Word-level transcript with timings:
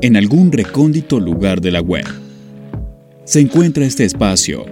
en 0.00 0.16
algún 0.16 0.52
recóndito 0.52 1.20
lugar 1.20 1.60
de 1.60 1.70
la 1.70 1.80
web, 1.80 2.06
se 3.24 3.40
encuentra 3.40 3.84
este 3.84 4.04
espacio 4.04 4.66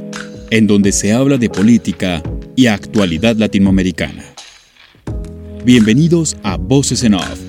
en 0.51 0.67
donde 0.67 0.93
se 0.93 1.13
habla 1.13 1.39
de 1.39 1.51
política 1.51 2.23
y 2.55 2.67
actualidad 2.67 3.37
latinoamericana. 3.37 4.25
Bienvenidos 5.65 6.37
a 6.43 6.57
Voces 6.57 7.03
en 7.03 7.15
Off, 7.15 7.41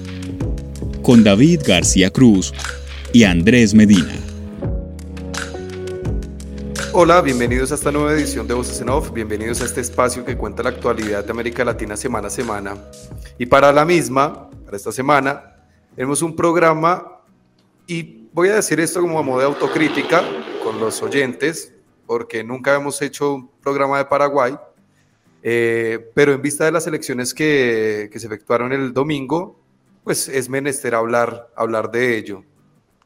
con 1.01 1.23
David 1.23 1.62
García 1.67 2.09
Cruz 2.09 2.54
y 3.14 3.23
Andrés 3.23 3.73
Medina. 3.73 4.16
Hola, 6.93 7.21
bienvenidos 7.21 7.73
a 7.73 7.75
esta 7.75 7.91
nueva 7.91 8.13
edición 8.13 8.47
de 8.47 8.54
Voces 8.54 8.79
en 8.79 8.89
Off, 8.89 9.11
bienvenidos 9.11 9.61
a 9.61 9.66
este 9.66 9.82
espacio 9.82 10.23
que 10.23 10.38
cuenta 10.38 10.63
la 10.63 10.70
actualidad 10.70 11.25
de 11.25 11.32
América 11.32 11.66
Latina 11.66 11.97
semana 11.97 12.27
a 12.27 12.32
semana. 12.32 12.77
Y 13.38 13.47
para 13.47 13.73
la 13.73 13.84
misma, 13.84 14.50
para 14.63 14.77
esta 14.77 14.93
semana, 14.93 15.57
tenemos 15.93 16.21
un 16.21 16.36
programa 16.36 17.14
y 17.88 18.28
voy 18.33 18.50
a 18.50 18.55
decir 18.55 18.79
esto 18.79 19.01
como 19.01 19.21
modo 19.23 19.39
de 19.39 19.46
autocrítica 19.46 20.23
con 20.64 20.79
los 20.79 21.01
oyentes, 21.01 21.73
porque 22.05 22.43
nunca 22.43 22.75
hemos 22.75 23.01
hecho 23.01 23.33
un 23.36 23.50
programa 23.61 23.97
de 23.97 24.05
Paraguay, 24.05 24.57
eh, 25.43 26.11
pero 26.13 26.33
en 26.33 26.41
vista 26.41 26.65
de 26.65 26.71
las 26.71 26.87
elecciones 26.87 27.33
que, 27.33 28.10
que, 28.11 28.19
se 28.19 28.27
efectuaron 28.27 28.74
el 28.74 28.93
domingo, 28.93 29.60
pues 30.04 30.27
es 30.27 30.50
menester 30.50 30.96
hablar, 30.96 31.50
hablar 31.55 31.91
de 31.91 32.17
ello. 32.17 32.44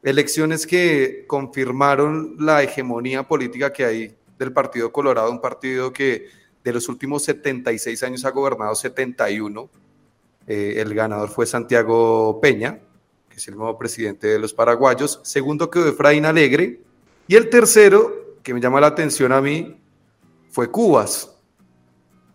Elecciones 0.02 0.66
que 0.66 1.24
confirmaron 1.26 2.36
la 2.38 2.62
hegemonía 2.62 3.28
política 3.28 3.72
que 3.72 3.84
hay 3.84 4.16
del 4.38 4.52
Partido 4.52 4.90
Colorado, 4.90 5.30
un 5.30 5.40
partido 5.40 5.92
que 5.92 6.28
de 6.64 6.72
los 6.72 6.88
últimos 6.88 7.22
76 7.24 8.02
años 8.02 8.24
ha 8.24 8.30
gobernado 8.30 8.74
71. 8.74 9.68
Eh, 10.46 10.74
el 10.78 10.94
ganador 10.94 11.28
fue 11.28 11.46
Santiago 11.46 12.40
Peña, 12.40 12.80
es 13.40 13.48
el 13.48 13.56
nuevo 13.56 13.76
presidente 13.78 14.26
de 14.26 14.38
los 14.38 14.52
paraguayos. 14.52 15.20
Segundo 15.22 15.70
quedó 15.70 15.88
Efraín 15.88 16.26
Alegre. 16.26 16.80
Y 17.26 17.36
el 17.36 17.48
tercero, 17.48 18.36
que 18.42 18.52
me 18.52 18.60
llama 18.60 18.80
la 18.80 18.88
atención 18.88 19.32
a 19.32 19.40
mí, 19.40 19.80
fue 20.50 20.70
Cubas. 20.70 21.36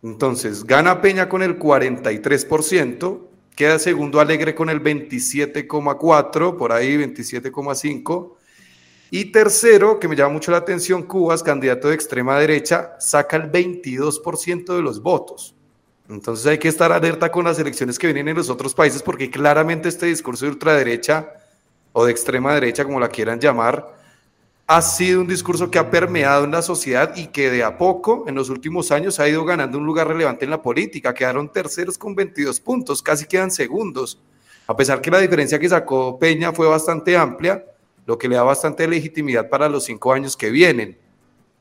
Entonces, 0.01 0.63
gana 0.63 1.01
Peña 1.01 1.29
con 1.29 1.43
el 1.43 1.59
43%, 1.59 3.21
Queda 3.55 3.79
segundo 3.79 4.19
Alegre 4.19 4.53
con 4.53 4.69
el 4.69 4.83
27,4, 4.83 6.57
por 6.57 6.71
ahí 6.73 6.97
27,5. 6.97 8.33
Y 9.11 9.25
tercero, 9.31 9.99
que 9.99 10.07
me 10.07 10.15
llama 10.15 10.33
mucho 10.33 10.51
la 10.51 10.57
atención, 10.57 11.03
Cubas, 11.03 11.41
candidato 11.41 11.87
de 11.87 11.95
extrema 11.95 12.37
derecha, 12.39 12.95
saca 12.99 13.37
el 13.37 13.51
22% 13.51 14.75
de 14.75 14.81
los 14.81 15.01
votos. 15.01 15.55
Entonces 16.09 16.45
hay 16.45 16.59
que 16.59 16.67
estar 16.67 16.91
alerta 16.91 17.31
con 17.31 17.45
las 17.45 17.57
elecciones 17.57 17.97
que 17.97 18.07
vienen 18.07 18.27
en 18.27 18.37
los 18.37 18.49
otros 18.49 18.75
países 18.75 19.01
porque 19.01 19.31
claramente 19.31 19.89
este 19.89 20.05
discurso 20.05 20.45
de 20.45 20.51
ultraderecha 20.51 21.31
o 21.93 22.05
de 22.05 22.11
extrema 22.11 22.53
derecha, 22.53 22.83
como 22.83 22.99
la 22.99 23.07
quieran 23.07 23.39
llamar, 23.39 23.95
ha 24.67 24.81
sido 24.81 25.21
un 25.21 25.27
discurso 25.27 25.69
que 25.69 25.77
ha 25.79 25.89
permeado 25.89 26.43
en 26.43 26.51
la 26.51 26.61
sociedad 26.61 27.15
y 27.15 27.27
que 27.27 27.51
de 27.51 27.63
a 27.63 27.77
poco, 27.77 28.25
en 28.27 28.35
los 28.35 28.49
últimos 28.49 28.91
años, 28.91 29.19
ha 29.19 29.29
ido 29.29 29.45
ganando 29.45 29.77
un 29.77 29.85
lugar 29.85 30.07
relevante 30.07 30.45
en 30.45 30.51
la 30.51 30.61
política. 30.61 31.13
Quedaron 31.13 31.51
terceros 31.51 31.97
con 31.97 32.15
22 32.15 32.59
puntos, 32.59 33.01
casi 33.01 33.25
quedan 33.25 33.51
segundos. 33.51 34.19
A 34.67 34.75
pesar 34.75 35.01
que 35.01 35.11
la 35.11 35.19
diferencia 35.19 35.59
que 35.59 35.69
sacó 35.69 36.17
Peña 36.17 36.51
fue 36.51 36.67
bastante 36.67 37.15
amplia, 37.15 37.63
lo 38.05 38.17
que 38.17 38.27
le 38.27 38.35
da 38.35 38.43
bastante 38.43 38.87
legitimidad 38.87 39.49
para 39.49 39.69
los 39.69 39.85
cinco 39.85 40.13
años 40.13 40.35
que 40.35 40.49
vienen. 40.49 40.97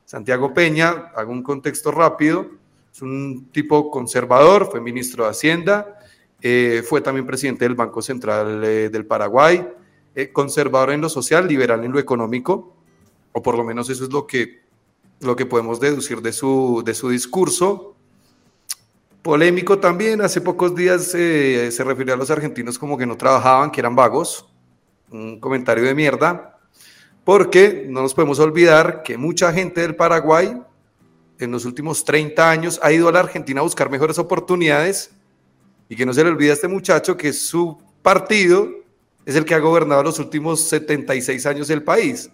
Santiago 0.06 0.54
Peña, 0.54 1.12
hago 1.14 1.32
un 1.32 1.42
contexto 1.42 1.90
rápido, 1.90 2.50
es 2.94 3.02
un 3.02 3.48
tipo 3.50 3.90
conservador, 3.90 4.68
fue 4.70 4.80
ministro 4.80 5.24
de 5.24 5.30
Hacienda, 5.30 5.98
eh, 6.40 6.84
fue 6.88 7.00
también 7.00 7.26
presidente 7.26 7.64
del 7.64 7.74
Banco 7.74 8.00
Central 8.00 8.62
eh, 8.62 8.88
del 8.88 9.04
Paraguay, 9.04 9.66
eh, 10.14 10.30
conservador 10.30 10.92
en 10.92 11.00
lo 11.00 11.08
social, 11.08 11.48
liberal 11.48 11.84
en 11.84 11.90
lo 11.90 11.98
económico, 11.98 12.76
o 13.32 13.42
por 13.42 13.56
lo 13.56 13.64
menos 13.64 13.90
eso 13.90 14.04
es 14.04 14.12
lo 14.12 14.28
que, 14.28 14.60
lo 15.18 15.34
que 15.34 15.44
podemos 15.44 15.80
deducir 15.80 16.22
de 16.22 16.32
su, 16.32 16.84
de 16.86 16.94
su 16.94 17.08
discurso. 17.08 17.96
Polémico 19.22 19.80
también, 19.80 20.20
hace 20.20 20.40
pocos 20.40 20.76
días 20.76 21.06
se 21.06 21.84
refirió 21.84 22.14
a 22.14 22.16
los 22.16 22.30
argentinos 22.30 22.78
como 22.78 22.96
que 22.96 23.06
no 23.06 23.16
trabajaban, 23.16 23.72
que 23.72 23.80
eran 23.80 23.96
vagos, 23.96 24.48
un 25.10 25.40
comentario 25.40 25.82
de 25.82 25.96
mierda, 25.96 26.60
porque 27.24 27.86
no 27.88 28.02
nos 28.02 28.14
podemos 28.14 28.38
olvidar 28.38 29.02
que 29.02 29.18
mucha 29.18 29.52
gente 29.52 29.80
del 29.80 29.96
Paraguay 29.96 30.62
en 31.38 31.50
los 31.50 31.64
últimos 31.64 32.04
30 32.04 32.50
años 32.50 32.80
ha 32.82 32.92
ido 32.92 33.08
a 33.08 33.12
la 33.12 33.20
Argentina 33.20 33.60
a 33.60 33.64
buscar 33.64 33.90
mejores 33.90 34.18
oportunidades 34.18 35.12
y 35.88 35.96
que 35.96 36.06
no 36.06 36.12
se 36.12 36.24
le 36.24 36.30
olvide 36.30 36.50
a 36.50 36.54
este 36.54 36.68
muchacho 36.68 37.16
que 37.16 37.32
su 37.32 37.78
partido 38.02 38.68
es 39.26 39.36
el 39.36 39.44
que 39.44 39.54
ha 39.54 39.58
gobernado 39.58 40.02
los 40.02 40.18
últimos 40.18 40.60
76 40.60 41.46
años 41.46 41.68
del 41.68 41.82
país 41.82 42.30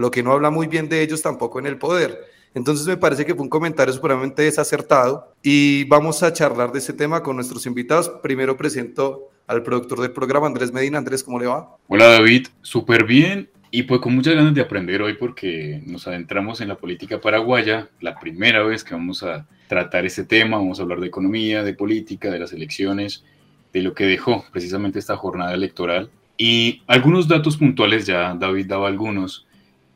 lo 0.00 0.10
que 0.10 0.22
no 0.22 0.32
habla 0.32 0.50
muy 0.50 0.66
bien 0.66 0.88
de 0.88 1.02
ellos 1.02 1.22
tampoco 1.22 1.58
en 1.58 1.66
el 1.66 1.78
poder. 1.78 2.18
Entonces 2.54 2.86
me 2.86 2.96
parece 2.96 3.24
que 3.24 3.34
fue 3.34 3.42
un 3.42 3.48
comentario 3.48 3.92
supremamente 3.92 4.42
desacertado 4.42 5.34
y 5.42 5.84
vamos 5.84 6.22
a 6.22 6.32
charlar 6.32 6.72
de 6.72 6.80
ese 6.80 6.92
tema 6.92 7.22
con 7.22 7.36
nuestros 7.36 7.66
invitados. 7.66 8.08
Primero 8.22 8.56
presento 8.56 9.28
al 9.46 9.62
productor 9.62 10.00
del 10.00 10.12
programa, 10.12 10.46
Andrés 10.46 10.72
Medina. 10.72 10.98
Andrés, 10.98 11.22
¿cómo 11.22 11.38
le 11.38 11.46
va? 11.46 11.76
Hola 11.86 12.06
David, 12.06 12.48
súper 12.62 13.04
bien 13.04 13.50
y 13.70 13.84
pues 13.84 14.00
con 14.00 14.14
muchas 14.14 14.34
ganas 14.34 14.54
de 14.54 14.60
aprender 14.60 15.02
hoy 15.02 15.14
porque 15.14 15.82
nos 15.86 16.06
adentramos 16.06 16.60
en 16.60 16.68
la 16.68 16.76
política 16.76 17.20
paraguaya, 17.20 17.88
la 18.00 18.18
primera 18.18 18.62
vez 18.62 18.84
que 18.84 18.94
vamos 18.94 19.22
a 19.22 19.46
tratar 19.68 20.04
este 20.06 20.24
tema, 20.24 20.56
vamos 20.56 20.78
a 20.78 20.82
hablar 20.82 21.00
de 21.00 21.06
economía, 21.06 21.62
de 21.62 21.74
política, 21.74 22.30
de 22.30 22.38
las 22.38 22.52
elecciones, 22.52 23.24
de 23.72 23.82
lo 23.82 23.94
que 23.94 24.04
dejó 24.04 24.44
precisamente 24.52 24.98
esta 24.98 25.16
jornada 25.16 25.54
electoral. 25.54 26.10
Y 26.36 26.82
algunos 26.86 27.28
datos 27.28 27.56
puntuales, 27.56 28.06
ya 28.06 28.34
David 28.34 28.66
daba 28.66 28.88
algunos 28.88 29.46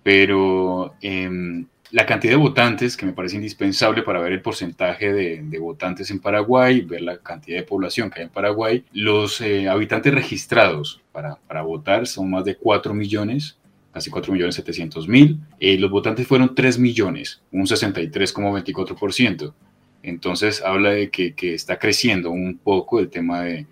pero 0.04 0.94
em, 1.00 1.66
la 1.90 2.06
cantidad 2.06 2.34
de 2.34 2.36
votantes, 2.36 2.96
que 2.96 3.06
me 3.06 3.14
parece 3.14 3.36
indispensable 3.36 4.02
para 4.02 4.20
ver 4.20 4.32
el 4.32 4.42
porcentaje 4.42 5.12
de, 5.12 5.58
votantes 5.58 6.10
en 6.10 6.20
Paraguay, 6.20 6.82
ver 6.82 7.00
la 7.00 7.18
cantidad 7.18 7.56
de 7.56 7.64
población 7.64 8.10
que 8.10 8.20
hay 8.20 8.26
en 8.26 8.30
Paraguay, 8.30 8.84
los 8.92 9.40
eh, 9.40 9.68
habitantes 9.68 10.14
registrados 10.14 11.00
para, 11.10 11.36
para, 11.48 11.62
votar 11.62 12.06
son 12.06 12.30
más 12.30 12.44
de 12.44 12.54
4 12.54 12.92
millones, 12.92 13.56
casi 13.94 14.10
4 14.10 14.32
millones 14.32 14.56
700 14.56 15.06
mil, 15.06 15.38
eh, 15.60 15.78
los 15.78 15.88
votantes 15.90 16.26
fueron 16.26 16.52
3 16.54 16.80
millones, 16.80 17.40
un 17.52 17.64
63,24%. 17.66 19.54
Entonces 20.02 20.60
habla 20.62 20.90
de 20.90 21.10
que, 21.10 21.34
que, 21.34 21.54
está 21.54 21.78
creciendo 21.78 22.30
un 22.32 22.58
poco 22.58 22.98
el 22.98 23.08
tema 23.08 23.42
de, 23.42 23.66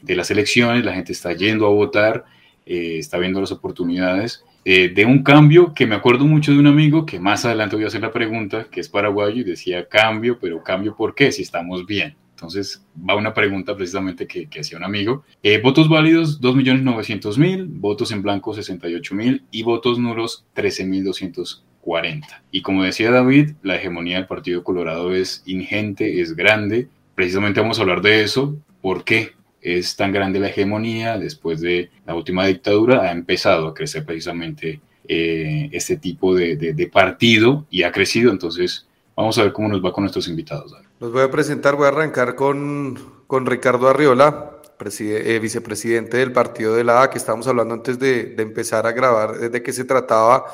de, 0.00 0.16
las 0.16 0.30
elecciones, 0.30 0.84
la 0.84 0.94
gente 0.94 1.12
está 1.12 1.32
yendo 1.32 1.66
a 1.66 1.70
votar, 1.70 2.24
eh, 2.64 2.98
está 2.98 3.18
viendo 3.18 3.40
las 3.40 3.50
oportunidades 3.50 4.44
eh, 4.64 4.88
de 4.88 5.04
un 5.04 5.22
cambio 5.22 5.74
que 5.74 5.86
me 5.86 5.94
acuerdo 5.94 6.24
mucho 6.24 6.52
de 6.52 6.58
un 6.58 6.68
amigo 6.68 7.04
que 7.04 7.20
más 7.20 7.44
adelante 7.44 7.76
voy 7.76 7.84
a 7.84 7.88
hacer 7.88 8.00
la 8.00 8.12
pregunta, 8.12 8.68
que 8.70 8.80
es 8.80 8.88
paraguayo 8.88 9.40
y 9.40 9.44
decía 9.44 9.86
cambio, 9.88 10.38
pero 10.40 10.62
cambio 10.62 10.96
¿por 10.96 11.14
qué? 11.14 11.32
Si 11.32 11.42
estamos 11.42 11.84
bien. 11.84 12.16
Entonces 12.44 12.84
va 12.98 13.16
una 13.16 13.34
pregunta 13.34 13.76
precisamente 13.76 14.26
que, 14.26 14.48
que 14.48 14.60
hacía 14.60 14.78
un 14.78 14.84
amigo. 14.84 15.24
Eh, 15.42 15.60
votos 15.60 15.88
válidos 15.88 16.40
2.900.000, 16.40 17.66
votos 17.68 18.12
en 18.12 18.22
blanco 18.22 18.54
68.000 18.54 19.42
y 19.50 19.62
votos 19.62 19.98
nulos 19.98 20.44
13.240. 20.54 22.42
Y 22.50 22.62
como 22.62 22.84
decía 22.84 23.10
David, 23.10 23.52
la 23.62 23.76
hegemonía 23.76 24.16
del 24.16 24.26
Partido 24.26 24.62
Colorado 24.62 25.14
es 25.14 25.42
ingente, 25.46 26.20
es 26.20 26.36
grande. 26.36 26.88
Precisamente 27.14 27.60
vamos 27.60 27.78
a 27.78 27.82
hablar 27.82 28.02
de 28.02 28.22
eso. 28.22 28.56
¿Por 28.80 29.04
qué? 29.04 29.32
es 29.64 29.96
tan 29.96 30.12
grande 30.12 30.38
la 30.38 30.48
hegemonía 30.48 31.18
después 31.18 31.62
de 31.62 31.90
la 32.06 32.14
última 32.14 32.46
dictadura, 32.46 33.02
ha 33.02 33.12
empezado 33.12 33.66
a 33.66 33.74
crecer 33.74 34.04
precisamente 34.04 34.80
eh, 35.08 35.70
este 35.72 35.96
tipo 35.96 36.34
de, 36.34 36.90
partido 36.92 37.66
y 37.70 37.82
ha 37.82 37.90
crecido. 37.90 38.30
Entonces, 38.30 38.86
vamos 39.16 39.38
a 39.38 39.44
ver 39.44 39.52
cómo 39.54 39.68
nos 39.68 39.82
va 39.82 39.92
con 39.92 40.02
nuestros 40.04 40.28
invitados. 40.28 40.74
Los 41.04 41.12
voy 41.12 41.20
a 41.20 41.30
presentar, 41.30 41.76
voy 41.76 41.84
a 41.84 41.88
arrancar 41.88 42.34
con, 42.34 42.98
con 43.26 43.44
Ricardo 43.44 43.90
Arriola, 43.90 44.52
eh, 44.80 45.38
vicepresidente 45.38 46.16
del 46.16 46.32
partido 46.32 46.74
de 46.74 46.82
la 46.82 47.02
A, 47.02 47.10
que 47.10 47.18
estábamos 47.18 47.46
hablando 47.46 47.74
antes 47.74 47.98
de, 47.98 48.24
de 48.34 48.42
empezar 48.42 48.86
a 48.86 48.92
grabar, 48.92 49.36
de 49.50 49.62
qué 49.62 49.70
se 49.74 49.84
trataba 49.84 50.46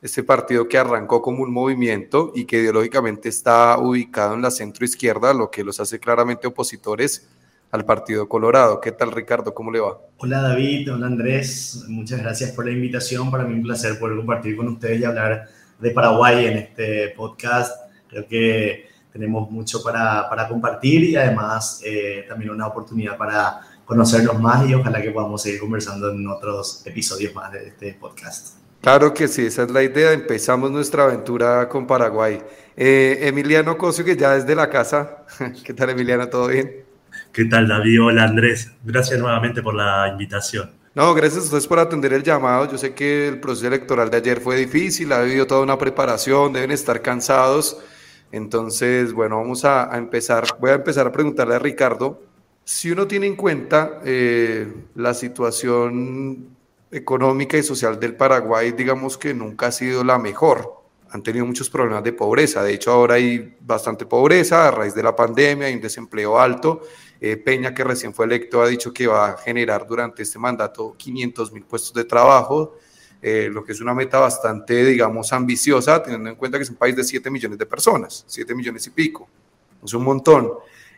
este 0.00 0.22
partido 0.22 0.66
que 0.66 0.78
arrancó 0.78 1.20
como 1.20 1.42
un 1.42 1.52
movimiento 1.52 2.32
y 2.34 2.46
que 2.46 2.56
ideológicamente 2.56 3.28
está 3.28 3.76
ubicado 3.76 4.32
en 4.32 4.40
la 4.40 4.50
centro 4.50 4.86
izquierda, 4.86 5.34
lo 5.34 5.50
que 5.50 5.62
los 5.62 5.78
hace 5.78 6.00
claramente 6.00 6.46
opositores 6.46 7.28
al 7.70 7.84
Partido 7.84 8.26
Colorado. 8.30 8.80
¿Qué 8.80 8.92
tal, 8.92 9.12
Ricardo? 9.12 9.52
¿Cómo 9.52 9.70
le 9.70 9.80
va? 9.80 9.98
Hola, 10.16 10.40
David. 10.40 10.90
Hola, 10.90 11.06
Andrés. 11.06 11.84
Muchas 11.86 12.22
gracias 12.22 12.52
por 12.52 12.64
la 12.64 12.70
invitación. 12.70 13.30
Para 13.30 13.44
mí 13.44 13.52
un 13.52 13.62
placer 13.62 13.98
poder 13.98 14.16
compartir 14.16 14.56
con 14.56 14.68
ustedes 14.68 15.02
y 15.02 15.04
hablar 15.04 15.50
de 15.78 15.90
Paraguay 15.90 16.46
en 16.46 16.56
este 16.56 17.10
podcast. 17.10 17.90
Creo 18.08 18.26
que 18.26 18.88
tenemos 19.18 19.50
mucho 19.50 19.82
para, 19.82 20.28
para 20.28 20.46
compartir 20.46 21.04
y 21.04 21.16
además 21.16 21.82
eh, 21.84 22.24
también 22.28 22.52
una 22.52 22.68
oportunidad 22.68 23.16
para 23.16 23.60
conocernos 23.84 24.40
más 24.40 24.68
y 24.68 24.74
ojalá 24.74 25.02
que 25.02 25.10
podamos 25.10 25.42
seguir 25.42 25.58
conversando 25.58 26.10
en 26.10 26.26
otros 26.28 26.82
episodios 26.86 27.34
más 27.34 27.52
de 27.52 27.68
este 27.68 27.94
podcast. 27.94 28.58
Claro 28.80 29.12
que 29.12 29.26
sí, 29.26 29.46
esa 29.46 29.64
es 29.64 29.70
la 29.72 29.82
idea. 29.82 30.12
Empezamos 30.12 30.70
nuestra 30.70 31.04
aventura 31.04 31.68
con 31.68 31.86
Paraguay. 31.86 32.40
Eh, 32.76 33.18
Emiliano 33.22 33.76
Cosio, 33.76 34.04
que 34.04 34.16
ya 34.16 34.36
es 34.36 34.46
de 34.46 34.54
la 34.54 34.70
casa. 34.70 35.24
¿Qué 35.64 35.74
tal, 35.74 35.90
Emiliano? 35.90 36.28
¿Todo 36.28 36.46
bien? 36.46 36.84
¿Qué 37.32 37.44
tal, 37.46 37.66
David? 37.66 38.02
Hola, 38.02 38.24
Andrés. 38.24 38.70
Gracias 38.84 39.18
nuevamente 39.18 39.62
por 39.62 39.74
la 39.74 40.08
invitación. 40.08 40.70
No, 40.94 41.12
gracias 41.14 41.42
a 41.42 41.44
ustedes 41.46 41.66
por 41.66 41.80
atender 41.80 42.12
el 42.12 42.22
llamado. 42.22 42.70
Yo 42.70 42.78
sé 42.78 42.94
que 42.94 43.26
el 43.26 43.40
proceso 43.40 43.66
electoral 43.66 44.10
de 44.10 44.18
ayer 44.18 44.40
fue 44.40 44.56
difícil, 44.56 45.12
ha 45.12 45.20
habido 45.20 45.46
toda 45.46 45.62
una 45.62 45.76
preparación, 45.76 46.52
deben 46.52 46.70
estar 46.70 47.02
cansados. 47.02 47.78
Entonces, 48.32 49.12
bueno, 49.12 49.38
vamos 49.38 49.64
a, 49.64 49.96
empezar. 49.96 50.44
Voy 50.60 50.70
a 50.70 50.74
empezar 50.74 51.06
a 51.06 51.12
preguntarle 51.12 51.54
a 51.54 51.58
Ricardo. 51.58 52.22
Si 52.64 52.90
uno 52.90 53.06
tiene 53.06 53.26
en 53.26 53.36
cuenta 53.36 54.00
eh, 54.04 54.70
la 54.94 55.14
situación 55.14 56.56
económica 56.90 57.56
y 57.56 57.62
social 57.62 57.98
del 57.98 58.14
Paraguay, 58.14 58.72
digamos 58.72 59.16
que 59.16 59.34
nunca 59.34 59.68
ha 59.68 59.72
sido 59.72 60.04
la 60.04 60.18
mejor. 60.18 60.78
Han 61.10 61.22
tenido 61.22 61.46
muchos 61.46 61.70
problemas 61.70 62.04
de 62.04 62.12
pobreza. 62.12 62.62
De 62.62 62.74
hecho, 62.74 62.92
ahora 62.92 63.14
hay 63.14 63.56
bastante 63.60 64.04
pobreza 64.04 64.68
a 64.68 64.70
raíz 64.70 64.94
de 64.94 65.02
la 65.02 65.16
pandemia, 65.16 65.66
hay 65.66 65.74
un 65.74 65.80
desempleo 65.80 66.38
alto. 66.38 66.82
Eh, 67.20 67.36
Peña, 67.36 67.74
que 67.74 67.82
recién 67.82 68.14
fue 68.14 68.26
electo, 68.26 68.62
ha 68.62 68.68
dicho 68.68 68.92
que 68.92 69.06
va 69.06 69.30
a 69.30 69.36
generar 69.38 69.86
durante 69.86 70.22
este 70.22 70.38
mandato 70.38 70.94
500 70.96 71.52
mil 71.52 71.64
puestos 71.64 71.94
de 71.94 72.04
trabajo, 72.04 72.76
eh, 73.20 73.48
lo 73.50 73.64
que 73.64 73.72
es 73.72 73.80
una 73.80 73.94
meta 73.94 74.18
bastante, 74.18 74.84
digamos, 74.84 75.32
ambiciosa, 75.32 76.02
teniendo 76.02 76.30
en 76.30 76.36
cuenta 76.36 76.58
que 76.58 76.64
es 76.64 76.70
un 76.70 76.76
país 76.76 76.94
de 76.94 77.04
7 77.04 77.30
millones 77.30 77.58
de 77.58 77.66
personas, 77.66 78.24
7 78.26 78.54
millones 78.54 78.86
y 78.86 78.90
pico. 78.90 79.28
Es 79.84 79.92
un 79.94 80.04
montón. 80.04 80.50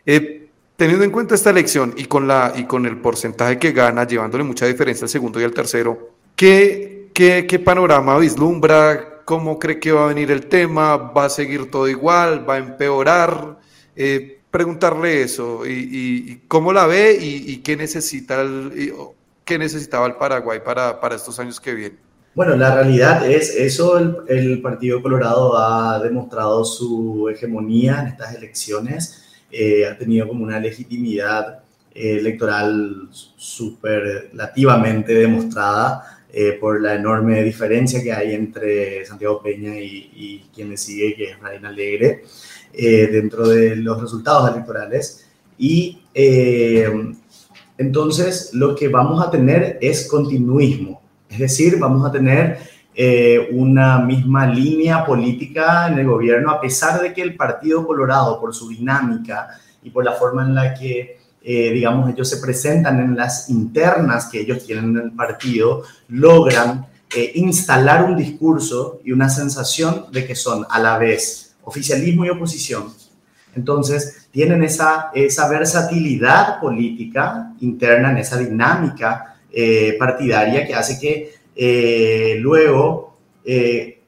Eh, 0.05 0.49
teniendo 0.75 1.03
en 1.03 1.11
cuenta 1.11 1.35
esta 1.35 1.49
elección 1.49 1.93
y 1.97 2.05
con, 2.05 2.27
la, 2.27 2.53
y 2.55 2.65
con 2.65 2.85
el 2.85 2.97
porcentaje 2.97 3.57
que 3.57 3.71
gana, 3.71 4.05
llevándole 4.05 4.43
mucha 4.43 4.65
diferencia 4.65 5.05
al 5.05 5.09
segundo 5.09 5.39
y 5.39 5.43
al 5.43 5.53
tercero, 5.53 6.11
¿qué, 6.35 7.09
qué, 7.13 7.45
qué 7.47 7.59
panorama 7.59 8.17
vislumbra? 8.17 9.23
¿Cómo 9.25 9.57
cree 9.59 9.79
que 9.79 9.91
va 9.91 10.05
a 10.05 10.07
venir 10.07 10.31
el 10.31 10.47
tema? 10.47 10.97
¿Va 10.97 11.25
a 11.25 11.29
seguir 11.29 11.69
todo 11.71 11.87
igual? 11.87 12.47
¿Va 12.47 12.55
a 12.55 12.57
empeorar? 12.57 13.59
Eh, 13.95 14.41
preguntarle 14.51 15.23
eso 15.23 15.65
y, 15.65 16.43
cómo 16.47 16.73
la 16.73 16.85
ve 16.85 17.17
y, 17.19 17.57
qué 17.57 17.77
necesita 17.77 18.45
qué 19.45 19.57
necesitaba 19.57 20.05
el 20.05 20.15
Paraguay 20.15 20.59
para, 20.63 20.99
para, 20.99 21.15
estos 21.15 21.39
años 21.39 21.59
que 21.59 21.73
vienen. 21.73 22.10
Bueno, 22.33 22.55
la 22.55 22.73
realidad 22.73 23.29
es 23.29 23.53
eso, 23.57 23.97
el, 24.25 24.61
Partido 24.61 25.01
Colorado 25.01 25.57
ha 25.57 26.01
demostrado 26.01 26.63
su 26.63 27.27
hegemonía 27.27 27.99
en 27.99 28.07
estas 28.07 28.33
elecciones, 28.33 29.25
eh, 29.51 29.85
ha 29.85 29.97
tenido 29.97 30.29
como 30.29 30.45
una 30.45 30.57
legitimidad 30.57 31.59
eh, 31.93 32.19
electoral 32.19 33.09
superlativamente 33.11 35.13
demostrada 35.13 36.21
eh, 36.31 36.53
por 36.53 36.81
la 36.81 36.95
enorme 36.95 37.43
diferencia 37.43 38.01
que 38.01 38.13
hay 38.13 38.33
entre 38.33 39.05
Santiago 39.05 39.41
Peña 39.43 39.77
y, 39.77 40.45
quien 40.55 40.69
le 40.69 40.77
sigue, 40.77 41.13
que 41.15 41.31
es 41.31 41.39
Reina 41.39 41.67
Alegre. 41.67 42.23
Dentro 42.73 43.49
de 43.49 43.75
los 43.75 44.01
resultados 44.01 44.49
electorales. 44.49 45.27
Y 45.57 45.99
entonces 47.77 48.51
lo 48.53 48.75
que 48.75 48.87
vamos 48.87 49.21
a 49.21 49.29
tener 49.29 49.77
es 49.81 50.07
continuismo, 50.07 51.00
es 51.31 51.39
decir, 51.39 51.79
vamos 51.79 52.05
a 52.05 52.11
tener 52.11 52.59
eh, 52.93 53.49
una 53.53 53.99
misma 53.99 54.45
línea 54.45 55.05
política 55.05 55.87
en 55.87 55.99
el 55.99 56.07
gobierno, 56.07 56.51
a 56.51 56.59
pesar 56.59 57.01
de 57.01 57.13
que 57.13 57.21
el 57.21 57.35
Partido 57.35 57.87
Colorado, 57.87 58.39
por 58.39 58.53
su 58.53 58.69
dinámica 58.69 59.49
y 59.81 59.89
por 59.89 60.03
la 60.03 60.11
forma 60.13 60.43
en 60.43 60.53
la 60.53 60.73
que, 60.73 61.19
digamos, 61.41 62.11
ellos 62.11 62.29
se 62.29 62.37
presentan 62.37 62.99
en 62.99 63.15
las 63.15 63.49
internas 63.49 64.27
que 64.27 64.41
ellos 64.41 64.63
tienen 64.63 64.95
en 64.95 65.05
el 65.05 65.11
partido, 65.13 65.83
logran 66.09 66.85
instalar 67.33 68.03
un 68.03 68.15
discurso 68.15 68.99
y 69.03 69.11
una 69.11 69.27
sensación 69.27 70.05
de 70.11 70.27
que 70.27 70.35
son 70.35 70.67
a 70.69 70.79
la 70.79 70.99
vez 70.99 71.55
oficialismo 71.63 72.25
y 72.25 72.29
oposición. 72.29 72.93
Entonces, 73.55 74.27
tienen 74.31 74.63
esa, 74.63 75.11
esa 75.13 75.49
versatilidad 75.49 76.59
política 76.59 77.53
interna, 77.59 78.11
en 78.11 78.17
esa 78.17 78.37
dinámica 78.37 79.30
eh, 79.51 79.95
partidaria 79.99 80.65
que 80.65 80.73
hace 80.73 80.99
que 80.99 81.33
eh, 81.55 82.37
luego 82.39 83.17
eh, 83.43 84.01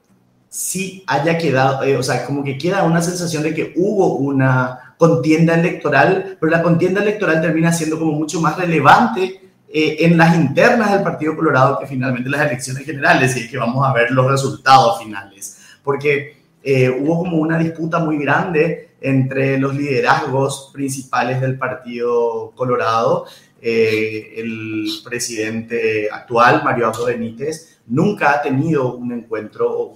sí 0.50 1.04
haya 1.08 1.38
quedado, 1.38 2.00
o 2.00 2.04
sea, 2.04 2.26
como 2.26 2.44
que 2.44 2.58
queda 2.58 2.84
una 2.84 3.02
sensación 3.02 3.44
de 3.44 3.54
que 3.54 3.74
hubo 3.76 4.16
una 4.16 4.96
contienda 4.98 5.56
electoral, 5.56 6.38
pero 6.40 6.52
la 6.52 6.62
contienda 6.62 7.02
electoral 7.02 7.42
termina 7.42 7.74
siendo 7.74 8.00
como 8.00 8.14
mucho 8.14 8.40
más 8.40 8.58
relevante 8.58 9.42
en 9.76 10.18
las 10.18 10.36
internas 10.36 10.92
del 10.92 11.02
Partido 11.02 11.36
Colorado 11.36 11.80
que 11.80 11.88
finalmente 11.88 12.30
las 12.30 12.42
elecciones 12.42 12.86
generales, 12.86 13.36
y 13.36 13.40
es 13.42 13.50
que 13.50 13.58
vamos 13.58 13.84
a 13.84 13.92
ver 13.92 14.12
los 14.12 14.30
resultados 14.30 15.02
finales. 15.02 15.58
Porque 15.84 16.44
eh, 16.64 16.90
hubo 16.90 17.18
como 17.18 17.38
una 17.38 17.58
disputa 17.58 18.00
muy 18.00 18.18
grande 18.18 18.92
entre 19.02 19.58
los 19.58 19.76
liderazgos 19.76 20.70
principales 20.74 21.42
del 21.42 21.58
Partido 21.58 22.54
Colorado. 22.56 23.26
Eh, 23.66 24.34
el 24.42 24.90
presidente 25.06 26.10
actual, 26.12 26.64
Mario 26.66 26.88
Abdo 26.88 27.06
Benítez, 27.06 27.80
nunca 27.88 28.34
ha 28.34 28.42
tenido 28.42 28.96
un 28.96 29.14
encuentro 29.14 29.72
o. 29.72 29.96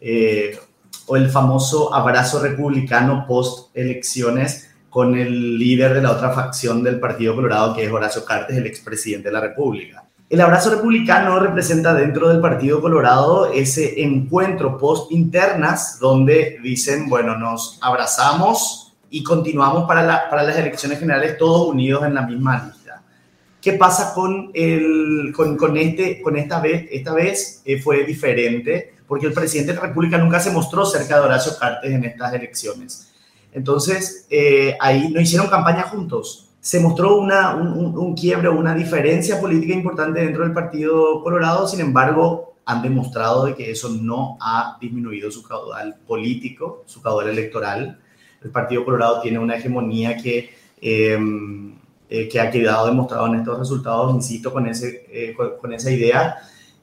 Eh, 0.00 0.58
el 1.10 1.30
famoso 1.30 1.94
abrazo 1.94 2.42
republicano 2.42 3.26
post 3.28 3.76
elecciones 3.76 4.70
con 4.88 5.14
el 5.14 5.58
líder 5.58 5.92
de 5.92 6.00
la 6.00 6.12
otra 6.12 6.32
facción 6.32 6.82
del 6.82 6.98
Partido 6.98 7.34
Colorado, 7.34 7.74
que 7.74 7.84
es 7.84 7.92
Horacio 7.92 8.24
Cartes, 8.24 8.56
el 8.56 8.66
expresidente 8.66 9.28
de 9.28 9.34
la 9.34 9.40
República. 9.40 10.04
El 10.30 10.40
abrazo 10.40 10.70
republicano 10.70 11.38
representa 11.38 11.92
dentro 11.92 12.30
del 12.30 12.40
Partido 12.40 12.80
Colorado 12.80 13.52
ese 13.52 14.02
encuentro 14.02 14.78
post 14.78 15.12
internas 15.12 15.98
donde 16.00 16.58
dicen, 16.62 17.10
bueno, 17.10 17.36
nos 17.36 17.78
abrazamos 17.82 18.85
y 19.10 19.22
continuamos 19.22 19.86
para, 19.86 20.02
las 20.02 20.56
elecciones 20.58 20.98
generales 20.98 21.38
todos 21.38 21.68
unidos 21.68 22.04
en 22.04 22.14
la 22.14 22.22
misma 22.22 22.64
lista. 22.66 23.02
¿Qué 23.60 23.72
pasa 23.72 24.12
con, 24.14 24.50
el, 24.54 25.32
con, 25.34 25.76
este, 25.76 26.22
con 26.22 26.36
esta 26.36 26.60
vez? 26.60 26.86
Esta 26.90 27.12
vez 27.12 27.62
eh, 27.64 27.80
fue 27.80 28.04
diferente 28.04 28.94
porque 29.06 29.26
el 29.26 29.32
presidente 29.32 29.72
de 29.72 29.78
la 29.78 29.86
República 29.86 30.18
nunca 30.18 30.40
se 30.40 30.50
mostró 30.50 30.84
cerca 30.84 31.16
de 31.16 31.24
Horacio 31.24 31.52
Cartes 31.58 31.90
en 31.90 32.04
estas 32.04 32.32
elecciones. 32.34 33.12
Entonces, 33.52 34.26
eh, 34.30 34.76
ahí 34.80 35.08
no 35.10 35.20
hicieron 35.20 35.48
campaña 35.48 35.82
juntos 35.82 36.46
se 36.66 36.80
mostró 36.80 37.20
una, 37.20 37.54
un, 37.54 37.96
un, 37.96 38.16
quiebre, 38.16 38.48
una 38.48 38.74
diferencia 38.74 39.40
política 39.40 39.72
importante 39.72 40.18
dentro 40.18 40.42
del 40.42 40.52
Partido 40.52 41.22
Colorado, 41.22 41.68
sin 41.68 41.78
embargo, 41.78 42.56
han 42.64 42.82
demostrado 42.82 43.44
de 43.44 43.54
que 43.54 43.70
eso 43.70 43.88
no 43.88 44.36
ha 44.40 44.76
disminuido 44.80 45.30
su 45.30 45.44
caudal 45.44 45.94
político, 46.08 46.82
su 46.86 47.00
caudal 47.00 47.28
electoral. 47.28 48.00
El 48.46 48.52
Partido 48.52 48.84
Colorado 48.84 49.20
tiene 49.20 49.38
una 49.38 49.56
hegemonía 49.56 50.16
que, 50.16 50.54
em, 50.80 51.74
eh, 52.08 52.28
que 52.28 52.40
ha 52.40 52.50
quedado 52.50 52.86
demostrado 52.86 53.26
en 53.26 53.36
estos 53.36 53.58
resultados, 53.58 54.14
insisto, 54.14 54.52
con, 54.52 54.66
ese, 54.66 55.06
eh, 55.10 55.34
con, 55.34 55.72
esa 55.72 55.90
idea. 55.90 56.36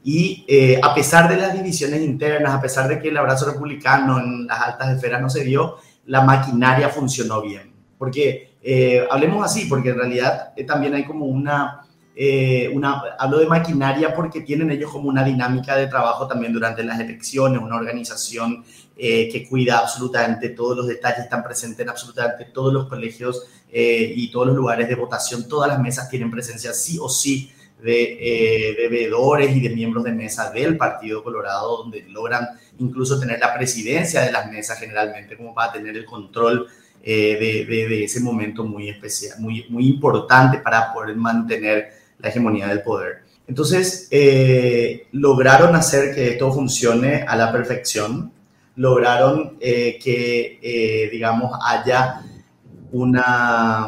Y 0.03 0.43
eh, 0.47 0.79
a 0.83 0.93
pesar 0.93 1.29
de 1.29 1.37
las 1.37 1.53
divisiones 1.53 2.01
internas, 2.01 2.53
a 2.53 2.61
pesar 2.61 2.89
de 2.89 2.99
que 2.99 3.07
el 3.07 3.17
abrazo 3.17 3.45
republicano 3.49 4.19
en 4.19 4.45
las 4.47 4.59
altas 4.59 4.95
esferas 4.95 5.21
no 5.21 5.29
se 5.29 5.45
dio, 5.45 5.77
la 6.07 6.21
maquinaria 6.21 6.89
funcionó 6.89 7.41
bien. 7.41 7.71
Porque 7.97 8.53
eh, 8.61 9.05
hablemos 9.09 9.45
así, 9.45 9.65
porque 9.65 9.89
en 9.89 9.97
realidad 9.97 10.53
eh, 10.55 10.63
también 10.65 10.93
hay 10.93 11.05
como 11.05 11.25
una, 11.25 11.81
eh, 12.15 12.73
hablo 13.17 13.39
de 13.39 13.47
maquinaria 13.47 14.13
porque 14.13 14.41
tienen 14.41 14.71
ellos 14.71 14.91
como 14.91 15.09
una 15.09 15.23
dinámica 15.23 15.75
de 15.75 15.87
trabajo 15.87 16.27
también 16.27 16.53
durante 16.53 16.83
las 16.83 16.99
elecciones, 16.99 17.61
una 17.61 17.75
organización 17.75 18.63
que 18.95 19.47
cuida 19.49 19.79
absolutamente 19.79 20.49
todos 20.49 20.77
los 20.77 20.87
detalles, 20.87 21.23
están 21.23 21.43
presentes 21.43 21.79
en 21.79 21.89
absolutamente 21.89 22.45
todos 22.53 22.71
los 22.71 22.87
colegios 22.87 23.47
y 23.71 24.31
todos 24.31 24.47
los 24.47 24.55
lugares 24.55 24.87
de 24.87 24.93
votación, 24.93 25.47
todas 25.49 25.67
las 25.67 25.79
mesas 25.79 26.09
tienen 26.09 26.29
presencia 26.29 26.73
sí 26.73 26.99
o 27.01 27.09
sí 27.09 27.51
de, 27.81 28.77
de 28.77 29.45
y 29.51 29.59
de 29.59 29.75
miembros 29.75 30.03
de 30.03 30.11
mesa 30.11 30.51
del 30.51 30.77
Partido 30.77 31.23
Colorado, 31.23 31.77
donde 31.77 32.03
logran 32.03 32.47
incluso 32.77 33.19
tener 33.19 33.39
la 33.39 33.53
presidencia 33.53 34.21
de 34.21 34.31
las 34.31 34.49
mesas 34.51 34.79
generalmente, 34.79 35.35
como 35.35 35.53
para 35.55 35.73
tener 35.73 35.97
el 35.97 36.05
control 36.05 36.67
eh, 37.05 37.65
de, 37.67 38.03
ese 38.05 38.21
momento 38.21 38.63
muy 38.63 38.87
especial, 38.87 39.37
muy, 39.39 39.65
muy 39.67 39.87
importante 39.87 40.59
para 40.59 40.93
poder 40.93 41.17
mantener 41.17 41.91
la 42.19 42.29
hegemonía 42.29 42.67
del 42.67 42.81
poder. 42.81 43.23
Entonces, 43.47 44.07
eh, 44.11 45.07
lograron 45.11 45.75
hacer 45.75 46.15
que 46.15 46.29
esto 46.29 46.51
funcione 46.51 47.23
a 47.27 47.35
la 47.35 47.51
perfección, 47.51 48.31
lograron 48.75 49.57
eh, 49.59 49.99
que, 50.01 51.09
digamos, 51.11 51.59
haya 51.65 52.21
una, 52.91 53.87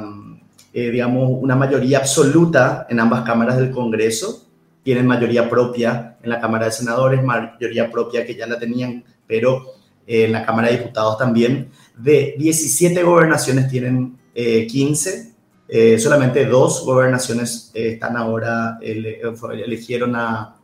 digamos, 0.73 1.29
una 1.41 1.55
mayoría 1.55 1.99
absoluta 1.99 2.85
en 2.89 2.99
ambas 2.99 3.23
cámaras 3.23 3.57
del 3.57 3.71
Congreso, 3.71 4.45
tienen 4.83 5.07
mayoría 5.07 5.49
propia 5.49 6.17
en 6.21 6.29
la 6.29 6.39
Cámara 6.39 6.65
de 6.65 6.71
Senadores, 6.71 7.23
mayoría 7.23 7.89
propia 7.89 8.25
que 8.25 8.35
ya 8.35 8.45
la 8.45 8.59
tenían, 8.59 9.03
pero 9.25 9.73
en 10.05 10.31
la 10.31 10.45
Cámara 10.45 10.67
de 10.67 10.77
Diputados 10.77 11.17
también. 11.17 11.69
De 11.97 12.35
17 12.37 13.01
gobernaciones 13.03 13.69
tienen 13.69 14.17
15, 14.35 15.34
eh, 15.67 15.93
eh, 15.93 15.99
solamente 15.99 16.45
dos 16.45 16.85
gobernaciones 16.85 17.71
eh, 17.73 17.93
están 17.93 18.17
ahora, 18.17 18.77
eligieron 18.81 20.15
a 20.15 20.55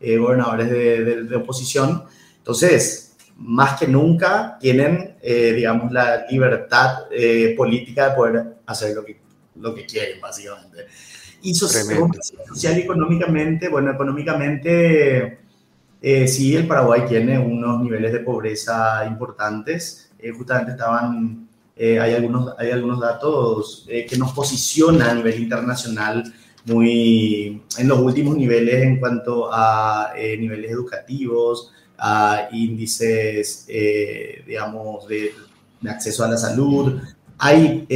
gobernadores 0.00 0.70
de, 0.70 1.36
oposición. 1.36 2.04
Entonces, 2.38 3.16
más 3.36 3.78
que 3.78 3.86
nunca 3.86 4.56
tienen, 4.58 5.16
digamos, 5.22 5.92
la 5.92 6.26
libertad 6.30 7.04
política 7.56 8.10
de 8.10 8.16
poder 8.16 8.44
hacer 8.66 8.94
lo 8.94 9.04
que, 9.04 9.20
lo 9.56 9.74
que 9.74 9.84
quieren, 9.84 10.20
básicamente. 10.20 10.86
Y 11.42 11.54
social, 11.54 11.86
social 12.48 12.78
y 12.78 12.82
económicamente, 12.82 13.68
bueno, 13.68 13.90
económicamente 13.90 15.38
eh, 16.02 16.26
sí, 16.26 16.56
el 16.56 16.66
Paraguay 16.66 17.02
tiene 17.06 17.38
unos 17.38 17.82
niveles 17.82 18.12
de 18.12 18.20
pobreza 18.20 19.04
importantes. 19.06 20.10
Eh, 20.18 20.32
justamente 20.32 20.72
estaban, 20.72 21.48
eh, 21.82 21.98
hay, 21.98 22.14
algunos, 22.14 22.54
hay 22.58 22.70
algunos 22.70 23.00
datos 23.00 23.86
que 23.88 24.16
nos 24.18 24.32
posicionan 24.32 25.08
a 25.08 25.14
nivel 25.14 25.40
internacional 25.40 26.22
muy 26.66 27.62
en 27.78 27.88
los 27.88 27.98
últimos 28.00 28.36
niveles 28.36 28.82
en 28.82 29.00
cuanto 29.00 29.48
a 29.50 30.12
niveles 30.14 30.70
educativos, 30.70 31.72
a 31.96 32.48
índices, 32.52 33.66
digamos, 34.46 35.08
de, 35.08 35.32
de, 35.80 35.90
acceso 35.90 36.22
a 36.22 36.28
la 36.28 36.36
salud. 36.36 37.00
Hay 37.38 37.86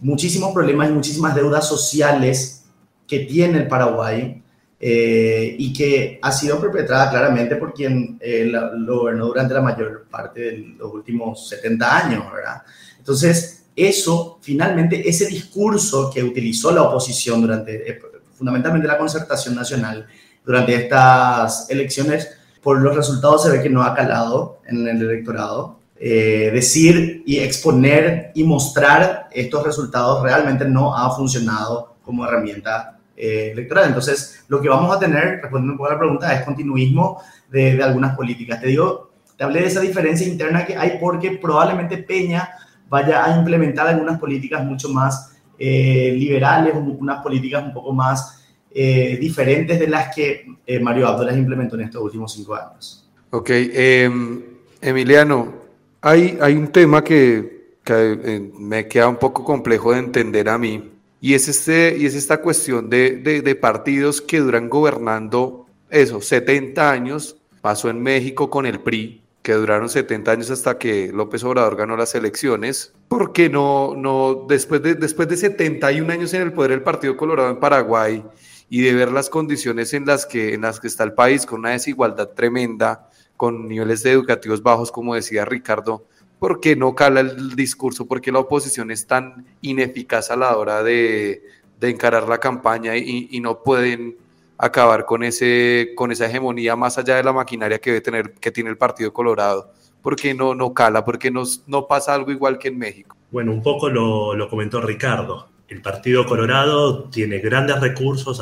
muchísimos 0.00 0.52
problemas 0.52 0.88
y 0.88 0.92
muchísimas 0.92 1.34
deudas 1.34 1.68
sociales 1.68 2.64
que 3.06 3.20
tiene 3.20 3.58
el 3.58 3.68
Paraguay 3.68 4.42
eh, 4.78 5.56
y 5.58 5.72
que 5.72 6.18
ha 6.20 6.30
sido 6.32 6.60
perpetrada 6.60 7.08
claramente 7.08 7.56
por 7.56 7.72
quien 7.72 8.18
eh, 8.20 8.44
lo 8.44 8.98
gobernó 8.98 9.26
durante 9.26 9.54
la 9.54 9.62
mayor 9.62 10.06
parte 10.10 10.40
de 10.40 10.58
los 10.76 10.92
últimos 10.92 11.48
70 11.48 11.96
años, 11.96 12.24
¿verdad? 12.30 12.62
Entonces, 13.06 13.66
eso, 13.76 14.38
finalmente, 14.40 15.08
ese 15.08 15.26
discurso 15.26 16.10
que 16.12 16.24
utilizó 16.24 16.72
la 16.72 16.82
oposición 16.82 17.40
durante, 17.40 17.90
eh, 17.90 18.00
fundamentalmente 18.34 18.88
la 18.88 18.98
concertación 18.98 19.54
nacional, 19.54 20.06
durante 20.44 20.74
estas 20.74 21.70
elecciones, 21.70 22.28
por 22.62 22.80
los 22.80 22.96
resultados 22.96 23.44
se 23.44 23.50
ve 23.50 23.62
que 23.62 23.70
no 23.70 23.82
ha 23.82 23.94
calado 23.94 24.60
en 24.66 24.88
el 24.88 25.00
electorado. 25.00 25.76
decir 25.98 27.22
y 27.24 27.38
exponer 27.38 28.30
y 28.34 28.44
mostrar 28.44 29.28
estos 29.32 29.64
resultados 29.64 30.22
realmente 30.22 30.66
no 30.66 30.94
ha 30.94 31.16
funcionado 31.16 31.96
como 32.02 32.26
herramienta 32.26 32.96
eh, 33.18 33.52
electoral. 33.52 33.88
Entonces, 33.88 34.44
lo 34.48 34.60
que 34.60 34.68
vamos 34.68 34.94
a 34.94 34.98
tener, 34.98 35.40
respondiendo 35.40 35.72
un 35.72 35.78
poco 35.78 35.88
a 35.88 35.94
la 35.94 35.98
pregunta, 35.98 36.34
es 36.34 36.44
continuismo 36.44 37.22
de, 37.50 37.82
algunas 37.82 38.14
políticas. 38.14 38.60
Te 38.60 38.66
digo, 38.66 39.10
te 39.38 39.44
hablé 39.44 39.62
de 39.62 39.68
esa 39.68 39.80
diferencia 39.80 40.26
interna 40.26 40.66
que 40.66 40.76
hay 40.76 40.98
porque 41.00 41.30
probablemente 41.30 41.96
Peña 41.96 42.50
vaya 42.88 43.24
a 43.24 43.36
implementar 43.38 43.88
algunas 43.88 44.18
políticas 44.18 44.64
mucho 44.64 44.88
más 44.90 45.36
eh, 45.58 46.14
liberales, 46.16 46.74
unas 46.74 47.22
políticas 47.22 47.64
un 47.64 47.72
poco 47.72 47.92
más 47.92 48.44
eh, 48.70 49.16
diferentes 49.20 49.78
de 49.78 49.88
las 49.88 50.14
que 50.14 50.46
Mario 50.80 51.08
Abdo 51.08 51.24
las 51.24 51.36
implementó 51.36 51.76
en 51.76 51.82
estos 51.82 52.02
últimos 52.02 52.32
cinco 52.32 52.54
años. 52.54 53.08
Ok, 53.30 53.50
em, 53.50 54.42
Emiliano, 54.80 55.52
hay, 56.00 56.38
hay 56.40 56.54
un 56.54 56.68
tema 56.68 57.02
que, 57.02 57.78
que 57.82 58.50
me 58.58 58.86
queda 58.86 59.08
un 59.08 59.16
poco 59.16 59.44
complejo 59.44 59.92
de 59.92 59.98
entender 59.98 60.48
a 60.48 60.58
mí 60.58 60.96
y 61.20 61.34
es, 61.34 61.48
este, 61.48 61.96
y 61.98 62.06
es 62.06 62.14
esta 62.14 62.40
cuestión 62.40 62.90
de, 62.90 63.16
de, 63.16 63.54
partidos 63.56 64.20
que 64.20 64.38
duran 64.38 64.68
gobernando 64.68 65.66
eso, 65.90 66.20
70 66.20 66.90
años. 66.90 67.36
Pasó 67.60 67.90
en 67.90 68.00
México 68.00 68.48
con 68.48 68.66
el 68.66 68.80
PRI, 68.80 69.22
que 69.46 69.52
duraron 69.52 69.88
70 69.88 70.32
años 70.32 70.50
hasta 70.50 70.76
que 70.76 71.12
López 71.14 71.44
Obrador 71.44 71.76
ganó 71.76 71.96
las 71.96 72.16
elecciones. 72.16 72.92
porque 73.06 73.48
no, 73.48 73.94
no 73.96 74.44
después, 74.48 74.82
de, 74.82 74.96
después 74.96 75.28
de 75.28 75.36
71 75.36 76.12
años 76.12 76.34
en 76.34 76.42
el 76.42 76.52
poder 76.52 76.72
del 76.72 76.82
Partido 76.82 77.16
Colorado 77.16 77.50
en 77.50 77.60
Paraguay 77.60 78.24
y 78.68 78.80
de 78.80 78.92
ver 78.92 79.12
las 79.12 79.30
condiciones 79.30 79.94
en 79.94 80.04
las 80.04 80.26
que, 80.26 80.54
en 80.54 80.62
las 80.62 80.80
que 80.80 80.88
está 80.88 81.04
el 81.04 81.12
país, 81.12 81.46
con 81.46 81.60
una 81.60 81.70
desigualdad 81.70 82.30
tremenda, 82.30 83.08
con 83.36 83.68
niveles 83.68 84.04
educativos 84.04 84.64
bajos, 84.64 84.90
como 84.90 85.14
decía 85.14 85.44
Ricardo, 85.44 86.04
¿por 86.40 86.58
qué 86.58 86.74
no 86.74 86.96
cala 86.96 87.20
el 87.20 87.54
discurso? 87.54 88.04
¿Por 88.04 88.20
qué 88.20 88.32
la 88.32 88.40
oposición 88.40 88.90
es 88.90 89.06
tan 89.06 89.46
ineficaz 89.60 90.32
a 90.32 90.36
la 90.36 90.56
hora 90.56 90.82
de, 90.82 91.44
encarar 91.82 92.28
la 92.28 92.38
campaña 92.38 92.96
y, 92.96 93.38
no 93.38 93.62
pueden 93.62 94.16
acabar 94.58 95.04
con, 95.04 95.22
ese, 95.22 95.92
con 95.94 96.12
esa 96.12 96.26
hegemonía 96.26 96.76
más 96.76 96.98
allá 96.98 97.16
de 97.16 97.24
la 97.24 97.32
maquinaria 97.32 97.78
que, 97.78 97.90
debe 97.90 98.00
tener, 98.00 98.34
que 98.34 98.50
tiene 98.50 98.70
el 98.70 98.78
Partido 98.78 99.12
Colorado? 99.12 99.72
¿Por 100.02 100.16
qué 100.16 100.34
no, 100.34 100.54
no 100.54 100.72
cala? 100.72 101.04
¿Por 101.04 101.18
qué 101.18 101.30
no, 101.30 101.42
no 101.66 101.86
pasa 101.86 102.14
algo 102.14 102.30
igual 102.30 102.58
que 102.58 102.68
en 102.68 102.78
México? 102.78 103.16
Bueno, 103.30 103.52
un 103.52 103.62
poco 103.62 103.88
lo, 103.88 104.34
lo 104.34 104.48
comentó 104.48 104.80
Ricardo. 104.80 105.48
El 105.68 105.82
Partido 105.82 106.26
Colorado 106.26 107.04
tiene 107.10 107.38
grandes 107.38 107.80
recursos, 107.80 108.40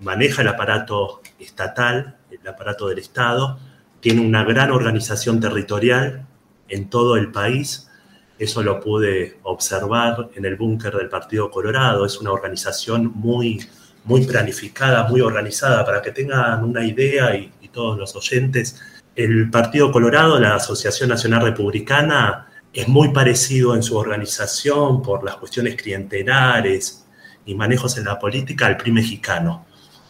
maneja 0.00 0.42
el 0.42 0.48
aparato 0.48 1.20
estatal, 1.38 2.16
el 2.30 2.48
aparato 2.48 2.88
del 2.88 2.98
Estado, 2.98 3.58
tiene 4.00 4.20
una 4.20 4.42
gran 4.42 4.72
organización 4.72 5.38
territorial, 5.38 6.26
en 6.68 6.88
todo 6.88 7.16
el 7.16 7.30
país. 7.30 7.90
Eso 8.38 8.62
lo 8.62 8.80
pude 8.80 9.38
observar 9.42 10.30
en 10.34 10.44
el 10.44 10.56
búnker 10.56 10.94
del 10.94 11.08
Partido 11.08 11.50
Colorado. 11.50 12.04
Es 12.04 12.18
una 12.18 12.32
organización 12.32 13.12
muy, 13.14 13.60
muy 14.04 14.26
planificada, 14.26 15.08
muy 15.08 15.20
organizada. 15.20 15.84
Para 15.84 16.00
que 16.00 16.12
tengan 16.12 16.62
una 16.64 16.84
idea 16.84 17.34
y, 17.36 17.50
todos 17.72 17.98
los 17.98 18.14
oyentes, 18.14 18.80
el 19.16 19.50
Partido 19.50 19.90
Colorado, 19.90 20.38
la 20.38 20.54
Asociación 20.54 21.08
Nacional 21.08 21.42
Republicana, 21.42 22.46
es 22.72 22.86
muy 22.86 23.08
parecido 23.08 23.74
en 23.74 23.82
su 23.82 23.96
organización 23.96 25.02
por 25.02 25.24
las 25.24 25.34
cuestiones 25.36 25.74
clientelares 25.74 27.04
y 27.44 27.56
manejos 27.56 27.98
en 27.98 28.04
la 28.04 28.16
política 28.16 28.66
al 28.66 28.76
PRI 28.76 28.92
mexicano. 28.92 29.66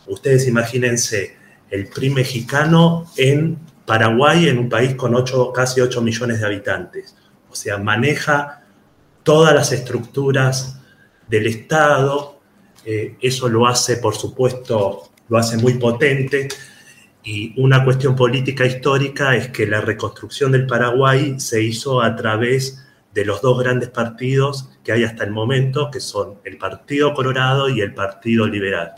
Ustedes 0.06 0.46
imagínense 0.46 1.38
el 1.70 1.88
PRI 1.88 2.10
mexicano 2.10 3.06
en 3.16 3.58
Paraguay 3.86 4.48
en 4.48 4.58
un 4.58 4.68
país 4.68 4.94
con 4.94 5.14
casi 5.52 5.80
8 5.80 6.02
millones 6.02 6.40
de 6.40 6.46
habitantes. 6.46 7.16
O 7.50 7.54
sea, 7.54 7.78
maneja 7.78 8.62
todas 9.22 9.54
las 9.54 9.72
estructuras 9.72 10.80
del 11.28 11.46
Estado. 11.46 12.34
Eh, 12.85 13.17
eso 13.21 13.49
lo 13.49 13.67
hace, 13.67 13.97
por 13.97 14.14
supuesto, 14.14 15.11
lo 15.29 15.38
hace 15.38 15.57
muy 15.57 15.75
potente. 15.75 16.49
Y 17.23 17.59
una 17.61 17.85
cuestión 17.85 18.14
política 18.14 18.67
histórica 18.67 19.35
es 19.35 19.49
que 19.49 19.67
la 19.67 19.81
reconstrucción 19.81 20.53
del 20.53 20.67
Paraguay 20.67 21.41
se 21.41 21.62
hizo 21.62 22.03
a 22.03 22.14
través 22.17 22.85
de 23.14 23.25
los 23.25 23.41
dos 23.41 23.59
grandes 23.59 23.88
partidos 23.91 24.69
que 24.83 24.93
hay 24.93 25.05
hasta 25.05 25.25
el 25.25 25.31
momento, 25.31 25.91
que 25.91 26.00
son 26.00 26.41
el 26.45 26.59
Partido 26.59 27.14
Colorado 27.14 27.69
y 27.69 27.81
el 27.81 27.95
Partido 27.95 28.47
Liberal. 28.47 28.95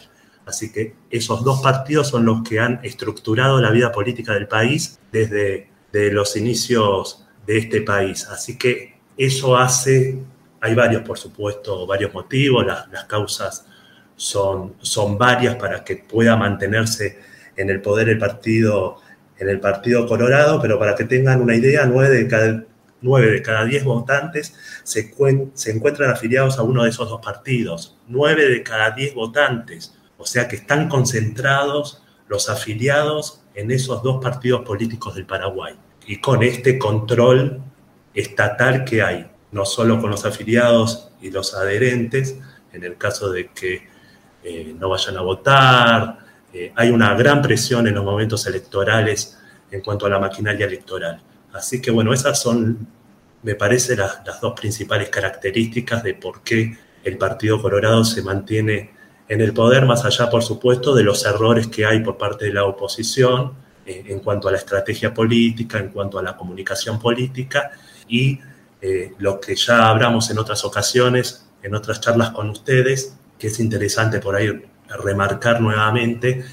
Así 0.47 0.73
que 0.73 0.95
esos 1.11 1.45
dos 1.45 1.61
partidos 1.61 2.09
son 2.09 2.25
los 2.25 2.43
que 2.43 2.61
han 2.61 2.81
estructurado 2.83 3.61
la 3.61 3.71
vida 3.71 3.93
política 3.93 4.33
del 4.33 4.49
país 4.49 4.99
desde 5.13 5.69
los 5.93 6.37
inicios 6.37 7.27
de 7.47 7.59
este 7.59 7.81
país. 7.83 8.27
Así 8.27 8.57
que 8.57 8.97
eso 9.17 9.57
hace, 9.57 10.23
hay 10.61 10.75
varios, 10.75 11.03
por 11.03 11.19
supuesto, 11.19 11.87
varios 11.87 12.13
motivos, 12.13 12.67
las, 12.67 13.05
causas 13.05 13.67
son, 14.17 14.75
son 14.81 15.19
varias 15.19 15.57
para 15.57 15.85
que 15.85 15.97
pueda 15.97 16.37
mantenerse 16.37 17.19
en 17.57 17.71
el 17.71 17.81
poder 17.81 18.09
el 18.09 18.19
partido, 18.19 19.01
en 19.39 19.49
el 19.49 19.61
partido 19.61 20.07
Colorado, 20.07 20.61
pero 20.61 20.79
para 20.79 20.95
que 20.95 21.05
tengan 21.05 21.41
una 21.41 21.55
idea, 21.55 21.87
nueve 21.87 22.17
de 22.17 22.29
cada, 22.29 22.65
nueve 23.01 23.31
de 23.31 23.43
cada 23.43 23.65
diez 23.65 23.85
votantes 23.85 24.55
se, 24.83 25.15
se 25.55 25.71
encuentran 25.71 26.11
afiliados 26.11 26.59
a 26.59 26.63
uno 26.63 26.85
de 26.85 26.91
esos 26.91 27.09
dos 27.09 27.21
partidos. 27.23 27.99
Nueve 28.09 28.49
de 28.49 28.63
cada 28.63 28.91
diez 28.91 29.15
votantes 29.15 29.97
o 30.19 30.27
sea 30.27 30.49
que 30.49 30.57
están 30.57 30.89
concentrados 30.89 32.03
los 32.29 32.49
afiliados 32.49 33.43
en 33.55 33.71
esos 33.71 34.03
dos 34.03 34.23
partidos 34.23 34.63
políticos 34.63 35.15
del 35.15 35.27
Paraguay. 35.27 35.75
Y 36.07 36.21
con 36.21 36.43
este 36.43 36.79
control 36.79 37.63
estatal 38.15 38.85
que 38.85 39.03
hay, 39.03 39.31
no 39.53 39.65
solo 39.65 40.01
con 40.01 40.11
los 40.11 40.25
afiliados 40.25 41.13
y 41.21 41.31
los 41.31 41.55
adherentes, 41.55 42.39
en 42.73 42.85
el 42.85 42.97
caso 42.97 43.31
de 43.31 43.49
que 43.49 43.89
eh, 44.49 44.77
no 44.79 44.91
vayan 44.91 45.17
a 45.17 45.23
votar, 45.23 46.19
eh, 46.53 46.73
hay 46.77 46.91
una 46.91 47.13
gran 47.15 47.43
presión 47.43 47.89
en 47.89 47.97
los 47.97 48.05
momentos 48.05 48.47
electorales 48.47 49.37
en 49.73 49.81
cuanto 49.81 50.07
a 50.07 50.09
la 50.09 50.21
maquinaria 50.21 50.67
electoral. 50.67 51.21
Así 51.53 51.83
que 51.83 51.91
bueno, 51.91 52.13
esas 52.13 52.41
son, 52.41 52.87
me 53.43 53.57
parece, 53.57 53.97
las, 53.97 54.21
dos 54.41 54.53
principales 54.53 55.09
características 55.09 56.05
de 56.05 56.15
por 56.15 56.43
qué 56.43 56.79
el 57.03 57.19
Partido 57.19 57.61
Colorado 57.61 58.05
se 58.05 58.23
mantiene 58.23 58.93
en 59.27 59.41
el 59.41 59.53
poder, 59.53 59.85
más 59.85 60.05
allá, 60.05 60.31
por 60.31 60.45
supuesto, 60.45 60.95
de 60.95 61.03
los 61.03 61.27
errores 61.27 61.67
que 61.67 61.85
hay 61.85 61.99
por 61.99 62.17
parte 62.17 62.45
de 62.45 62.53
la 62.53 62.67
oposición 62.67 63.55
eh, 63.85 64.05
en 64.07 64.21
cuanto 64.21 64.47
a 64.47 64.53
la 64.53 64.59
estrategia 64.59 65.13
política, 65.13 65.79
en 65.79 65.89
cuanto 65.89 66.21
a 66.21 66.23
la 66.23 66.37
comunicación 66.37 67.01
política 67.01 67.73
y 68.07 68.39
lo 69.19 69.41
que 69.41 69.57
ya 69.57 69.89
hablamos 69.89 70.31
en 70.31 70.39
otras 70.39 70.65
ocasiones, 70.65 71.49
en 71.65 71.75
otras 71.75 72.01
charlas 72.01 72.31
con 72.31 72.51
ustedes, 72.51 73.17
que 73.39 73.49
es 73.49 73.61
interesante 73.61 74.21
por 74.21 74.37
ahí 74.37 74.63
remarcar 75.03 75.61
nuevamente, 75.61 76.45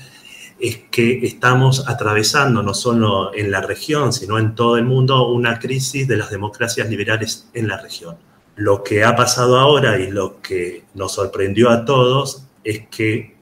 es 0.60 0.78
que 0.92 1.26
estamos 1.26 1.88
atravesando 1.88 2.64
no 2.64 2.74
solo 2.74 3.34
en 3.34 3.52
la 3.52 3.62
región, 3.62 4.14
sino 4.14 4.40
en 4.40 4.56
todo 4.56 4.78
el 4.78 4.86
mundo 4.86 5.28
una 5.28 5.60
crisis 5.60 6.08
de 6.08 6.18
las 6.18 6.30
democracias 6.30 6.90
liberales 6.90 7.50
en 7.54 7.68
la 7.68 7.78
región. 7.78 8.18
Lo 8.56 8.84
que 8.84 9.04
ha 9.04 9.16
pasado 9.16 9.60
ahora 9.60 10.00
y 10.00 10.12
lo 10.12 10.42
que 10.42 10.84
nos 10.94 11.14
sorprendió 11.14 11.70
a 11.70 11.86
todos 11.86 12.46
es 12.64 12.88
que 12.88 13.36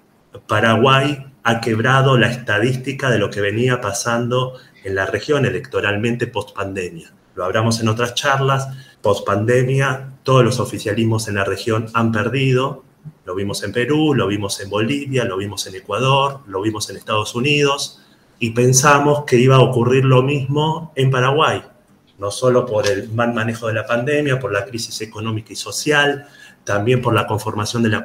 Paraguay 0.48 1.26
ha 1.44 1.60
quebrado 1.60 2.18
la 2.18 2.28
estadística 2.28 3.10
de 3.10 3.20
lo 3.20 3.30
que 3.30 3.42
venía 3.42 3.82
pasando 3.82 4.54
en 4.84 4.96
la 4.96 5.06
región 5.06 5.46
electoralmente 5.46 6.28
post 6.28 6.56
pandemia. 6.56 7.12
Lo 7.36 7.46
hablamos 7.46 7.80
en 7.82 7.88
otras 7.88 8.16
charlas, 8.16 8.68
post 9.02 9.26
pandemia 9.26 10.12
todos 10.24 10.44
los 10.44 10.60
oficialismos 10.60 11.28
en 11.28 11.36
la 11.36 11.44
región 11.44 11.88
han 11.94 12.12
perdido 12.12 12.84
Lo 13.26 13.36
vimos 13.36 13.64
en 13.64 13.72
Perú, 13.72 14.14
lo 14.14 14.28
vimos 14.28 14.60
en 14.60 14.70
Bolivia, 14.70 15.26
lo 15.26 15.38
vimos 15.38 15.68
en 15.68 15.76
Ecuador, 15.76 16.42
lo 16.48 16.62
vimos 16.62 16.90
en 16.90 16.98
Estados 16.98 17.36
Unidos 17.36 18.02
y 18.40 18.50
pensamos 18.52 19.24
que 19.26 19.38
iba 19.38 19.58
a 19.58 19.62
ocurrir 19.62 20.04
lo 20.04 20.24
mismo 20.24 20.92
en 20.96 21.12
Paraguay, 21.12 21.62
no 22.18 22.32
solo 22.32 22.66
por 22.66 22.88
el 22.88 23.10
mal 23.10 23.34
manejo 23.34 23.68
de 23.68 23.74
la 23.74 23.86
pandemia, 23.86 24.40
por 24.40 24.52
la 24.52 24.66
crisis 24.66 25.00
económica 25.02 25.54
y 25.54 25.56
social, 25.56 26.28
también 26.64 27.02
por 27.02 27.14
la 27.14 27.28
conformación 27.28 27.84
de 27.84 27.90
la, 27.90 28.04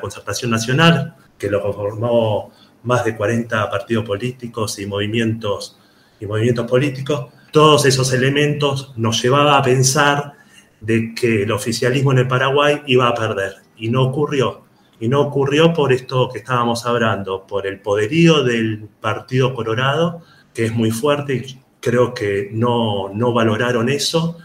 concertación 0.00 0.50
nacional, 0.50 1.16
que 1.38 1.50
lo 1.50 1.62
conformó 1.62 2.52
más 2.82 3.04
de 3.04 3.16
40 3.16 3.70
partidos 3.70 4.04
políticos 4.04 4.78
y 4.78 4.86
movimientos, 4.86 5.78
y 6.20 6.26
movimientos 6.26 6.66
políticos. 6.66 7.32
Todos 7.50 7.86
esos 7.86 8.12
elementos 8.12 8.92
nos 8.96 9.22
llevaban 9.22 9.54
a 9.54 9.62
pensar 9.62 10.34
de 10.80 11.14
que 11.14 11.44
el 11.44 11.52
oficialismo 11.52 12.12
en 12.12 12.18
el 12.18 12.28
Paraguay 12.28 12.82
iba 12.86 13.08
a 13.08 13.14
perder. 13.14 13.56
Y 13.82 13.90
no 13.90 14.04
ocurrió. 14.04 14.62
Y 15.00 15.08
no 15.08 15.20
ocurrió 15.20 15.74
por 15.74 15.92
esto 15.92 16.28
que 16.32 16.38
estábamos 16.38 16.86
hablando, 16.86 17.44
por 17.48 17.66
el 17.66 17.80
poderío 17.80 18.44
del 18.44 18.88
Partido 19.00 19.54
Colorado, 19.54 20.22
que 20.54 20.66
es 20.66 20.72
muy 20.72 20.92
fuerte 20.92 21.34
y 21.34 21.60
creo 21.80 22.14
que 22.14 22.48
no, 22.52 23.08
no 23.12 23.32
valoraron 23.32 23.88
eso. 23.88 24.38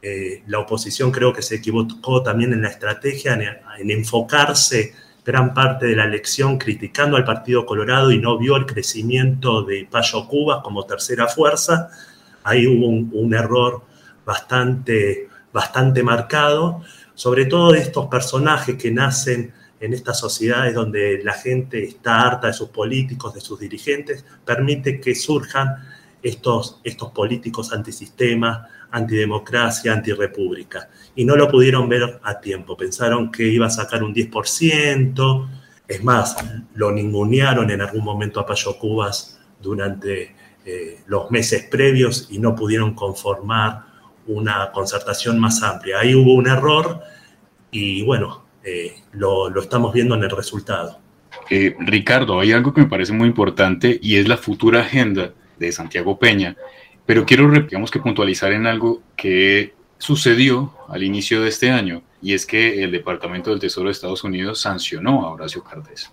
Eh, 0.00 0.42
la 0.46 0.60
oposición 0.60 1.10
creo 1.10 1.34
que 1.34 1.42
se 1.42 1.56
equivocó 1.56 2.22
también 2.22 2.54
en 2.54 2.62
la 2.62 2.68
estrategia, 2.68 3.34
en, 3.34 3.42
en, 3.42 3.90
enfocarse 3.90 4.94
gran 5.22 5.52
parte 5.52 5.84
de 5.84 5.96
la 5.96 6.04
elección 6.04 6.56
criticando 6.56 7.18
al 7.18 7.24
Partido 7.24 7.66
Colorado 7.66 8.10
y 8.10 8.18
no 8.18 8.38
vio 8.38 8.56
el 8.56 8.64
crecimiento 8.64 9.62
de 9.64 9.86
Payo 9.90 10.26
Cuba 10.26 10.62
como 10.62 10.86
tercera 10.86 11.26
fuerza. 11.26 11.90
Ahí 12.42 12.66
hubo 12.66 12.86
un, 12.86 13.10
un 13.12 13.34
error 13.34 13.82
bastante 14.24 15.28
bastante 15.52 16.02
marcado, 16.02 16.82
sobre 17.18 17.46
todo 17.46 17.72
de 17.72 17.80
estos 17.80 18.06
personajes 18.06 18.76
que 18.76 18.92
nacen 18.92 19.52
en 19.80 19.92
estas 19.92 20.20
sociedades 20.20 20.72
donde 20.72 21.20
la 21.24 21.32
gente 21.32 21.82
está 21.82 22.20
harta 22.20 22.46
de 22.46 22.52
sus 22.52 22.68
políticos, 22.68 23.34
de 23.34 23.40
sus 23.40 23.58
dirigentes, 23.58 24.24
permite 24.44 25.00
que 25.00 25.16
surjan 25.16 25.84
estos, 26.22 26.80
estos 26.84 27.10
políticos 27.10 27.72
antisistema, 27.72 28.68
antidemocracia, 28.92 29.94
antirrepública. 29.94 30.90
Y 31.16 31.24
no 31.24 31.34
lo 31.34 31.48
pudieron 31.48 31.88
ver 31.88 32.20
a 32.22 32.38
tiempo. 32.38 32.76
Pensaron 32.76 33.32
que 33.32 33.48
iba 33.48 33.66
a 33.66 33.70
sacar 33.70 34.04
un 34.04 34.14
10%. 34.14 35.48
Es 35.88 36.04
más, 36.04 36.36
lo 36.76 36.92
ningunearon 36.92 37.68
en 37.72 37.80
algún 37.80 38.04
momento 38.04 38.38
a 38.38 38.46
Payo 38.46 38.78
Cubas 38.78 39.40
durante 39.60 40.36
eh, 40.64 41.00
los 41.08 41.32
meses 41.32 41.64
previos 41.64 42.28
y 42.30 42.38
no 42.38 42.54
pudieron 42.54 42.94
conformar 42.94 43.87
una 44.28 44.70
concertación 44.72 45.38
más 45.40 45.62
amplia. 45.62 46.00
Ahí 46.00 46.14
hubo 46.14 46.34
un 46.34 46.46
error 46.46 47.00
y 47.70 48.04
bueno, 48.04 48.44
eh, 48.62 48.94
lo, 49.12 49.50
lo, 49.50 49.60
estamos 49.60 49.92
viendo 49.92 50.14
en 50.14 50.22
el 50.22 50.30
resultado. 50.30 51.00
Eh, 51.50 51.74
Ricardo, 51.80 52.38
hay 52.38 52.52
algo 52.52 52.72
que 52.72 52.82
me 52.82 52.88
parece 52.88 53.12
muy 53.12 53.26
importante 53.26 53.98
y 54.02 54.16
es 54.16 54.28
la 54.28 54.36
futura 54.36 54.80
agenda 54.80 55.32
de 55.58 55.72
Santiago 55.72 56.18
Peña, 56.18 56.56
pero 57.06 57.24
quiero, 57.24 57.50
digamos 57.50 57.90
que 57.90 58.00
puntualizar 58.00 58.52
en 58.52 58.66
algo 58.66 59.02
que 59.16 59.74
sucedió 59.96 60.74
al 60.88 61.02
inicio 61.02 61.42
de 61.42 61.48
este 61.48 61.70
año 61.70 62.02
y 62.20 62.34
es 62.34 62.46
que 62.46 62.84
el 62.84 62.92
Departamento 62.92 63.50
del 63.50 63.60
Tesoro 63.60 63.86
de 63.86 63.92
Estados 63.92 64.24
Unidos 64.24 64.60
sancionó 64.60 65.24
a 65.24 65.30
Horacio 65.30 65.64
Cardés. 65.64 66.12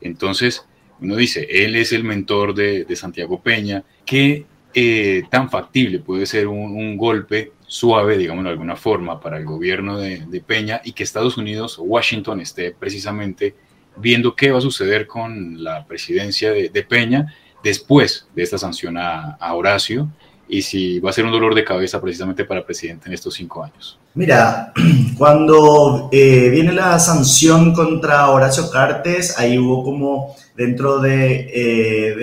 Entonces, 0.00 0.66
uno 1.00 1.16
dice, 1.16 1.46
él 1.48 1.76
es 1.76 1.92
el 1.92 2.04
mentor 2.04 2.54
de, 2.54 2.84
de 2.84 2.96
Santiago 2.96 3.40
Peña, 3.40 3.84
que 4.04 4.46
eh, 4.74 5.24
tan 5.30 5.50
factible 5.50 5.98
puede 5.98 6.24
ser 6.24 6.48
un, 6.48 6.96
golpe 6.96 7.52
suave, 7.66 8.16
digamos 8.16 8.44
de 8.44 8.50
alguna 8.50 8.76
forma, 8.76 9.20
para 9.20 9.38
el 9.38 9.44
gobierno 9.44 9.98
de, 9.98 10.42
Peña 10.46 10.80
y 10.84 10.92
que 10.92 11.02
Estados 11.02 11.36
Unidos 11.36 11.78
o 11.78 11.82
Washington 11.82 12.40
esté 12.40 12.70
precisamente 12.72 13.54
viendo 13.96 14.34
qué 14.34 14.50
va 14.50 14.58
a 14.58 14.62
suceder 14.62 15.06
con 15.06 15.62
la 15.62 15.84
presidencia 15.86 16.52
de, 16.52 16.86
Peña 16.88 17.34
después 17.62 18.26
de 18.34 18.42
esta 18.42 18.58
sanción 18.58 18.96
a, 18.96 19.36
Horacio 19.52 20.08
y 20.48 20.62
si 20.62 21.00
va 21.00 21.10
a 21.10 21.12
ser 21.12 21.24
un 21.24 21.32
dolor 21.32 21.54
de 21.54 21.64
cabeza 21.64 22.00
precisamente 22.00 22.44
para 22.44 22.60
el 22.60 22.66
presidente 22.66 23.08
en 23.08 23.14
estos 23.14 23.34
cinco 23.34 23.64
años. 23.64 23.98
Mira, 24.14 24.72
cuando 25.18 26.08
eh, 26.12 26.48
viene 26.50 26.72
la 26.72 26.98
sanción 26.98 27.74
contra 27.74 28.28
Horacio 28.30 28.70
Cartes, 28.70 29.38
ahí 29.38 29.58
hubo 29.58 29.82
como 29.82 30.34
dentro 30.56 30.98
de, 30.98 31.50
eh, 31.54 32.14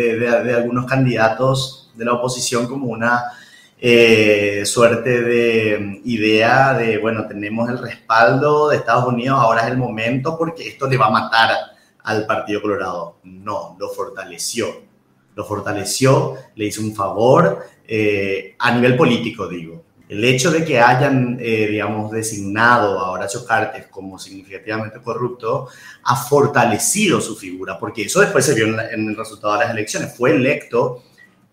de 0.43 0.53
algunos 0.55 0.85
candidatos 0.85 1.78
de 1.99 2.05
la 2.05 2.13
oposición 2.13 2.65
como 2.65 2.87
una 2.87 3.25
eh, 3.81 4.63
suerte 4.65 5.21
de 5.21 6.01
idea 6.03 6.73
de, 6.73 6.97
bueno, 6.97 7.27
tenemos 7.27 7.69
el 7.69 7.77
respaldo 7.77 8.69
de 8.69 8.77
Estados 8.77 9.05
Unidos, 9.05 9.39
ahora 9.39 9.61
es 9.61 9.71
el 9.71 9.77
momento 9.77 10.37
porque 10.37 10.67
esto 10.67 10.87
le 10.87 10.97
va 10.97 11.07
a 11.07 11.11
matar 11.11 11.51
al 12.03 12.25
Partido 12.25 12.61
Colorado. 12.61 13.17
No, 13.23 13.75
lo 13.79 13.89
fortaleció. 13.89 14.89
Lo 15.35 15.45
fortaleció, 15.45 16.35
le 16.55 16.65
hizo 16.65 16.81
un 16.81 16.93
favor 16.93 17.65
eh, 17.87 18.55
a 18.59 18.71
nivel 18.73 18.97
político, 18.97 19.47
digo. 19.47 19.83
El 20.09 20.25
hecho 20.25 20.49
de 20.51 20.65
que 20.65 20.79
hayan, 20.79 21.37
eh, 21.39 21.67
digamos, 21.67 22.11
designado 22.11 22.99
a 22.99 23.11
Horacio 23.11 23.45
Cartes 23.45 23.87
como 23.87 24.17
significativamente 24.17 24.99
corrupto 25.01 25.67
ha 26.03 26.15
fortalecido 26.15 27.21
su 27.21 27.35
figura, 27.35 27.77
porque 27.79 28.01
eso 28.01 28.19
después 28.19 28.43
se 28.43 28.55
vio 28.55 28.65
en 28.65 29.07
el 29.07 29.15
resultado 29.15 29.53
de 29.53 29.59
las 29.59 29.71
elecciones. 29.71 30.17
Fue 30.17 30.31
electo 30.31 31.03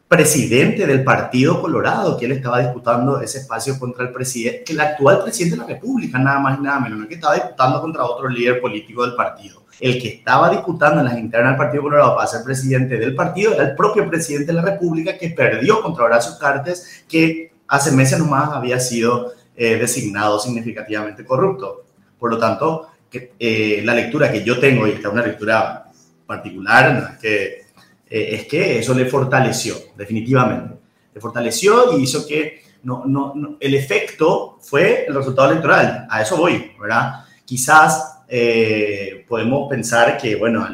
presidente 0.08 0.86
del 0.86 1.02
Partido 1.02 1.60
Colorado, 1.60 2.16
que 2.16 2.26
él 2.26 2.32
estaba 2.32 2.60
disputando 2.60 3.20
ese 3.20 3.38
espacio 3.38 3.78
contra 3.78 4.04
el 4.04 4.12
presidente, 4.12 4.72
el 4.72 4.80
actual 4.80 5.22
presidente 5.22 5.56
de 5.56 5.62
la 5.62 5.68
República, 5.68 6.18
nada 6.18 6.38
más 6.38 6.58
y 6.58 6.62
nada 6.62 6.80
menos, 6.80 6.98
no 6.98 7.08
que 7.08 7.14
estaba 7.14 7.34
disputando 7.34 7.80
contra 7.80 8.04
otro 8.04 8.28
líder 8.28 8.60
político 8.60 9.04
del 9.04 9.16
partido. 9.16 9.64
El 9.80 10.00
que 10.00 10.08
estaba 10.08 10.48
disputando 10.48 11.00
en 11.00 11.06
las 11.06 11.18
internas 11.18 11.52
del 11.52 11.58
Partido 11.58 11.82
Colorado 11.82 12.16
para 12.16 12.26
ser 12.26 12.44
presidente 12.44 12.96
del 12.96 13.14
partido 13.14 13.52
era 13.52 13.64
el 13.64 13.74
propio 13.74 14.08
presidente 14.08 14.46
de 14.46 14.54
la 14.54 14.62
República 14.62 15.18
que 15.18 15.30
perdió 15.30 15.82
contra 15.82 16.04
Horacio 16.04 16.38
Cartes, 16.38 17.04
que 17.06 17.52
hace 17.68 17.90
meses 17.90 18.18
nomás 18.18 18.50
había 18.52 18.80
sido 18.80 19.32
eh, 19.54 19.76
designado 19.76 20.38
significativamente 20.38 21.26
corrupto. 21.26 21.84
Por 22.18 22.30
lo 22.30 22.38
tanto, 22.38 22.88
eh, 23.12 23.82
la 23.84 23.94
lectura 23.94 24.32
que 24.32 24.42
yo 24.42 24.58
tengo, 24.58 24.86
y 24.86 24.92
esta 24.92 25.08
es 25.08 25.14
una 25.14 25.26
lectura 25.26 25.90
particular, 26.26 27.18
que 27.20 27.65
eh, 28.08 28.28
es 28.32 28.46
que 28.46 28.78
eso 28.78 28.94
le 28.94 29.06
fortaleció, 29.06 29.74
definitivamente. 29.96 30.76
Le 31.14 31.20
fortaleció 31.20 31.98
y 31.98 32.02
hizo 32.02 32.26
que 32.26 32.62
no, 32.82 33.04
no, 33.04 33.56
el 33.58 33.74
efecto 33.74 34.58
fue 34.60 35.06
el 35.06 35.14
resultado 35.14 35.50
electoral. 35.50 36.06
A 36.08 36.22
eso 36.22 36.36
voy, 36.36 36.72
¿verdad? 36.80 37.24
Quizás 37.44 38.22
eh, 38.28 39.24
podemos 39.28 39.68
pensar 39.68 40.18
que, 40.18 40.36
bueno, 40.36 40.66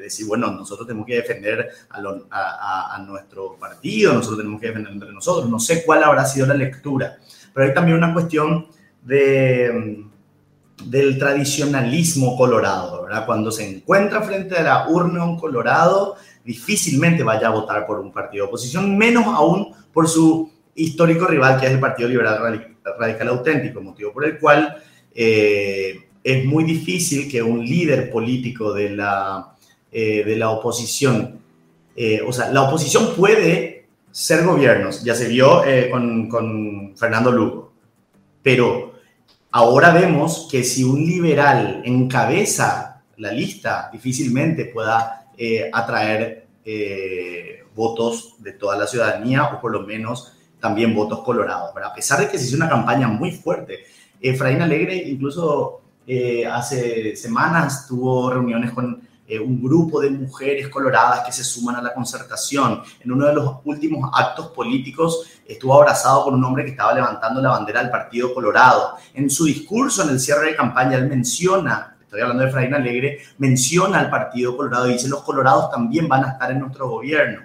decir, 0.00 0.26
bueno, 0.26 0.50
nosotros 0.50 0.86
tenemos 0.86 1.06
que 1.06 1.16
defender 1.16 1.68
a, 1.90 2.94
a, 2.94 2.98
nuestro 2.98 3.56
partido, 3.56 4.12
nosotros 4.12 4.38
tenemos 4.38 4.60
que 4.60 4.68
defender 4.68 4.92
entre 4.92 5.12
nosotros. 5.12 5.48
No 5.48 5.58
sé 5.58 5.84
cuál 5.84 6.04
habrá 6.04 6.24
sido 6.26 6.46
la 6.46 6.54
lectura, 6.54 7.16
pero 7.52 7.66
hay 7.66 7.74
también 7.74 7.98
una 7.98 8.12
cuestión 8.12 8.66
de, 9.02 10.04
del 10.84 11.18
tradicionalismo 11.18 12.36
colorado, 12.36 13.04
¿verdad? 13.04 13.26
Cuando 13.26 13.50
se 13.50 13.68
encuentra 13.68 14.22
frente 14.22 14.56
a 14.56 14.62
la 14.62 14.88
urna 14.88 15.24
un 15.24 15.38
colorado, 15.38 16.16
difícilmente 16.44 17.22
vaya 17.22 17.48
a 17.48 17.50
votar 17.50 17.86
por 17.86 17.98
un 18.00 18.12
partido 18.12 18.44
de 18.44 18.48
oposición, 18.48 18.96
menos 18.96 19.26
aún 19.26 19.72
por 19.92 20.08
su 20.08 20.50
histórico 20.74 21.26
rival, 21.26 21.58
que 21.58 21.66
es 21.66 21.72
el 21.72 21.80
Partido 21.80 22.08
Liberal 22.08 22.76
Radical 22.98 23.28
Auténtico, 23.28 23.80
motivo 23.80 24.12
por 24.12 24.24
el 24.24 24.38
cual 24.38 24.76
eh, 25.14 26.08
es 26.22 26.44
muy 26.44 26.64
difícil 26.64 27.30
que 27.30 27.42
un 27.42 27.64
líder 27.64 28.10
político 28.10 28.72
de 28.72 28.90
la, 28.90 29.54
eh, 29.90 30.24
de 30.24 30.36
la 30.36 30.50
oposición, 30.50 31.40
eh, 31.96 32.20
o 32.26 32.32
sea, 32.32 32.50
la 32.50 32.62
oposición 32.62 33.14
puede 33.14 33.86
ser 34.10 34.44
gobiernos, 34.44 35.02
ya 35.02 35.14
se 35.14 35.28
vio 35.28 35.62
con, 35.90 36.28
con 36.28 36.96
Fernando 36.96 37.32
Lugo, 37.32 37.72
pero 38.42 38.94
ahora 39.50 39.92
vemos 39.92 40.48
que 40.50 40.62
si 40.62 40.84
un 40.84 41.04
liberal 41.04 41.82
encabeza 41.84 43.02
la 43.16 43.32
lista, 43.32 43.90
difícilmente 43.92 44.66
pueda 44.66 45.23
eh, 45.36 45.70
atraer 45.72 46.46
eh, 46.64 47.64
votos 47.74 48.36
de 48.38 48.52
toda 48.52 48.76
la 48.76 48.86
ciudadanía 48.86 49.44
o 49.44 49.60
por 49.60 49.72
lo 49.72 49.80
menos 49.80 50.32
también 50.60 50.94
votos 50.94 51.20
colorados. 51.20 51.70
A 51.76 51.94
pesar 51.94 52.20
de 52.20 52.28
que 52.28 52.38
se 52.38 52.46
hizo 52.46 52.56
una 52.56 52.68
campaña 52.68 53.08
muy 53.08 53.32
fuerte, 53.32 53.84
Efraín 54.20 54.62
Alegre 54.62 54.96
incluso 54.96 55.80
eh, 56.06 56.46
hace 56.46 57.16
semanas 57.16 57.86
tuvo 57.86 58.30
reuniones 58.30 58.72
con 58.72 59.02
un 59.42 59.62
grupo 59.62 60.02
de 60.02 60.10
mujeres 60.10 60.68
coloradas 60.68 61.24
que 61.24 61.32
se 61.32 61.42
suman 61.42 61.76
a 61.76 61.82
la 61.82 61.94
concertación. 61.94 62.82
En 63.00 63.10
uno 63.10 63.26
de 63.26 63.32
los 63.32 63.56
últimos 63.64 64.10
actos 64.14 64.48
políticos 64.48 65.26
estuvo 65.46 65.74
abrazado 65.74 66.24
con 66.24 66.34
un 66.34 66.44
hombre 66.44 66.64
que 66.64 66.72
estaba 66.72 66.92
levantando 66.92 67.40
la 67.40 67.50
bandera 67.50 67.80
del 67.80 67.90
Partido 67.90 68.34
Colorado. 68.34 68.96
En 69.14 69.30
su 69.30 69.46
discurso 69.46 70.02
en 70.02 70.10
el 70.10 70.20
cierre 70.20 70.48
de 70.48 70.56
campaña, 70.56 70.98
él 70.98 71.08
menciona 71.08 71.93
estoy 72.14 72.22
hablando 72.22 72.44
de 72.44 72.48
Efraín 72.48 72.74
Alegre, 72.74 73.18
menciona 73.38 73.98
al 73.98 74.08
Partido 74.08 74.56
Colorado 74.56 74.88
y 74.88 74.92
dice 74.92 75.08
los 75.08 75.22
colorados 75.22 75.68
también 75.70 76.06
van 76.06 76.24
a 76.24 76.30
estar 76.32 76.52
en 76.52 76.60
nuestro 76.60 76.88
gobierno, 76.88 77.40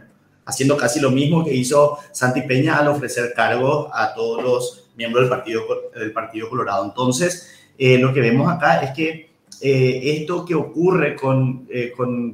haciendo 0.45 0.77
casi 0.77 0.99
lo 0.99 1.09
mismo 1.09 1.43
que 1.43 1.53
hizo 1.53 1.97
Santi 2.11 2.43
Peña 2.43 2.77
al 2.77 2.89
ofrecer 2.89 3.33
cargos 3.35 3.89
a 3.91 4.13
todos 4.13 4.43
los 4.43 4.89
miembros 4.95 5.23
del 5.23 5.29
Partido, 5.29 5.63
del 5.95 6.11
partido 6.11 6.49
Colorado. 6.49 6.85
Entonces, 6.85 7.49
eh, 7.79 7.97
lo 7.97 8.13
que 8.13 8.21
vemos 8.21 8.51
acá 8.51 8.81
es 8.81 8.91
que 8.91 9.29
esto 9.61 10.45
que 10.45 10.55
ocurre 10.55 11.15
con, 11.15 11.67
con, 11.97 12.33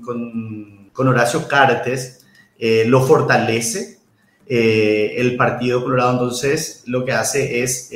con, 0.91 1.07
Horacio 1.07 1.47
Cartes 1.47 2.25
lo 2.59 3.01
fortalece. 3.01 3.99
el 4.45 5.35
Partido 5.37 5.83
Colorado 5.83 6.11
entonces 6.11 6.83
lo 6.85 7.03
que 7.03 7.13
hace 7.13 7.63
es 7.63 7.89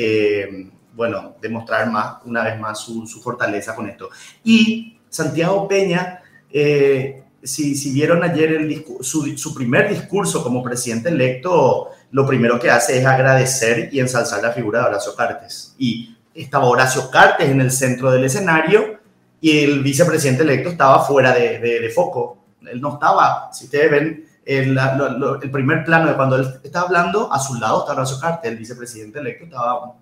bueno, 0.99 1.35
demostrar 1.41 1.89
más, 1.89 2.17
una 2.25 2.43
vez 2.43 2.59
más 2.59 2.77
su, 2.77 3.07
fortaleza 3.23 3.73
con 3.73 3.87
esto. 3.89 4.09
Y 4.43 4.99
Santiago 5.07 5.65
Peña, 5.65 6.21
eh, 6.51 7.23
si, 7.41 7.75
si, 7.75 7.93
vieron 7.93 8.21
ayer 8.21 8.51
el 8.51 8.85
su, 8.99 9.37
su, 9.37 9.55
primer 9.55 9.87
discurso 9.87 10.43
como 10.43 10.61
presidente 10.61 11.07
electo, 11.07 11.87
lo 12.11 12.27
primero 12.27 12.59
que 12.59 12.69
hace 12.69 12.99
es 12.99 13.05
agradecer 13.05 13.87
y 13.93 14.01
ensalzar 14.01 14.43
la 14.43 14.51
figura 14.51 14.81
de 14.81 14.87
Horacio 14.87 15.15
Cartes. 15.15 15.73
Y 15.77 16.17
estaba 16.35 16.65
Horacio 16.65 17.09
Cartes 17.09 17.49
en 17.49 17.61
el 17.61 17.71
centro 17.71 18.11
del 18.11 18.25
escenario 18.25 18.99
y 19.39 19.59
el 19.59 19.81
vicepresidente 19.81 20.43
electo 20.43 20.67
estaba 20.67 21.05
fuera 21.05 21.31
de, 21.33 21.59
de, 21.59 21.89
foco. 21.91 22.39
Él 22.69 22.81
no 22.81 22.95
estaba, 22.95 23.53
si 23.53 23.65
ustedes 23.65 23.89
ven 23.89 24.25
el, 24.43 24.77
el, 24.77 25.49
primer 25.49 25.85
plano 25.85 26.09
de 26.09 26.17
cuando 26.17 26.35
él 26.35 26.59
estaba 26.61 26.87
hablando, 26.87 27.31
a 27.31 27.39
su 27.39 27.53
lado 27.55 27.79
estaba 27.79 27.99
Horacio 27.99 28.19
Cartes, 28.19 28.51
el 28.51 28.57
vicepresidente 28.57 29.19
electo 29.19 29.45
estaba 29.45 29.93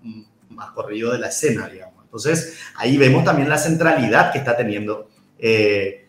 más 0.50 0.70
corrido 0.70 1.12
de 1.12 1.18
la 1.18 1.28
escena, 1.28 1.68
digamos. 1.68 2.04
Entonces, 2.04 2.58
ahí 2.76 2.96
vemos 2.96 3.22
también 3.22 3.48
la 3.48 3.58
centralidad 3.58 4.32
que 4.32 4.38
está 4.38 4.56
teniendo 4.56 5.10
eh, 5.38 6.06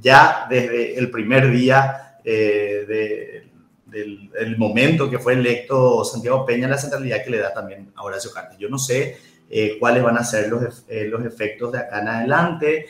ya 0.00 0.46
desde 0.48 0.98
el 0.98 1.10
primer 1.10 1.50
día 1.50 2.18
eh, 2.24 3.44
del, 3.86 4.56
momento 4.56 5.10
que 5.10 5.18
fue 5.18 5.34
electo 5.34 6.04
Santiago 6.04 6.46
Peña, 6.46 6.68
la 6.68 6.78
centralidad 6.78 7.22
que 7.22 7.30
le 7.30 7.38
da 7.38 7.52
también 7.52 7.92
a 7.94 8.02
Horacio 8.02 8.30
Cartes. 8.32 8.58
Yo 8.58 8.68
no 8.68 8.78
sé 8.78 9.18
eh, 9.50 9.76
cuáles 9.78 10.02
van 10.02 10.16
a 10.16 10.24
ser 10.24 10.48
los, 10.48 10.84
los, 10.88 11.26
efectos 11.26 11.72
de 11.72 11.78
acá 11.78 12.00
en 12.00 12.08
adelante. 12.08 12.86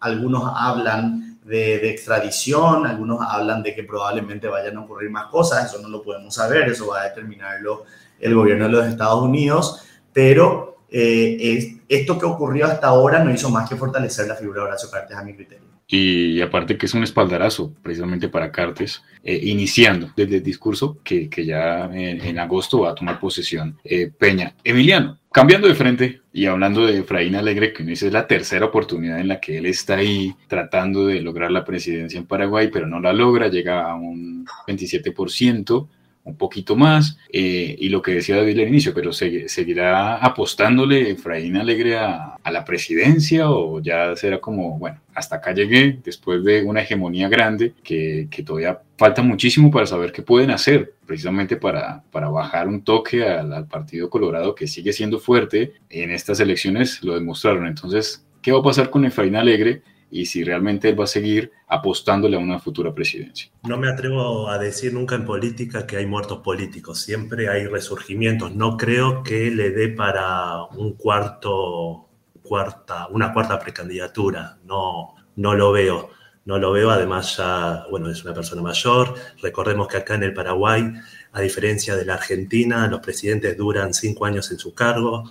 algunos 0.00 0.50
hablan 0.56 1.35
de, 1.46 1.78
de, 1.78 1.90
extradición, 1.90 2.86
algunos 2.86 3.20
hablan 3.20 3.62
de 3.62 3.74
que 3.74 3.84
probablemente 3.84 4.48
vayan 4.48 4.76
a 4.76 4.80
ocurrir 4.80 5.10
más 5.10 5.26
cosas, 5.26 5.66
eso 5.66 5.80
no 5.80 5.88
lo 5.88 6.02
podemos 6.02 6.34
saber, 6.34 6.68
eso 6.68 6.88
va 6.88 7.02
a 7.02 7.08
determinarlo 7.08 7.84
el 8.18 8.34
gobierno 8.34 8.64
de 8.66 8.72
los 8.72 8.86
Estados 8.86 9.22
Unidos, 9.22 9.82
pero 10.12 10.78
eh, 10.90 11.78
esto 11.88 12.18
que 12.18 12.26
ocurrió 12.26 12.66
hasta 12.66 12.88
ahora 12.88 13.22
no 13.22 13.32
hizo 13.32 13.50
más 13.50 13.68
que 13.68 13.76
fortalecer 13.76 14.26
la 14.28 14.34
figura 14.34 14.60
de 14.60 14.66
Horacio 14.68 14.90
Cartes 14.90 15.16
a 15.16 15.22
mi 15.22 15.34
criterio. 15.34 15.66
Y 15.88 16.40
aparte 16.40 16.76
que 16.76 16.86
es 16.86 16.94
un 16.94 17.04
espaldarazo 17.04 17.72
precisamente 17.80 18.28
para 18.28 18.50
Cartes, 18.50 19.02
eh, 19.22 19.38
iniciando 19.40 20.10
desde 20.16 20.36
el 20.36 20.42
discurso 20.42 20.98
que, 21.04 21.30
que 21.30 21.44
ya 21.44 21.84
en, 21.92 22.38
agosto 22.40 22.80
va 22.80 22.90
a 22.90 22.94
tomar 22.94 23.20
posesión 23.20 23.78
eh, 23.84 24.10
Peña. 24.10 24.54
Emiliano, 24.64 25.18
cambiando 25.36 25.68
de 25.68 25.74
frente 25.74 26.22
y 26.32 26.46
hablando 26.46 26.86
de 26.86 27.00
Efraín 27.00 27.34
Alegre, 27.34 27.74
que 27.74 27.92
es 27.92 28.02
la 28.04 28.26
tercera 28.26 28.64
oportunidad 28.64 29.20
en 29.20 29.28
la 29.28 29.38
que 29.38 29.58
él 29.58 29.66
está 29.66 29.96
ahí 29.96 30.34
tratando 30.48 31.08
de 31.08 31.20
lograr 31.20 31.50
la 31.50 31.62
presidencia 31.62 32.18
en 32.18 32.24
Paraguay, 32.24 32.70
pero 32.72 32.86
no 32.86 33.00
la 33.00 33.12
logra, 33.12 33.48
llega 33.48 33.84
a 33.84 33.96
un 33.96 34.46
27% 34.66 35.88
un 36.26 36.36
poquito 36.36 36.74
más, 36.74 37.18
eh, 37.32 37.76
y 37.78 37.88
lo 37.88 38.02
que 38.02 38.12
decía 38.12 38.36
David 38.36 38.58
al 38.58 38.68
inicio, 38.68 38.92
pero 38.92 39.12
¿seguirá 39.12 40.16
apostándole 40.16 41.12
Efraín 41.12 41.56
Alegre 41.56 41.96
a, 41.96 42.34
la 42.50 42.64
presidencia 42.64 43.50
o 43.50 43.80
ya 43.80 44.14
será 44.16 44.40
como, 44.40 44.78
bueno, 44.78 45.00
hasta 45.14 45.36
acá 45.36 45.52
llegué 45.52 45.98
después 46.04 46.42
de 46.44 46.62
una 46.62 46.82
hegemonía 46.82 47.28
grande 47.28 47.74
que, 47.82 48.28
todavía 48.44 48.80
falta 48.96 49.22
muchísimo 49.22 49.70
para 49.70 49.86
saber 49.86 50.10
qué 50.10 50.22
pueden 50.22 50.50
hacer 50.50 50.94
precisamente 51.06 51.56
para, 51.56 52.02
para 52.10 52.28
bajar 52.28 52.66
un 52.66 52.82
toque 52.82 53.22
al, 53.24 53.52
al 53.52 53.66
Partido 53.66 54.10
Colorado 54.10 54.54
que 54.54 54.66
sigue 54.66 54.92
siendo 54.92 55.18
fuerte 55.20 55.74
en 55.90 56.10
estas 56.10 56.40
elecciones, 56.40 57.02
lo 57.02 57.14
demostraron. 57.14 57.66
Entonces, 57.66 58.26
¿qué 58.42 58.52
va 58.52 58.60
a 58.60 58.64
pasar 58.64 58.90
con 58.90 59.04
Efraín 59.04 59.36
Alegre? 59.36 59.82
Y 60.16 60.26
si 60.26 60.42
realmente 60.42 60.88
él 60.88 60.98
va 60.98 61.04
a 61.04 61.08
seguir 61.08 61.52
apostándole 61.68 62.36
a 62.36 62.40
una 62.40 62.58
futura 62.58 62.94
presidencia. 62.94 63.50
No 63.64 63.76
me 63.76 63.88
atrevo 63.88 64.48
a 64.48 64.58
decir 64.58 64.94
nunca 64.94 65.14
en 65.14 65.26
política 65.26 65.86
que 65.86 65.98
hay 65.98 66.06
muertos 66.06 66.38
políticos, 66.38 67.00
siempre 67.00 67.48
hay 67.48 67.66
resurgimientos. 67.66 68.54
No 68.54 68.76
creo 68.76 69.22
que 69.22 69.50
le 69.50 69.70
dé 69.70 69.88
para 69.88 70.64
un 70.64 70.94
cuarto, 70.94 72.08
cuarta, 72.42 73.08
una 73.08 73.32
cuarta 73.32 73.58
precandidatura, 73.58 74.58
no, 74.64 75.14
no 75.36 75.54
lo 75.54 75.72
veo. 75.72 76.10
No 76.46 76.58
lo 76.58 76.70
veo, 76.70 76.92
además 76.92 77.38
ya, 77.38 77.86
bueno, 77.90 78.08
es 78.08 78.24
una 78.24 78.32
persona 78.32 78.62
mayor. 78.62 79.14
Recordemos 79.42 79.88
que 79.88 79.96
acá 79.96 80.14
en 80.14 80.22
el 80.22 80.32
Paraguay, 80.32 80.92
a 81.32 81.40
diferencia 81.40 81.96
de 81.96 82.04
la 82.04 82.14
Argentina, 82.14 82.86
los 82.86 83.00
presidentes 83.00 83.56
duran 83.56 83.92
cinco 83.92 84.26
años 84.26 84.52
en 84.52 84.58
su 84.60 84.72
cargo, 84.72 85.24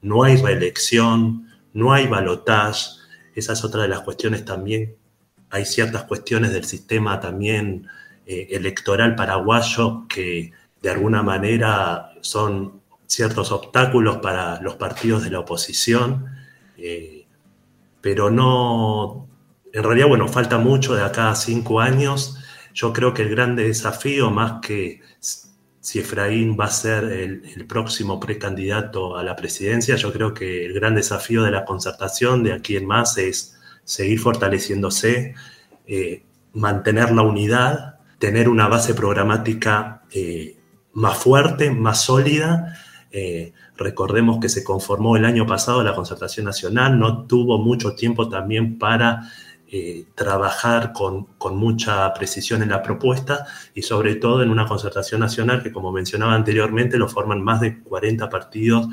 no 0.00 0.24
hay 0.24 0.36
reelección, 0.38 1.46
no 1.74 1.92
hay 1.92 2.06
balotaje 2.06 3.01
esa 3.34 3.52
es 3.52 3.64
otra 3.64 3.82
de 3.82 3.88
las 3.88 4.00
cuestiones 4.00 4.44
también. 4.44 4.96
Hay 5.50 5.64
ciertas 5.64 6.04
cuestiones 6.04 6.52
del 6.52 6.64
sistema 6.64 7.20
también 7.20 7.86
eh, 8.26 8.48
electoral 8.50 9.14
paraguayo 9.14 10.06
que 10.08 10.52
de 10.80 10.90
alguna 10.90 11.22
manera 11.22 12.12
son 12.20 12.80
ciertos 13.06 13.52
obstáculos 13.52 14.18
para 14.18 14.60
los 14.60 14.76
partidos 14.76 15.22
de 15.24 15.30
la 15.30 15.40
oposición, 15.40 16.26
eh, 16.78 17.26
pero 18.00 18.30
no, 18.30 19.28
en 19.72 19.82
realidad, 19.82 20.08
bueno, 20.08 20.28
falta 20.28 20.58
mucho 20.58 20.94
de 20.94 21.02
acá 21.02 21.30
a 21.30 21.34
cinco 21.34 21.80
años. 21.80 22.38
Yo 22.74 22.92
creo 22.92 23.14
que 23.14 23.22
el 23.22 23.28
gran 23.28 23.54
desafío, 23.54 24.30
más 24.30 24.60
que 24.60 25.00
si 25.82 25.98
Efraín 25.98 26.56
va 26.58 26.66
a 26.66 26.70
ser 26.70 27.02
el, 27.04 27.66
próximo 27.66 28.20
precandidato 28.20 29.16
a 29.16 29.24
la 29.24 29.34
presidencia, 29.34 29.96
yo 29.96 30.12
creo 30.12 30.32
que 30.32 30.64
el 30.64 30.74
gran 30.74 30.94
desafío 30.94 31.42
de 31.42 31.50
la 31.50 31.64
concertación 31.64 32.44
de 32.44 32.52
aquí 32.52 32.76
en 32.76 32.86
más 32.86 33.18
es 33.18 33.56
seguir 33.82 34.20
fortaleciéndose, 34.20 35.34
eh, 35.88 36.22
mantener 36.52 37.10
la 37.10 37.22
unidad, 37.22 37.96
tener 38.18 38.48
una 38.48 38.68
base 38.68 38.94
programática 38.94 40.02
eh, 40.12 40.56
más 40.92 41.18
fuerte, 41.18 41.72
más 41.72 42.02
sólida. 42.02 42.78
Eh, 43.10 43.52
recordemos 43.76 44.38
que 44.38 44.48
se 44.48 44.62
conformó 44.62 45.16
el 45.16 45.24
año 45.24 45.46
pasado 45.48 45.82
la 45.82 45.96
concertación 45.96 46.46
nacional, 46.46 46.96
no 46.96 47.26
tuvo 47.26 47.58
mucho 47.58 47.96
tiempo 47.96 48.28
también 48.28 48.78
para 48.78 49.28
eh, 49.74 50.04
trabajar 50.14 50.92
con, 50.92 51.28
mucha 51.56 52.12
precisión 52.12 52.62
en 52.62 52.68
la 52.68 52.82
propuesta 52.82 53.46
y 53.74 53.80
sobre 53.80 54.16
todo 54.16 54.42
en 54.42 54.50
una 54.50 54.66
concertación 54.66 55.22
nacional 55.22 55.62
que, 55.62 55.72
como 55.72 55.90
mencionaba 55.90 56.34
anteriormente, 56.34 56.98
lo 56.98 57.08
forman 57.08 57.42
más 57.42 57.62
de 57.62 57.80
40 57.80 58.28
partidos 58.28 58.88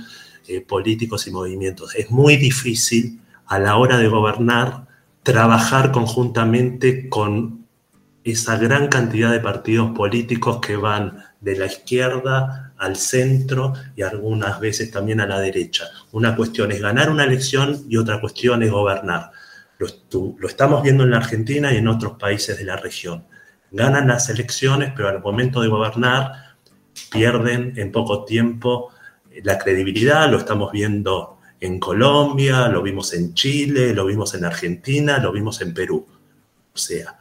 eh, 0.48 0.62
políticos 0.62 1.28
y 1.28 1.32
movimientos. 1.32 1.96
Es 1.96 2.12
muy 2.12 2.38
difícil 2.38 3.20
a 3.48 3.60
la 3.60 3.76
hora 3.76 3.98
de 3.98 4.08
gobernar 4.08 4.88
trabajar 5.22 5.92
conjuntamente 5.92 7.10
con 7.10 7.65
esa 8.24 8.56
gran 8.56 8.88
cantidad 8.88 9.34
de 9.34 9.42
partidos 9.42 9.92
políticos 9.92 10.62
que 10.62 10.78
van 10.78 11.26
de 11.42 11.58
la 11.58 11.65
izquierda 11.65 12.74
al 12.78 12.96
centro 12.96 13.74
y 13.98 14.04
algunas 14.04 14.62
veces 14.62 14.92
también 14.92 15.20
a 15.20 15.28
la 15.28 15.42
derecha. 15.42 15.89
Una 16.13 16.38
cuestión 16.38 16.72
es 16.72 16.80
ganar 16.80 17.10
una 17.10 17.26
elección 17.26 17.84
y 17.89 17.98
otra 17.98 18.22
cuestión 18.22 18.63
es 18.63 18.72
gobernar. 18.72 19.32
Lo, 19.80 20.48
estamos 20.48 20.84
viendo 20.84 21.06
en 21.06 21.12
la 21.12 21.18
Argentina 21.18 21.74
y 21.74 21.78
en 21.78 21.88
otros 21.88 22.18
países 22.18 22.58
de 22.58 22.65
la 22.65 22.76
región. 22.76 23.26
Ganan 23.72 24.10
las 24.10 24.30
elecciones, 24.30 24.92
pero 24.94 25.08
al 25.08 25.22
momento 25.22 25.62
de 25.62 25.70
gobernar 25.70 26.56
pierden 27.10 27.74
en 27.78 27.89
poco 27.92 28.26
tiempo 28.26 28.92
eh, 29.32 29.42
la 29.44 29.58
credibilidad. 29.58 30.30
Lo 30.30 30.38
estamos 30.38 30.74
viendo 30.74 31.38
en 31.62 31.80
Colombia, 31.80 32.68
lo 32.68 32.82
vimos 32.82 33.13
en 33.13 33.34
Chile, 33.34 33.94
lo 33.94 34.06
vimos 34.06 34.34
en 34.34 34.44
Argentina, 34.44 35.18
lo 35.18 35.32
vimos 35.32 35.62
en 35.62 35.74
Perú. 35.74 36.06
O 36.74 36.78
sea, 36.78 37.18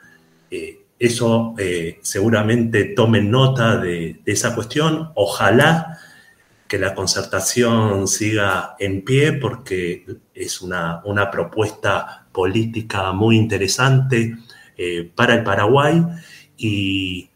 eh, 0.50 0.80
eso 0.98 1.54
eh, 1.58 2.00
seguramente 2.02 2.86
tomen 2.86 3.30
nota 3.30 3.76
de, 3.76 4.20
de, 4.24 4.32
esa 4.32 4.56
cuestión. 4.56 5.12
Ojalá 5.14 5.98
que 6.66 6.78
la 6.78 6.94
concertación 6.94 8.08
siga 8.08 8.74
en 8.78 9.04
pie 9.04 9.32
porque 9.32 10.04
es 10.34 10.60
una, 10.60 11.02
una 11.04 11.30
propuesta 11.30 12.27
política 12.38 13.10
muy 13.10 13.36
interesante 13.36 14.36
eh, 14.76 15.10
para 15.12 15.34
el 15.34 15.42
Paraguay 15.42 16.06
y, 16.56 17.30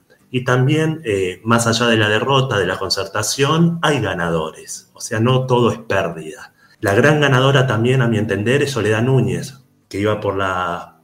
también, 0.47 1.03
eh, 1.05 1.41
más 1.43 1.67
allá 1.67 1.89
de 1.89 1.97
la 1.97 2.09
derrota, 2.09 2.57
de 2.57 2.67
la 2.67 2.79
concertación, 2.79 3.81
hay 3.83 4.01
ganadores, 4.01 4.91
o 4.95 5.01
sea, 5.01 5.19
no 5.19 5.45
todo 5.47 5.73
es 5.73 5.79
pérdida. 5.79 6.53
La 6.79 6.95
gran 6.95 7.21
ganadora 7.21 7.67
también, 7.67 8.01
a 8.01 8.07
mi 8.07 8.17
entender, 8.17 8.63
es 8.63 8.71
Soledad 8.71 9.03
Núñez, 9.03 9.59
que 9.89 9.99
iba 9.99 10.21
por 10.21 10.37
la, 10.37 11.01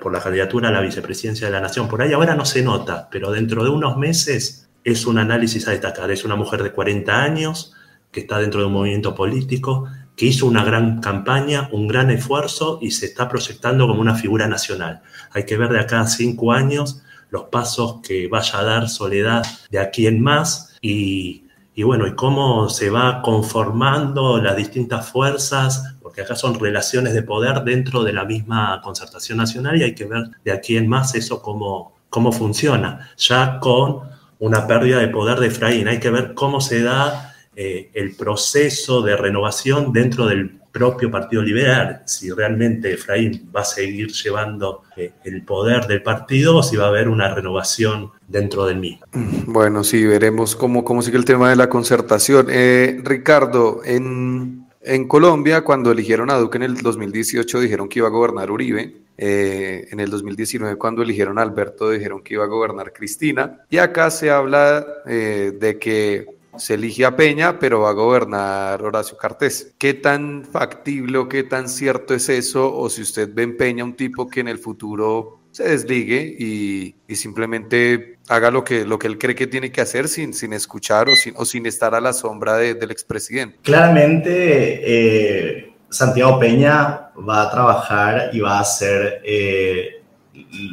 por 0.00 0.12
la 0.12 0.20
candidatura 0.20 0.70
a 0.70 0.72
la 0.72 0.80
vicepresidencia 0.80 1.48
de 1.48 1.52
la 1.52 1.60
Nación. 1.60 1.88
Por 1.88 2.00
ahí 2.00 2.14
ahora 2.14 2.34
no 2.34 2.46
se 2.46 2.62
nota, 2.62 3.08
pero 3.10 3.30
dentro 3.30 3.62
de 3.62 3.68
unos 3.68 3.98
meses 3.98 4.70
es 4.84 5.04
un 5.06 5.18
análisis 5.18 5.68
a 5.68 5.72
destacar. 5.72 6.10
Es 6.10 6.24
una 6.24 6.36
mujer 6.36 6.62
de 6.62 6.72
40 6.72 7.22
años 7.22 7.74
que 8.10 8.20
está 8.20 8.38
dentro 8.38 8.60
de 8.60 8.66
un 8.68 8.72
movimiento 8.72 9.14
político, 9.14 9.86
que 10.16 10.26
hizo 10.26 10.46
una 10.46 10.64
gran 10.64 11.00
campaña, 11.00 11.68
un 11.72 11.88
gran 11.88 12.10
esfuerzo 12.10 12.78
y 12.82 12.90
se 12.90 13.06
está 13.06 13.28
proyectando 13.28 13.86
como 13.86 14.00
una 14.00 14.14
figura 14.14 14.46
nacional. 14.46 15.02
Hay 15.32 15.44
que 15.44 15.56
ver 15.56 15.70
de 15.70 15.80
acá 15.80 16.00
a 16.00 16.06
cinco 16.06 16.52
años 16.52 17.02
los 17.30 17.44
pasos 17.44 18.00
que 18.02 18.28
vaya 18.28 18.58
a 18.58 18.64
dar 18.64 18.88
Soledad 18.88 19.42
de 19.70 19.78
aquí 19.78 20.06
en 20.06 20.22
más 20.22 20.76
y, 20.82 21.44
bueno, 21.82 22.06
y 22.06 22.14
cómo 22.14 22.68
se 22.68 22.90
va 22.90 23.22
conformando 23.22 24.40
las 24.40 24.56
distintas 24.56 25.08
fuerzas, 25.08 25.94
porque 26.02 26.20
acá 26.20 26.36
son 26.36 26.60
relaciones 26.60 27.14
de 27.14 27.22
poder 27.22 27.64
dentro 27.64 28.04
de 28.04 28.12
la 28.12 28.26
misma 28.26 28.80
concertación 28.82 29.38
nacional 29.38 29.80
y 29.80 29.84
hay 29.84 29.94
que 29.94 30.04
ver 30.04 30.24
de 30.44 30.52
aquí 30.52 30.76
en 30.76 30.88
más 30.88 31.14
eso 31.14 31.40
cómo, 31.40 31.94
cómo 32.10 32.32
funciona, 32.32 33.10
ya 33.16 33.58
con 33.60 34.00
una 34.38 34.66
pérdida 34.66 34.98
de 34.98 35.08
poder 35.08 35.38
de 35.38 35.46
Efraín, 35.46 35.88
hay 35.88 36.00
que 36.00 36.10
ver 36.10 36.34
cómo 36.34 36.60
se 36.60 36.82
da 36.82 37.31
eh, 37.54 37.90
el 37.92 38.14
proceso 38.14 39.02
de 39.02 39.14
renovación 39.14 39.92
dentro 39.92 40.26
del 40.26 40.58
propio 40.72 41.10
Partido 41.10 41.42
Liberal, 41.42 42.00
si 42.06 42.30
realmente 42.30 42.94
Efraín 42.94 43.50
va 43.54 43.60
a 43.60 43.64
seguir 43.64 44.10
llevando 44.10 44.84
eh, 44.96 45.12
el 45.24 45.42
poder 45.42 45.86
del 45.86 46.02
partido 46.02 46.56
o 46.56 46.62
si 46.62 46.76
va 46.76 46.86
a 46.86 46.88
haber 46.88 47.10
una 47.10 47.34
renovación 47.34 48.10
dentro 48.26 48.64
del 48.64 48.78
mismo. 48.78 49.04
Bueno, 49.46 49.84
sí, 49.84 50.02
veremos 50.06 50.56
cómo, 50.56 50.82
cómo 50.82 51.02
sigue 51.02 51.18
el 51.18 51.26
tema 51.26 51.50
de 51.50 51.56
la 51.56 51.68
concertación. 51.68 52.46
Eh, 52.48 53.02
Ricardo, 53.04 53.82
en, 53.84 54.66
en 54.80 55.06
Colombia, 55.06 55.62
cuando 55.62 55.92
eligieron 55.92 56.30
a 56.30 56.38
Duque 56.38 56.56
en 56.56 56.62
el 56.62 56.76
2018, 56.78 57.60
dijeron 57.60 57.86
que 57.86 57.98
iba 57.98 58.08
a 58.08 58.12
gobernar 58.12 58.50
Uribe. 58.50 58.96
En 59.18 60.00
el 60.00 60.10
2019, 60.10 60.76
cuando 60.76 61.02
eligieron 61.02 61.38
a 61.38 61.42
Alberto, 61.42 61.90
dijeron 61.90 62.22
que 62.22 62.34
iba 62.34 62.44
a 62.44 62.48
gobernar 62.48 62.92
Cristina. 62.92 63.60
Y 63.70 63.76
acá 63.76 64.10
se 64.10 64.30
habla 64.30 64.84
de 65.04 65.78
que 65.80 66.41
se 66.56 66.74
elige 66.74 67.04
a 67.04 67.16
Peña, 67.16 67.58
pero 67.58 67.80
va 67.80 67.90
a 67.90 67.94
gobernar 67.94 68.82
Horacio 68.82 69.16
Cartés. 69.16 69.74
¿Qué 69.78 69.94
tan 69.94 70.44
factible 70.44 71.18
o 71.18 71.28
qué 71.28 71.42
tan 71.42 71.68
cierto 71.68 72.14
es 72.14 72.28
eso? 72.28 72.74
O 72.74 72.90
si 72.90 73.02
usted 73.02 73.30
ve 73.32 73.42
en 73.42 73.56
Peña 73.56 73.84
un 73.84 73.94
tipo 73.94 74.28
que 74.28 74.40
en 74.40 74.48
el 74.48 74.58
futuro 74.58 75.40
se 75.50 75.64
desligue 75.64 76.34
y, 76.38 76.94
simplemente 77.14 78.18
haga 78.28 78.50
lo 78.50 78.64
que, 78.64 78.86
lo 78.86 78.98
que 78.98 79.06
él 79.06 79.18
cree 79.18 79.34
que 79.34 79.46
tiene 79.46 79.70
que 79.70 79.82
hacer 79.82 80.08
sin, 80.08 80.32
sin 80.32 80.54
escuchar 80.54 81.08
o 81.10 81.14
sin, 81.14 81.34
o 81.36 81.44
sin 81.44 81.66
estar 81.66 81.94
a 81.94 82.00
la 82.00 82.14
sombra 82.14 82.56
del 82.56 82.90
expresidente. 82.90 83.58
Claramente, 83.62 84.80
eh, 84.82 85.74
Santiago 85.90 86.38
Peña 86.38 87.10
va 87.28 87.42
a 87.42 87.50
trabajar 87.50 88.30
y 88.32 88.40
va 88.40 88.58
a 88.58 88.60
hacer 88.60 89.20
eh, 89.24 90.02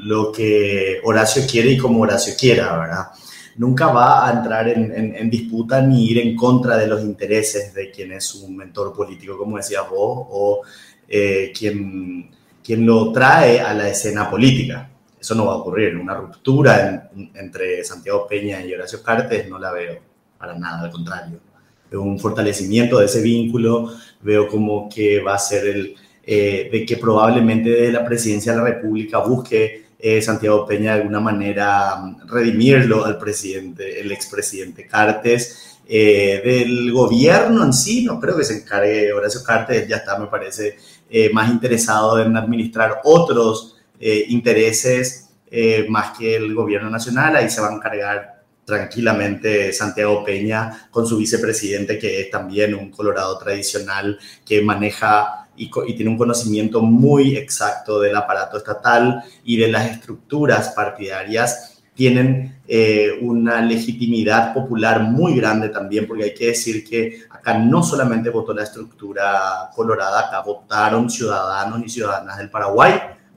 lo 0.04 0.32
que 0.32 1.02
Horacio 1.04 1.44
quiere 1.50 1.72
y 1.72 1.78
como 1.78 2.02
Horacio 2.02 2.34
quiera, 2.40 2.78
¿verdad? 2.78 3.08
Nunca 3.60 3.88
va 3.88 4.26
a 4.26 4.32
entrar 4.32 4.70
en, 4.70 5.30
disputa 5.30 5.82
ni 5.82 6.06
ir 6.06 6.20
en 6.20 6.36
contra 6.36 6.78
de 6.78 6.88
los 6.88 7.02
intereses 7.02 7.74
de 7.74 7.92
quien 7.92 8.14
es 8.14 8.34
un 8.36 8.56
mentor 8.56 8.94
político, 8.94 9.38
como 9.38 9.58
decías 9.58 9.84
vos, 9.90 10.28
o 10.30 10.62
eh, 11.10 11.52
quien, 11.58 12.32
quien 12.64 12.86
lo 12.86 13.12
trae 13.12 13.60
a 13.60 13.74
la 13.74 13.90
escena 13.90 14.30
política. 14.30 14.90
Eso 15.20 15.36
no 15.36 15.46
va 15.46 15.54
a 15.54 15.58
ocurrir. 15.58 15.98
Una 15.98 16.16
ruptura 16.16 17.12
entre 17.36 17.84
Santiago 17.84 18.26
Peña 18.28 18.66
y 18.66 18.74
Horacio 18.74 19.04
Cartes 19.04 19.50
no 19.50 19.60
la 19.60 19.74
veo 19.74 20.00
para 20.38 20.58
nada, 20.58 20.86
al 20.86 20.92
contrario. 20.92 21.40
Veo 21.92 22.02
un 22.02 22.18
fortalecimiento 22.18 23.00
de 23.00 23.08
ese 23.08 23.22
vínculo, 23.22 23.92
veo 24.22 24.48
como 24.48 24.88
que 24.88 25.20
va 25.20 25.36
a 25.36 25.40
ser 25.40 25.68
el, 25.68 25.96
eh, 26.24 26.70
de 26.72 26.86
que 26.86 26.96
probablemente 26.96 27.92
la 27.92 28.06
presidencia 28.06 28.54
de 28.54 28.60
la 28.60 28.64
República 28.64 29.18
busque 29.18 29.89
eh, 30.02 30.22
Santiago 30.22 30.66
Peña 30.66 30.94
de 30.96 31.02
alguna 31.02 31.20
manera 31.20 31.98
mm, 31.98 32.28
redimirlo 32.30 33.04
al 33.04 33.18
presidente, 33.18 34.00
el 34.00 34.12
expresidente 34.14 34.88
Cartes. 34.88 35.78
Eh, 35.92 36.42
del 36.46 36.92
gobierno 36.94 37.66
en 37.66 37.74
sí, 37.74 38.06
no 38.06 38.20
creo 38.20 38.38
que 38.38 38.46
se 38.46 38.60
encargue 38.60 39.12
Horacio 39.12 39.44
Cartes, 39.44 39.88
ya 39.88 39.98
está, 39.98 40.18
me 40.18 40.28
parece, 40.28 40.78
eh, 41.10 41.32
más 41.34 41.50
interesado 41.50 42.22
en 42.22 42.38
administrar 42.38 43.02
otros 43.04 43.76
intereses 44.02 45.26
más 45.90 46.18
que 46.18 46.38
el 46.38 46.56
gobierno 46.56 46.90
nacional, 46.90 47.36
ahí 47.36 47.50
se 47.50 47.60
va 47.60 47.68
a 47.68 47.74
encargar 47.74 48.44
tranquilamente 48.70 49.74
Santiago 49.74 50.24
Peña 50.24 50.88
con 50.90 51.06
su 51.06 51.18
vicepresidente, 51.18 52.00
que 52.00 52.22
es 52.22 52.30
también 52.30 52.76
un 52.76 52.92
colorado 52.92 53.38
tradicional 53.38 54.18
que 54.46 54.62
maneja 54.62 55.39
y, 55.60 55.94
tiene 55.94 56.10
un 56.10 56.18
conocimiento 56.18 56.82
muy 56.82 57.36
exacto 57.36 58.00
del 58.00 58.16
aparato 58.16 58.58
estatal 58.58 59.24
y 59.44 59.58
de 59.58 59.68
las 59.68 59.92
estructuras 59.92 60.70
partidarias, 60.70 61.82
tienen 61.94 62.62
eh, 62.66 63.20
una 63.22 63.62
legitimidad 63.62 64.54
popular 64.54 65.04
muy 65.04 65.36
grande 65.36 65.68
también, 65.68 66.08
porque 66.08 66.24
hay 66.24 66.34
que 66.34 66.48
decir 66.48 66.88
que 66.88 67.24
acá 67.30 67.58
no 67.58 67.84
solamente 67.84 68.30
votó 68.30 68.54
la 68.54 68.64
estructura 68.64 69.70
colorada, 69.76 70.28
acá 70.28 70.42
votaron 70.42 71.10
ciudadanos 71.10 71.82
y 71.86 71.90
ciudadanas 71.90 72.38
del 72.38 72.50
Paraguay 72.50 72.94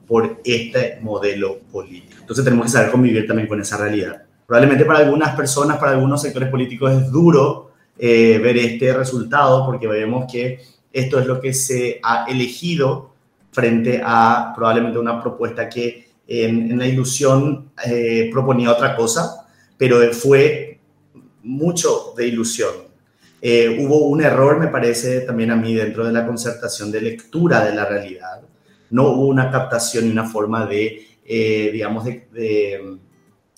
por 0.07 0.39
este 0.45 0.99
modelo 1.01 1.59
político. 1.71 2.21
Entonces 2.21 2.45
tenemos 2.45 2.67
que 2.67 2.71
saber 2.71 2.91
convivir 2.91 3.27
también 3.27 3.49
con 3.49 3.59
esa 3.59 3.75
realidad. 3.75 4.23
Probablemente 4.45 4.85
para 4.85 4.99
algunas 4.99 5.35
personas, 5.35 5.77
para 5.77 5.91
algunos 5.91 6.21
sectores 6.21 6.49
políticos 6.49 6.91
es 6.93 7.11
duro 7.11 7.71
eh, 7.97 8.39
ver 8.41 8.57
este 8.57 8.93
resultado 8.93 9.65
porque 9.65 9.87
vemos 9.87 10.31
que 10.31 10.59
esto 10.93 11.19
es 11.19 11.25
lo 11.25 11.41
que 11.41 11.53
se 11.53 11.99
ha 12.03 12.25
elegido 12.29 13.13
frente 13.51 14.01
a 14.03 14.53
probablemente 14.55 14.99
una 14.99 15.21
propuesta 15.21 15.67
que 15.67 16.07
en, 16.27 16.77
la 16.77 16.87
ilusión 16.87 17.71
eh, 17.85 18.29
proponía 18.31 18.71
otra 18.71 18.95
cosa, 18.95 19.47
pero 19.77 19.99
fue 20.13 20.79
mucho 21.41 22.13
de 22.15 22.27
ilusión. 22.27 22.71
Eh, 23.41 23.77
hubo 23.81 24.05
un 24.05 24.21
error, 24.21 24.59
me 24.59 24.67
parece 24.67 25.21
también 25.21 25.51
a 25.51 25.55
mí, 25.55 25.73
dentro 25.73 26.05
de 26.05 26.13
la 26.13 26.25
concertación 26.25 26.91
de 26.91 27.01
lectura 27.01 27.65
de 27.65 27.75
la 27.75 27.85
realidad. 27.85 28.41
No 28.91 29.09
hubo 29.09 29.27
una 29.27 29.51
captación 29.51 30.07
y 30.07 30.11
una 30.11 30.29
forma 30.29 30.65
de, 30.65 31.05
eh, 31.25 31.69
digamos, 31.73 32.05
de, 32.05 32.97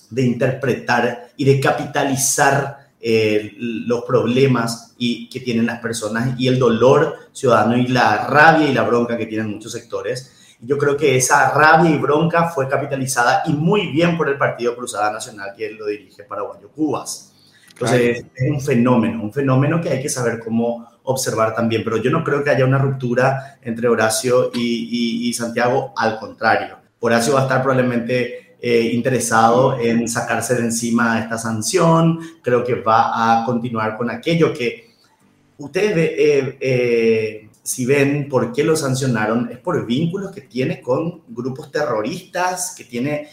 de 0.10 0.22
interpretar 0.22 1.28
y 1.38 1.46
de 1.46 1.60
capitalizar 1.60 2.85
eh, 3.08 3.54
los 3.60 4.04
problemas 4.04 4.96
y, 4.98 5.30
que 5.30 5.40
tienen 5.40 5.68
las 5.68 5.80
personas 5.80 6.40
y 6.40 6.48
el 6.48 6.58
dolor 6.58 7.16
ciudadano 7.34 7.78
y 7.78 7.86
la 7.86 8.26
rabia 8.26 8.68
y 8.68 8.74
la 8.74 8.82
bronca 8.82 9.16
que 9.16 9.28
tienen 9.28 9.52
muchos 9.52 9.74
sectores. 9.74 10.58
Yo 10.60 10.80
creo 10.80 10.98
que 10.98 11.16
esa 11.16 11.52
rabia 11.52 11.92
y 11.92 12.00
bronca 12.00 12.50
fue 12.50 12.68
capitalizada 12.68 13.44
y 13.46 13.54
muy 13.54 13.92
bien 13.92 14.18
por 14.18 14.28
el 14.28 14.40
Partido 14.40 14.76
Cruzada 14.76 15.12
Nacional, 15.12 15.54
que 15.56 15.70
lo 15.70 15.86
dirige 15.86 16.24
Paraguayo 16.24 16.68
Cubas. 16.70 17.32
Entonces, 17.74 18.26
es 18.34 18.52
un 18.52 18.60
fenómeno, 18.60 19.22
un 19.22 19.32
fenómeno 19.32 19.80
que 19.80 19.90
hay 19.90 20.02
que 20.02 20.10
saber 20.10 20.40
cómo 20.40 20.88
observar 21.04 21.54
también, 21.54 21.84
pero 21.84 21.98
yo 21.98 22.10
no 22.10 22.24
creo 22.24 22.44
que 22.44 22.50
haya 22.50 22.66
una 22.66 22.80
ruptura 22.80 23.60
entre 23.62 23.88
Horacio 23.88 24.50
y, 24.52 25.30
y 25.30 25.34
Santiago, 25.36 25.94
al 25.96 26.18
contrario. 26.18 26.80
Horacio 27.02 27.36
va 27.36 27.42
a 27.42 27.44
estar 27.44 27.62
probablemente 27.62 28.45
eh, 28.68 28.90
interesado 28.94 29.80
en 29.80 30.08
sacarse 30.08 30.56
de 30.56 30.62
encima 30.62 31.20
esta 31.20 31.38
sanción, 31.38 32.20
creo 32.42 32.64
que 32.64 32.74
va 32.74 33.42
a 33.42 33.46
continuar 33.46 33.96
con 33.96 34.10
aquello 34.10 34.52
que 34.52 34.96
ustedes 35.60 35.96
eh, 35.96 36.58
eh, 36.60 37.50
si 37.62 37.86
ven 37.86 38.28
por 38.28 38.52
qué 38.52 38.64
lo 38.64 38.76
sancionaron, 38.76 39.52
es 39.52 39.60
por 39.60 39.86
vínculos 39.86 40.32
que 40.32 40.42
tiene 40.42 40.82
con 40.82 41.22
grupos 41.28 41.72
terroristas, 41.72 42.74
que 42.76 42.86
tiene, 42.86 43.28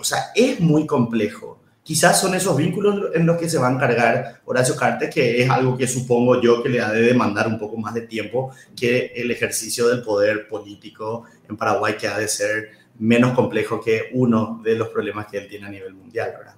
o 0.00 0.02
sea, 0.02 0.32
es 0.34 0.58
muy 0.58 0.84
complejo. 0.84 1.60
Quizás 1.84 2.20
son 2.20 2.34
esos 2.34 2.56
vínculos 2.56 3.10
en 3.14 3.24
los 3.24 3.38
que 3.38 3.48
se 3.48 3.58
va 3.58 3.68
a 3.68 3.72
encargar 3.72 4.40
Horacio 4.44 4.74
Cartes, 4.74 5.14
que 5.14 5.42
es 5.44 5.48
algo 5.48 5.78
que 5.78 5.86
supongo 5.86 6.40
yo 6.42 6.60
que 6.60 6.68
le 6.68 6.80
ha 6.80 6.90
de 6.90 7.02
demandar 7.02 7.46
un 7.46 7.58
poco 7.58 7.76
más 7.76 7.94
de 7.94 8.02
tiempo 8.02 8.50
que 8.74 9.12
el 9.14 9.30
ejercicio 9.30 9.86
del 9.86 10.02
poder 10.02 10.48
político 10.48 11.22
en 11.48 11.56
Paraguay, 11.56 11.96
que 11.96 12.08
ha 12.08 12.18
de 12.18 12.26
ser 12.26 12.81
menos 13.02 13.32
complejo 13.32 13.80
que 13.80 14.10
uno 14.12 14.60
de 14.62 14.76
los 14.76 14.88
problemas 14.88 15.26
que 15.26 15.38
él 15.38 15.48
tiene 15.48 15.66
a 15.66 15.70
nivel 15.70 15.92
mundial, 15.94 16.34
¿verdad? 16.38 16.54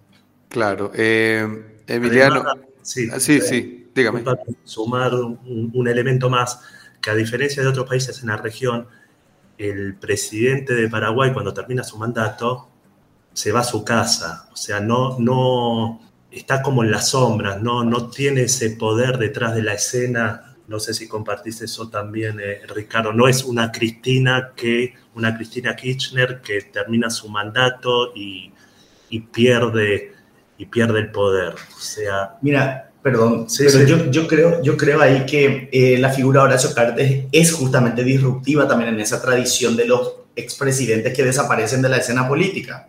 Claro. 0.50 0.92
Eh, 0.94 1.80
Emiliano. 1.86 2.44
sí, 2.82 3.08
ah, 3.10 3.18
sí, 3.18 3.40
sí, 3.40 3.88
dígame. 3.94 4.22
Sumar 4.62 5.14
un, 5.14 5.88
elemento 5.88 6.28
más, 6.28 6.60
que 7.00 7.10
a 7.10 7.14
diferencia 7.14 7.62
de 7.62 7.68
otros 7.68 7.88
países 7.88 8.20
en 8.20 8.28
la 8.28 8.36
región, 8.36 8.86
el 9.56 9.94
presidente 9.94 10.74
de 10.74 10.88
Paraguay 10.88 11.32
cuando 11.32 11.54
termina 11.54 11.82
su 11.82 11.96
mandato 11.96 12.68
se 13.32 13.50
va 13.50 13.60
a 13.60 13.64
su 13.64 13.84
casa, 13.84 14.48
o 14.52 14.56
sea, 14.56 14.80
no, 14.80 15.18
no 15.18 16.00
está 16.30 16.62
como 16.62 16.84
en 16.84 16.90
las 16.90 17.08
sombras, 17.08 17.60
no, 17.62 17.84
no 17.84 18.10
tiene 18.10 18.42
ese 18.42 18.70
poder 18.70 19.18
detrás 19.18 19.54
de 19.54 19.62
la 19.62 19.74
escena 19.74 20.53
no 20.66 20.80
sé 20.80 20.94
si 20.94 21.06
compartiste 21.06 21.66
eso 21.66 21.88
también, 21.88 22.40
eh, 22.40 22.62
Ricardo, 22.74 23.12
no 23.12 23.28
es 23.28 23.44
una 23.44 23.70
Cristina 23.70 24.52
que, 24.56 24.94
una 25.14 25.36
Cristina 25.36 25.76
Kirchner 25.76 26.40
que 26.40 26.62
termina 26.62 27.10
su 27.10 27.28
mandato 27.28 28.12
y, 28.14 28.52
pierde, 29.32 30.12
y 30.58 30.66
pierde 30.66 31.00
el 31.00 31.10
poder. 31.10 31.54
O 31.54 31.80
sea. 31.80 32.36
Mira, 32.40 32.90
perdón, 33.02 33.46
pero 33.56 34.10
Yo, 34.10 34.26
creo, 34.26 34.62
yo 34.62 34.76
creo 34.76 35.00
ahí 35.00 35.26
que 35.26 35.68
eh, 35.70 35.98
la 35.98 36.10
figura 36.10 36.40
de 36.40 36.46
Horacio 36.46 36.74
Cartes 36.74 37.24
es 37.30 37.52
justamente 37.52 38.02
disruptiva 38.02 38.66
también 38.66 38.94
en 38.94 39.00
esa 39.00 39.20
tradición 39.20 39.76
de 39.76 39.86
los 39.86 40.16
expresidentes 40.34 41.14
que 41.14 41.22
desaparecen 41.22 41.82
de 41.82 41.90
la 41.90 41.98
escena 41.98 42.26
política. 42.26 42.88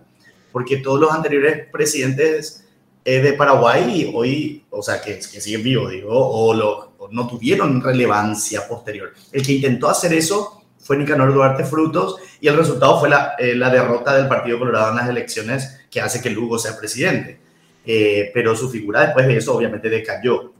Porque 0.52 0.78
todos 0.78 1.00
los 1.00 1.12
anteriores 1.12 1.68
presidentes 1.70 2.66
eh, 3.04 3.20
de 3.20 3.34
Paraguay 3.34 4.10
hoy, 4.16 4.64
o 4.70 4.82
sea, 4.82 5.02
que, 5.02 5.16
que 5.20 5.42
siguen 5.42 5.62
vivos, 5.62 5.92
digo, 5.92 6.10
o 6.12 6.54
los 6.54 6.95
no 7.12 7.28
tuvieron 7.28 7.82
relevancia 7.82 8.68
posterior. 8.68 9.14
El 9.32 9.46
que 9.46 9.54
intentó 9.54 9.90
hacer 9.90 10.14
eso 10.14 10.62
fue 10.80 10.98
Nicanor 10.98 11.34
Duarte 11.34 11.64
Frutos 11.64 12.18
y 12.40 12.48
el 12.48 12.58
resultado 12.58 13.00
fue 13.00 13.10
la, 13.10 13.34
eh, 13.40 13.56
derrota 13.56 14.16
del 14.16 14.28
Partido 14.28 14.60
Colorado 14.60 14.92
en 14.92 14.98
las 14.98 15.10
elecciones 15.10 15.82
que 15.90 16.02
hace 16.02 16.22
que 16.22 16.30
Lugo 16.30 16.60
sea 16.60 16.78
presidente. 16.78 17.40
Eh, 17.86 18.32
pero 18.34 18.56
su 18.56 18.70
figura 18.70 19.02
después 19.02 19.28
de 19.28 19.38
eso 19.38 19.56
obviamente 19.56 19.90
decayó. 19.90 20.54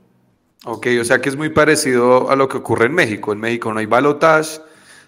Ok, 0.64 0.88
o 1.00 1.04
sea 1.04 1.20
que 1.20 1.28
es 1.28 1.36
muy 1.36 1.50
parecido 1.50 2.30
a 2.30 2.36
lo 2.36 2.48
que 2.48 2.56
ocurre 2.56 2.86
en 2.86 2.94
México. 2.94 3.32
En 3.32 3.40
México 3.40 3.72
no 3.72 3.78
hay 3.78 3.86
balotage, 3.86 4.60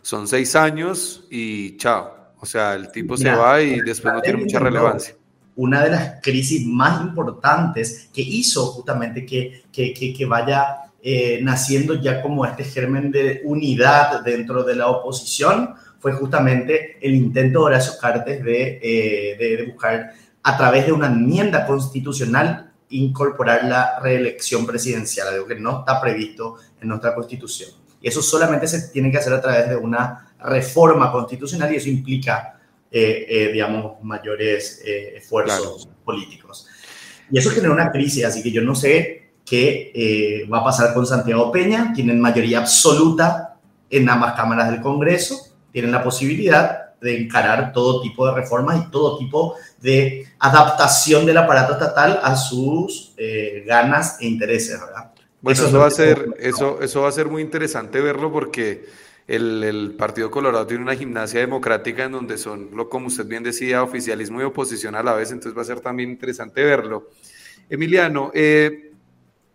son 0.02 0.28
seis 0.28 0.54
años 0.54 1.26
y 1.30 1.76
chao. 1.78 2.14
O 2.40 2.46
sea, 2.46 2.74
el 2.74 2.92
tipo 2.92 3.16
se 3.16 3.30
va 3.30 3.60
y 3.60 3.80
después 3.80 4.14
no 4.14 4.20
tiene 4.20 4.38
mucha 4.38 4.58
relevancia. 4.60 5.16
Una 5.56 5.82
de 5.82 5.90
las 5.90 6.22
crisis 6.22 6.64
más 6.64 7.02
importantes 7.02 8.08
que 8.14 8.22
hizo 8.22 8.66
justamente 8.66 9.26
que, 9.26 9.64
que, 9.72 9.92
que, 9.92 10.24
vaya 10.24 10.87
eh, 11.02 11.40
naciendo 11.42 11.94
ya 11.94 12.22
como 12.22 12.44
este 12.44 12.64
germen 12.64 13.10
de 13.10 13.42
unidad 13.44 14.22
dentro 14.22 14.64
de 14.64 14.76
la 14.76 14.88
oposición 14.88 15.74
fue 16.00 16.12
justamente 16.12 16.98
el 17.00 17.14
intento 17.14 17.60
de 17.60 17.64
Horacio 17.64 17.94
Cartes 18.00 18.44
de, 18.44 18.78
eh, 18.82 19.36
de, 19.38 19.56
de 19.56 19.62
buscar 19.64 20.12
a 20.42 20.56
través 20.56 20.86
de 20.86 20.92
una 20.92 21.06
enmienda 21.06 21.66
constitucional 21.66 22.68
incorporar 22.90 23.64
la 23.64 24.00
reelección 24.00 24.66
presidencial, 24.66 25.28
algo 25.28 25.46
que 25.46 25.56
no 25.56 25.80
está 25.80 26.00
previsto 26.00 26.56
en 26.80 26.88
nuestra 26.88 27.14
constitución. 27.14 27.70
Y 28.00 28.08
eso 28.08 28.22
solamente 28.22 28.66
se 28.66 28.88
tiene 28.88 29.10
que 29.10 29.18
hacer 29.18 29.32
a 29.32 29.40
través 29.40 29.68
de 29.68 29.76
una 29.76 30.32
reforma 30.40 31.10
constitucional 31.10 31.72
y 31.72 31.76
eso 31.76 31.88
implica, 31.88 32.58
eh, 32.90 33.26
eh, 33.28 33.52
digamos, 33.52 34.02
mayores 34.02 34.80
eh, 34.84 35.16
esfuerzos 35.16 35.88
políticos. 36.04 36.66
Y 37.30 37.38
eso 37.38 37.50
genera 37.50 37.72
una 37.72 37.90
crisis, 37.90 38.24
así 38.24 38.42
que 38.42 38.50
yo 38.50 38.62
no 38.62 38.74
sé 38.74 39.17
qué 39.48 40.46
va 40.52 40.58
a 40.58 40.64
pasar 40.64 40.94
con 40.94 41.06
Santiago 41.06 41.50
Peña. 41.50 41.92
Tienen 41.94 42.20
mayoría 42.20 42.58
absoluta 42.58 43.48
en 43.90 44.08
ambas 44.08 44.34
cámaras 44.34 44.70
del 44.70 44.80
Congreso, 44.80 45.36
tienen 45.72 45.92
la 45.92 46.02
posibilidad 46.02 46.88
de 47.00 47.22
encarar 47.22 47.72
todo 47.72 48.00
tipo 48.00 48.26
de 48.26 48.34
reformas 48.34 48.84
y 48.84 48.90
todo 48.90 49.18
tipo 49.18 49.54
de 49.80 50.26
adaptación 50.38 51.26
del 51.26 51.38
aparato 51.38 51.74
estatal 51.74 52.18
a 52.22 52.34
sus 52.36 53.14
eh, 53.16 53.64
ganas 53.66 54.20
e 54.20 54.26
intereses, 54.26 54.80
¿verdad? 54.80 55.12
Bueno, 55.40 55.64
eso, 55.64 55.78
va 55.78 55.86
a 55.86 55.90
ser, 55.90 56.34
eso, 56.40 56.80
eso 56.82 57.02
va 57.02 57.08
a 57.08 57.12
ser 57.12 57.28
muy 57.28 57.42
interesante 57.42 58.00
verlo 58.00 58.32
porque 58.32 58.86
el, 59.28 59.62
el, 59.62 59.94
Partido 59.96 60.30
Colorado 60.30 60.66
tiene 60.66 60.82
una 60.82 60.96
gimnasia 60.96 61.38
democrática 61.38 62.04
en 62.04 62.12
donde 62.12 62.38
son, 62.38 62.70
lo, 62.74 62.88
como 62.88 63.06
usted 63.06 63.24
bien 63.26 63.44
decía, 63.44 63.84
oficialismo 63.84 64.40
y 64.40 64.44
oposición 64.44 64.96
a 64.96 65.02
la 65.02 65.12
vez, 65.12 65.30
entonces 65.30 65.56
va 65.56 65.62
a 65.62 65.66
ser 65.66 65.78
también 65.78 66.10
interesante 66.10 66.64
verlo. 66.64 67.10
Emiliano, 67.70 68.32
eh, 68.34 68.87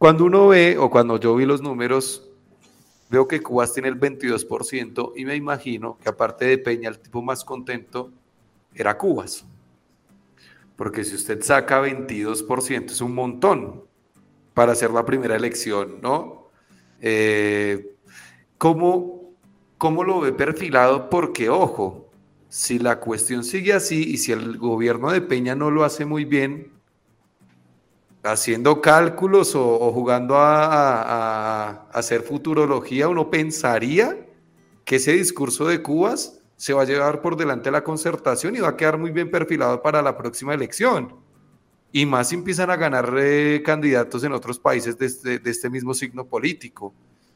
cuando 0.04 0.26
uno 0.26 0.50
ve, 0.50 0.78
o 0.78 0.90
cuando 0.90 1.18
yo 1.18 1.34
vi 1.34 1.46
los 1.46 1.62
números, 1.62 2.30
Veo 3.10 3.26
que 3.26 3.42
Cubas 3.42 3.72
tiene 3.72 3.88
el 3.88 3.98
22% 3.98 5.14
y 5.16 5.24
me 5.24 5.38
imagino 5.38 5.98
que 6.04 6.10
aparte 6.10 6.44
de 6.44 6.58
Peña, 6.58 6.90
el 6.90 7.00
tipo 7.00 7.22
más 7.22 7.46
contento 7.46 8.12
era 8.76 8.98
Cubas. 8.98 9.46
Porque 10.76 11.06
si 11.06 11.16
usted 11.16 11.42
saca 11.42 11.82
22% 11.82 12.92
es 12.92 13.00
un 13.00 13.16
montón 13.16 13.86
para 14.54 14.74
hacer 14.74 14.92
la 14.92 15.06
primera 15.06 15.38
elección, 15.38 16.02
¿no? 16.02 16.50
Eh, 17.00 17.96
¿cómo, 18.58 19.32
¿Cómo 19.78 20.04
lo 20.04 20.20
ve 20.20 20.34
perfilado? 20.34 21.10
Porque, 21.10 21.50
ojo, 21.50 22.10
si 22.50 22.78
la 22.78 23.00
cuestión 23.00 23.46
sigue 23.46 23.72
así 23.72 24.04
y 24.04 24.18
si 24.18 24.34
el 24.34 24.58
gobierno 24.58 25.14
de 25.14 25.22
Peña 25.22 25.56
no 25.56 25.72
lo 25.72 25.86
hace 25.86 26.04
muy 26.04 26.26
bien, 26.26 26.73
haciendo 28.24 28.82
cálculos 28.82 29.54
o, 29.56 29.92
jugando 29.92 30.38
a, 30.38 31.90
hacer 31.92 32.22
futurología, 32.22 33.10
uno 33.10 33.30
pensaría 33.30 34.18
que 34.86 34.96
ese 34.96 35.14
discurso 35.14 35.68
de 35.68 35.82
Cubas 35.82 36.40
se 36.56 36.74
va 36.74 36.84
a 36.84 36.86
llevar 36.86 37.22
por 37.22 37.36
delante 37.36 37.72
la 37.72 37.84
concertación 37.84 38.56
y 38.56 38.60
va 38.60 38.70
a 38.70 38.78
quedar 38.78 38.98
muy 38.98 39.12
bien 39.12 39.30
perfilado 39.30 39.82
para 39.82 40.02
la 40.02 40.18
próxima 40.18 40.54
elección. 40.54 41.16
Y 41.92 42.06
más 42.06 42.30
si 42.30 42.36
empiezan 42.36 42.72
a 42.72 42.76
ganar 42.76 43.14
eh, 43.18 43.62
candidatos 43.64 44.24
en 44.24 44.32
otros 44.32 44.58
países 44.58 44.98
de 44.98 45.06
este, 45.06 45.40
de 45.40 45.52
este, 45.52 45.70
mismo 45.70 45.94
signo 45.94 46.26
político. 46.26 46.94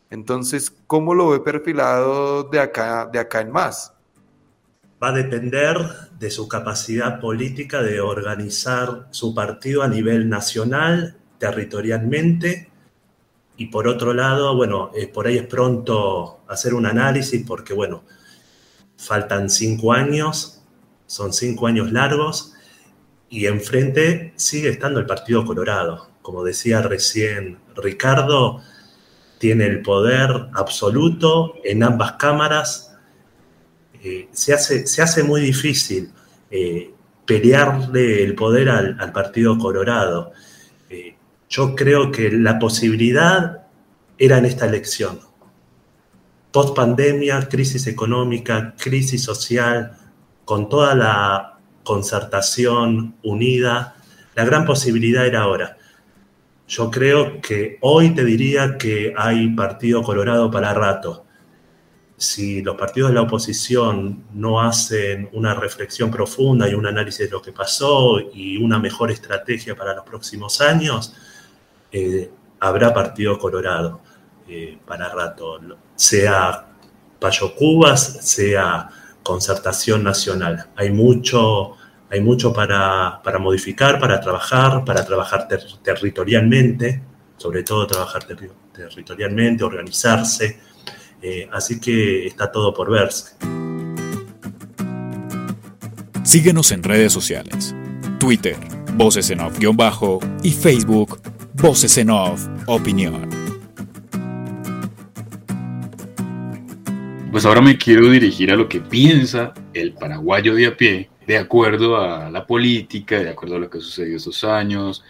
Entonces, 0.10 0.72
¿cómo 0.88 1.14
lo 1.14 1.30
ve 1.30 1.42
perfilado 1.42 2.44
de 2.44 2.60
acá, 2.60 3.08
de 3.12 3.20
acá 3.20 3.42
en 3.42 3.52
más? 3.52 3.94
Va 5.02 5.10
a 5.10 5.14
depender 5.14 5.78
de 6.20 6.32
su 6.32 6.48
capacidad 6.48 7.20
política 7.20 7.82
de 7.82 8.02
organizar 8.02 9.08
su 9.12 9.36
partido 9.36 9.84
a 9.84 9.88
nivel 9.88 10.30
nacional, 10.30 11.18
territorialmente. 11.38 12.70
Y 13.58 13.68
por 13.68 13.88
otro 13.88 14.14
lado, 14.14 14.56
bueno, 14.56 14.92
eh, 14.96 15.08
por 15.08 15.28
ahí 15.28 15.38
es 15.38 15.46
pronto 15.46 16.42
hacer 16.48 16.74
un 16.74 16.86
análisis 16.86 17.44
porque, 17.46 17.74
bueno, 17.74 18.04
faltan 18.98 19.50
cinco 19.50 19.94
años, 19.94 20.64
son 21.06 21.34
cinco 21.34 21.68
años 21.68 21.92
largos 21.92 22.54
y 23.30 23.46
enfrente 23.46 24.34
sigue 24.36 24.70
estando 24.70 25.00
el 25.00 25.06
Partido 25.06 25.46
Colorado. 25.46 26.10
Como 26.22 26.44
decía 26.44 26.82
recién 26.82 27.60
Ricardo, 27.76 28.62
tiene 29.38 29.66
el 29.66 29.82
poder 29.82 30.50
absoluto 30.54 31.54
en 31.64 31.84
ambas 31.84 32.14
cámaras 32.14 32.87
eh, 34.04 34.30
se, 34.32 34.54
hace, 34.54 34.88
se 34.88 35.02
hace 35.02 35.24
muy 35.24 35.42
difícil 35.42 36.12
eh, 36.50 36.94
pelearle 37.26 38.24
el 38.24 38.36
poder 38.36 38.70
al, 38.70 39.12
Partido 39.12 39.58
Colorado. 39.58 40.32
Eh, 40.90 41.16
yo 41.50 41.76
creo 41.76 42.12
que 42.12 42.32
la 42.32 42.60
posibilidad 42.60 43.68
era 44.18 44.38
en 44.38 44.46
esta 44.46 44.66
elección. 44.66 45.20
Post 46.52 46.76
pandemia, 46.76 47.48
crisis 47.50 47.88
económica, 47.88 48.76
crisis 48.78 49.24
social, 49.24 49.92
con 50.46 50.70
toda 50.70 50.96
la 50.96 51.60
concertación 51.84 53.16
unida, 53.24 53.96
la 54.36 54.46
gran 54.46 54.66
posibilidad 54.66 55.26
era 55.26 55.42
ahora. 55.42 55.78
Yo 56.68 56.92
creo 56.92 57.42
que 57.42 57.78
hoy 57.82 58.14
te 58.14 58.26
diría 58.26 58.78
que 58.78 59.14
hay 59.16 59.50
Partido 59.50 60.04
Colorado 60.04 60.52
para 60.52 60.74
rato 60.74 61.27
si 62.18 62.64
los 62.64 62.76
partidos 62.76 63.12
de 63.12 63.16
la 63.16 63.22
oposición 63.22 64.24
no 64.34 64.60
hacen 64.60 65.30
una 65.34 65.54
reflexión 65.54 66.10
profunda 66.10 66.68
y 66.68 66.74
un 66.74 66.88
análisis 66.88 67.28
de 67.28 67.32
lo 67.32 67.42
que 67.44 67.52
pasó 67.52 68.20
y 68.20 68.58
una 68.58 68.80
mejor 68.80 69.12
estrategia 69.12 69.76
para 69.76 69.94
los 69.94 70.04
próximos 70.04 70.60
años, 70.60 71.14
eh, 71.92 72.32
habrá 72.60 72.92
partido 72.92 73.38
colorado 73.38 74.02
eh, 74.48 74.80
para 74.86 75.10
rato, 75.10 75.60
sea 75.96 76.66
Payo 77.20 77.54
Cubas, 77.56 78.26
sea 78.28 78.90
concertación 79.22 80.04
nacional. 80.04 80.70
Hay 80.76 80.90
mucho, 80.90 81.74
hay 82.10 82.22
mucho 82.22 82.52
para, 82.52 83.22
modificar, 83.40 84.00
para 84.00 84.20
trabajar, 84.20 84.84
para 84.84 85.06
trabajar 85.06 85.48
territorialmente, 85.84 87.04
sobre 87.38 87.62
todo 87.62 87.86
trabajar 87.86 88.24
territorialmente, 88.74 89.64
organizarse 89.64 90.60
eh, 91.22 91.50
así 91.52 91.80
que 91.80 92.28
está 92.28 92.52
todo 92.52 92.74
por 92.74 92.92
verse. 92.92 93.36
Síguenos 96.24 96.72
en 96.72 96.84
redes 96.84 97.14
sociales. 97.14 97.74
Twitter, 98.20 98.58
Voces 98.96 99.30
en 99.30 99.40
Off-Bajo 99.40 100.20
y 100.44 100.52
Facebook, 100.52 101.22
Voces 101.54 101.98
en 101.98 102.10
Off 102.10 102.48
Opinión. 102.66 103.30
Pues 107.32 107.46
ahora 107.46 107.62
me 107.62 107.78
quiero 107.78 108.10
dirigir 108.10 108.52
a 108.52 108.56
lo 108.56 108.68
que 108.68 108.82
piensa 108.82 109.54
el 109.74 109.94
paraguayo 109.94 110.56
de 110.56 110.66
a 110.66 110.76
pie, 110.76 111.10
de 111.28 111.38
acuerdo 111.38 111.98
a 111.98 112.30
la 112.32 112.48
política, 112.48 113.20
de 113.20 113.30
acuerdo 113.30 113.58
a 113.58 113.60
lo 113.60 113.70
que 113.70 113.80
sucedió 113.80 114.18
estos 114.18 114.44
años, 114.44 115.04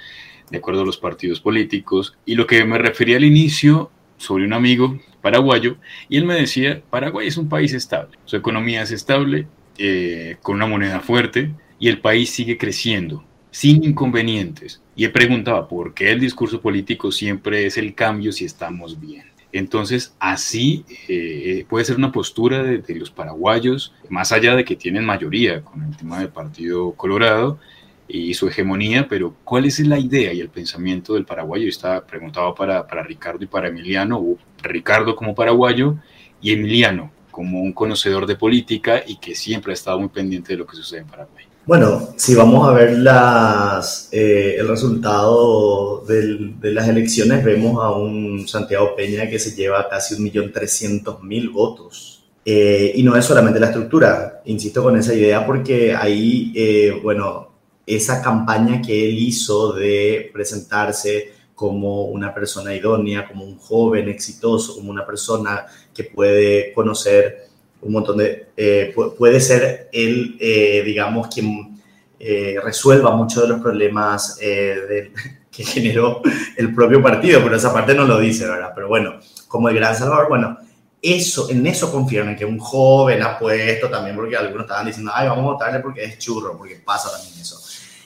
de 0.50 0.58
acuerdo 0.58 0.82
a 0.82 0.86
los 0.86 0.98
partidos 0.98 1.40
políticos. 1.40 2.18
Y 2.26 2.36
lo 2.36 2.46
que 2.46 2.66
me 2.66 2.78
refería 2.78 3.18
al 3.18 3.24
inicio 3.24 3.92
sobre 4.18 4.46
un 4.46 4.54
amigo 4.54 5.00
paraguayo 5.28 5.76
y 6.08 6.16
él 6.16 6.26
me 6.26 6.36
decía, 6.36 6.82
Paraguay 6.90 7.28
es 7.28 7.36
un 7.36 7.50
país 7.50 7.74
estable, 7.74 8.18
su 8.24 8.38
economía 8.38 8.82
es 8.84 8.92
estable, 8.92 9.48
eh, 9.78 10.38
con 10.42 10.56
una 10.56 10.68
moneda 10.68 11.02
fuerte 11.02 11.52
y 11.80 11.90
el 11.90 12.00
país 12.00 12.30
sigue 12.30 12.58
creciendo 12.58 13.26
sin 13.52 13.84
inconvenientes. 13.84 14.82
Y 14.96 15.04
él 15.04 15.12
preguntaba, 15.12 15.68
¿por 15.68 15.94
qué 15.94 16.12
el 16.12 16.20
discurso 16.22 16.62
político 16.62 17.12
siempre 17.12 17.66
es 17.66 17.78
el 17.78 17.94
cambio 17.94 18.32
si 18.32 18.46
estamos 18.46 19.00
bien? 19.02 19.26
Entonces, 19.52 20.16
así 20.20 20.86
eh, 21.10 21.66
puede 21.68 21.84
ser 21.84 21.98
una 21.98 22.12
postura 22.12 22.64
de, 22.64 22.78
de, 22.80 22.96
los 22.96 23.12
paraguayos, 23.12 23.94
más 24.10 24.32
allá 24.32 24.56
de 24.56 24.64
que 24.64 24.76
tienen 24.76 25.06
mayoría 25.06 25.62
con 25.62 25.84
el 25.84 25.98
tema 25.98 26.20
del 26.20 26.30
Partido 26.30 26.94
Colorado, 26.94 27.60
y 28.08 28.34
su 28.34 28.48
hegemonía, 28.48 29.08
pero 29.08 29.36
¿cuál 29.44 29.66
es 29.66 29.80
la 29.80 30.00
idea 30.00 30.34
y 30.34 30.40
el 30.40 30.50
pensamiento 30.50 31.14
del 31.14 31.26
paraguayo? 31.26 31.68
Está 31.68 32.06
preguntado 32.06 32.56
para, 32.56 32.88
para 32.88 33.04
Ricardo 33.04 33.44
y 33.44 33.48
para 33.48 33.68
Emiliano, 33.68 34.18
o 34.20 34.38
Ricardo 34.62 35.16
como 35.16 35.36
paraguayo 35.36 35.96
y 36.42 36.54
Emiliano 36.54 37.12
como 37.38 37.62
un 37.62 37.72
conocedor 37.72 38.26
de 38.26 38.36
política 38.36 39.04
y 39.06 39.18
que 39.18 39.36
siempre 39.36 39.72
ha 39.72 39.76
estado 39.76 40.00
muy 40.00 40.10
pendiente 40.10 40.54
de 40.54 40.58
lo 40.58 40.66
que 40.66 40.76
sucede 40.76 41.02
en 41.02 41.06
Paraguay. 41.08 41.46
Bueno, 41.68 42.10
si 42.16 42.34
vamos 42.34 42.68
a 42.68 42.72
ver 42.72 42.98
las, 42.98 44.10
eh, 44.12 44.56
el 44.58 44.68
resultado 44.68 46.04
del, 46.08 46.60
de 46.60 46.72
las 46.72 46.88
elecciones, 46.88 47.44
vemos 47.44 47.84
a 47.84 47.92
un 47.92 48.48
Santiago 48.48 48.96
Peña 48.96 49.30
que 49.30 49.38
se 49.38 49.54
lleva 49.54 49.88
casi 49.88 50.16
1.300.000 50.16 51.52
votos. 51.52 52.24
Eh, 52.44 52.94
y 52.96 53.04
no 53.04 53.16
es 53.18 53.26
solamente 53.26 53.60
la 53.60 53.68
estructura, 53.68 54.42
insisto 54.46 54.82
con 54.82 54.98
esa 54.98 55.14
idea 55.14 55.46
porque 55.46 55.94
ahí, 55.94 56.54
eh, 56.56 56.98
bueno, 57.04 57.47
esa 57.88 58.22
campaña 58.22 58.82
que 58.82 59.10
él 59.10 59.18
hizo 59.18 59.72
de 59.72 60.30
presentarse 60.34 61.32
como 61.56 62.04
una 62.04 62.34
persona 62.34 62.76
idónea, 62.76 63.26
como 63.26 63.46
un 63.46 63.58
joven 63.58 64.10
exitoso, 64.10 64.76
como 64.76 64.92
una 64.92 65.06
persona 65.06 65.66
que 65.94 66.04
puede 66.04 66.74
conocer 66.74 67.48
un 67.82 67.94
montón 67.94 68.18
de... 68.18 68.50
Eh, 68.58 68.94
puede 69.18 69.40
ser 69.40 69.90
él, 69.94 70.38
eh, 70.40 70.84
digamos, 70.86 71.30
quien 71.34 71.80
eh, 72.20 72.58
resuelva 72.62 73.16
muchos 73.16 73.44
de 73.44 73.50
los 73.50 73.62
problemas 73.62 74.38
que 75.52 75.64
generó 75.64 76.22
el 76.58 76.76
propio 76.76 77.02
partido, 77.02 77.42
pero 77.42 77.56
esa 77.56 77.74
parte 77.74 77.96
no 77.96 78.06
lo 78.06 78.20
dice, 78.20 78.48
¿verdad? 78.48 78.74
Pero 78.76 78.90
bueno, 78.90 79.16
como 79.48 79.70
el 79.70 79.76
gran 79.76 79.96
Salvador, 79.96 80.28
bueno, 80.28 80.58
eso, 81.02 81.50
en 81.50 81.66
eso 81.68 81.92
confían, 81.92 82.30
en 82.30 82.36
que 82.36 82.46
un 82.46 82.60
joven 82.60 83.22
ha 83.22 83.38
puesto 83.38 83.90
también, 83.90 84.16
porque 84.16 84.36
algunos 84.36 84.66
estaban 84.66 84.88
diciendo, 84.88 85.12
ay, 85.14 85.28
vamos 85.28 85.44
a 85.44 85.54
votarle 85.54 85.80
porque 85.80 86.04
es 86.04 86.18
churro, 86.18 86.58
porque 86.58 86.76
pasa 86.84 87.12
también 87.12 87.40
eso. 87.40 87.62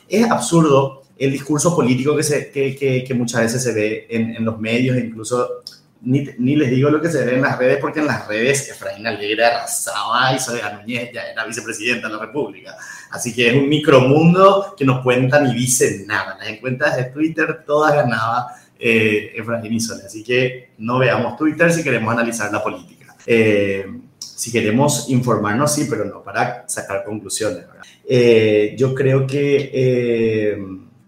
Es 0.08 0.30
absurdo 0.30 1.04
el 1.18 1.32
discurso 1.32 1.76
político 1.76 2.16
que, 2.16 2.24
se, 2.24 2.52
que, 2.52 3.04
que, 3.08 3.14
muchas 3.14 3.42
veces 3.42 3.64
se 3.64 3.74
ve 3.74 4.08
en, 4.10 4.36
en 4.36 4.44
los 4.44 4.60
medios, 4.60 4.98
incluso 4.98 5.64
ni, 6.02 6.28
ni, 6.40 6.56
les 6.56 6.72
digo 6.72 6.90
lo 6.90 7.00
que 7.00 7.10
se 7.10 7.24
ve 7.24 7.36
en 7.36 7.42
las 7.42 7.60
redes, 7.60 7.78
porque 7.80 8.00
en 8.00 8.08
las 8.08 8.28
redes 8.28 8.70
Efraín 8.70 9.06
Alegre 9.06 9.46
arrasaba 9.46 10.34
y 10.34 10.40
Soledad 10.40 10.80
Núñez 10.80 11.12
ya 11.14 11.22
era 11.22 11.46
vicepresidenta 11.46 12.08
de 12.08 12.16
la 12.16 12.20
República. 12.20 12.76
Así 13.12 13.34
que 13.34 13.50
es 13.50 13.54
un 13.54 13.70
micromundo 13.70 14.74
que 14.76 14.84
no 14.84 15.04
cuenta 15.04 15.40
ni 15.40 15.54
dice 15.54 16.04
nada. 16.08 16.38
Las 16.40 16.48
encuestas 16.48 16.98
de 16.98 17.04
Twitter 17.06 17.64
todas 17.66 17.94
ganaba 17.94 18.48
eh, 18.82 19.34
Efraín 19.36 19.74
y 19.74 19.80
Soledad. 19.80 20.08
Así 20.08 20.24
que 20.24 20.72
no 20.80 20.98
veamos 20.98 21.38
Twitter 21.38 21.72
si 21.72 21.84
queremos 21.84 22.12
analizar 22.12 22.52
la 22.52 22.64
política. 22.64 23.16
Eh, 23.26 23.86
si 24.20 24.52
queremos 24.52 25.08
informarnos, 25.10 25.72
sí, 25.72 25.86
pero 25.88 26.04
no 26.06 26.24
para 26.24 26.68
sacar 26.68 27.04
conclusiones. 27.04 27.66
Eh, 28.10 28.74
yo 28.76 28.96
creo 28.96 29.28
que 29.28 29.70
eh, 29.72 30.58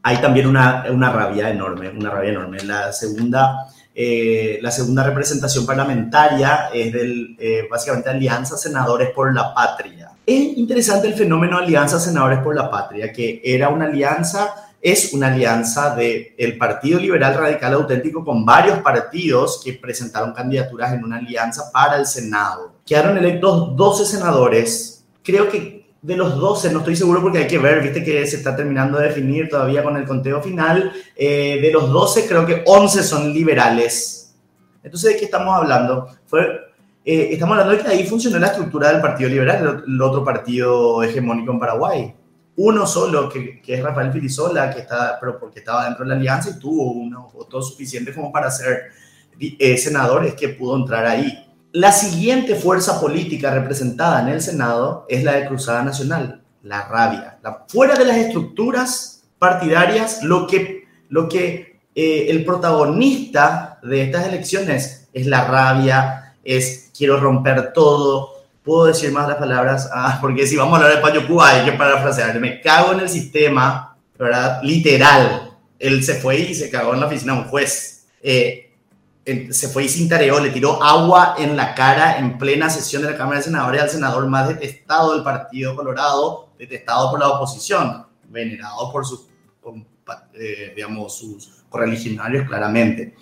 hay 0.03 0.17
también 0.17 0.45
una, 0.45 0.85
una 0.91 1.11
rabia 1.11 1.49
enorme, 1.49 1.89
una 1.89 2.11
rabia 2.11 2.29
enorme. 2.29 2.59
La 2.63 2.93
segunda, 2.93 3.65
eh, 3.95 4.59
la 4.61 4.69
segunda 4.69 5.03
representación 5.03 5.65
parlamentaria 5.65 6.69
es 6.71 6.93
del, 6.93 7.35
eh, 7.39 7.67
básicamente, 7.69 8.09
Alianza 8.09 8.55
Senadores 8.55 9.09
por 9.09 9.33
la 9.33 9.51
Patria. 9.53 10.11
Es 10.25 10.57
interesante 10.57 11.07
el 11.07 11.15
fenómeno 11.15 11.57
Alianza 11.57 11.99
Senadores 11.99 12.39
por 12.39 12.55
la 12.55 12.69
Patria, 12.69 13.11
que 13.11 13.41
era 13.43 13.69
una 13.69 13.85
alianza, 13.85 14.62
es 14.83 15.13
una 15.13 15.27
alianza 15.27 15.95
del 15.95 16.33
el 16.37 16.57
Partido 16.57 16.99
Liberal 16.99 17.35
Radical 17.35 17.73
Auténtico 17.73 18.23
con 18.25 18.45
varios 18.45 18.79
partidos 18.79 19.61
que 19.63 19.73
presentaron 19.73 20.33
candidaturas 20.33 20.93
en 20.93 21.05
una 21.05 21.17
alianza 21.17 21.71
para 21.71 21.95
el 21.95 22.05
Senado. 22.05 22.73
Quedaron 22.85 23.17
electos 23.17 23.77
12 23.77 24.05
senadores. 24.05 25.05
Creo 25.23 25.49
que 25.49 25.83
de 26.01 26.17
los 26.17 26.37
12, 26.37 26.73
no 26.73 26.79
estoy 26.79 26.97
seguro 26.97 27.21
porque 27.21 27.37
hay 27.37 27.47
que 27.47 27.57
ver, 27.57 27.81
viste 27.81 28.03
que 28.03 28.27
se 28.27 28.35
está 28.35 28.53
terminando 28.53 28.99
de 28.99 29.07
definir 29.07 29.47
todavía 29.47 29.81
con 29.81 29.95
el 29.95 30.03
conteo 30.03 30.41
final, 30.41 30.91
eh, 31.15 31.59
de 31.61 31.71
los 31.71 31.89
12 31.89 32.27
creo 32.27 32.45
que 32.45 32.61
11 32.65 33.03
son 33.03 33.33
liberales. 33.33 34.35
Entonces, 34.83 35.13
¿de 35.13 35.17
qué 35.17 35.25
estamos 35.25 35.55
hablando? 35.55 36.09
Fue, 36.25 36.41
eh, 37.05 37.29
estamos 37.31 37.57
hablando 37.57 37.77
de 37.77 37.83
que 37.83 37.87
ahí 37.89 38.05
funcionó 38.05 38.37
la 38.37 38.47
estructura 38.47 38.91
del 38.91 38.99
Partido 38.99 39.29
Liberal, 39.29 39.83
el, 39.87 40.01
otro 40.01 40.25
partido 40.25 41.01
hegemónico 41.01 41.53
en 41.53 41.59
Paraguay. 41.59 42.13
Uno 42.55 42.85
solo, 42.85 43.29
que, 43.29 43.61
es 43.65 43.83
Rafael 43.83 44.11
Filisola, 44.11 44.71
que 44.71 44.81
está, 44.81 45.17
pero 45.19 45.39
porque 45.39 45.59
estaba 45.59 45.85
dentro 45.85 46.03
de 46.03 46.09
la 46.09 46.15
alianza 46.15 46.51
y 46.51 46.59
tuvo 46.59 46.91
unos 46.91 47.33
votos 47.33 47.69
suficientes 47.69 48.13
como 48.15 48.31
para 48.31 48.51
ser 48.51 48.91
eh, 49.39 49.77
senadores 49.77 50.35
que 50.35 50.49
pudo 50.49 50.75
entrar 50.75 51.05
ahí. 51.05 51.45
La 51.71 51.91
siguiente 51.91 52.55
fuerza 52.55 53.01
política 53.01 53.51
representada 53.51 54.21
en 54.21 54.29
el 54.29 54.41
Senado 54.41 55.07
es 55.09 55.23
la 55.23 55.33
de 55.33 55.47
Cruzada 55.47 55.83
Nacional, 55.83 56.43
la 56.61 56.87
rabia. 56.87 57.39
fuera 57.67 57.95
de 57.95 58.05
las 58.05 58.17
estructuras 58.17 59.23
partidarias, 59.39 60.21
lo 60.21 60.45
que, 60.45 60.87
lo 61.09 61.27
que 61.27 61.81
eh, 61.95 62.27
el 62.29 62.45
protagonista 62.45 63.79
de 63.81 64.03
estas 64.03 64.27
elecciones 64.27 65.09
es 65.13 65.27
la 65.27 65.45
rabia, 65.45 66.35
es 66.43 66.91
quiero 66.95 67.19
romper 67.19 67.73
todo. 67.73 68.32
Puedo 68.63 68.85
decir 68.85 69.11
más 69.11 69.27
las 69.27 69.37
palabras, 69.37 69.89
ah, 69.93 70.17
porque 70.21 70.47
si 70.47 70.55
vamos 70.55 70.73
a 70.73 70.83
hablar 70.83 70.95
de 70.97 71.01
Payo 71.01 71.27
Cuba 71.27 71.49
hay 71.49 71.65
que 71.65 71.73
parafrasear. 71.73 72.39
Me 72.39 72.61
cago 72.61 72.93
en 72.93 73.01
el 73.01 73.09
sistema, 73.09 73.97
¿verdad? 74.17 74.61
Literal. 74.63 75.51
Él 75.79 76.03
se 76.03 76.15
fue 76.15 76.39
y 76.39 76.55
se 76.55 76.69
cagó 76.69 76.93
en 76.93 77.01
la 77.01 77.07
oficina 77.07 77.33
de 77.33 77.39
un 77.39 77.45
juez. 77.45 78.05
Eh, 78.21 78.63
se 79.51 79.69
fue 79.69 79.85
y 79.85 79.89
se 79.89 80.05
tareó, 80.07 80.39
le 80.39 80.49
tiró 80.49 80.83
agua 80.83 81.35
en 81.37 81.55
la 81.55 81.73
cara 81.75 82.17
en 82.17 82.37
plena 82.37 82.69
sesión 82.69 83.01
de 83.01 83.11
la 83.11 83.17
Cámara 83.17 83.37
de 83.37 83.45
Senadores 83.45 83.81
al 83.81 83.89
senador 83.89 84.27
más 84.27 84.49
detestado 84.49 85.13
del 85.13 85.23
Partido 85.23 85.75
Colorado, 85.75 86.49
detestado 86.57 87.09
por 87.09 87.19
la 87.19 87.29
oposición, 87.29 88.05
venerado 88.27 88.91
por 88.91 89.05
sus, 89.05 89.27
eh, 90.33 90.73
digamos, 90.75 91.17
sus 91.17 91.63
correligionarios 91.69 92.47
claramente. 92.47 93.15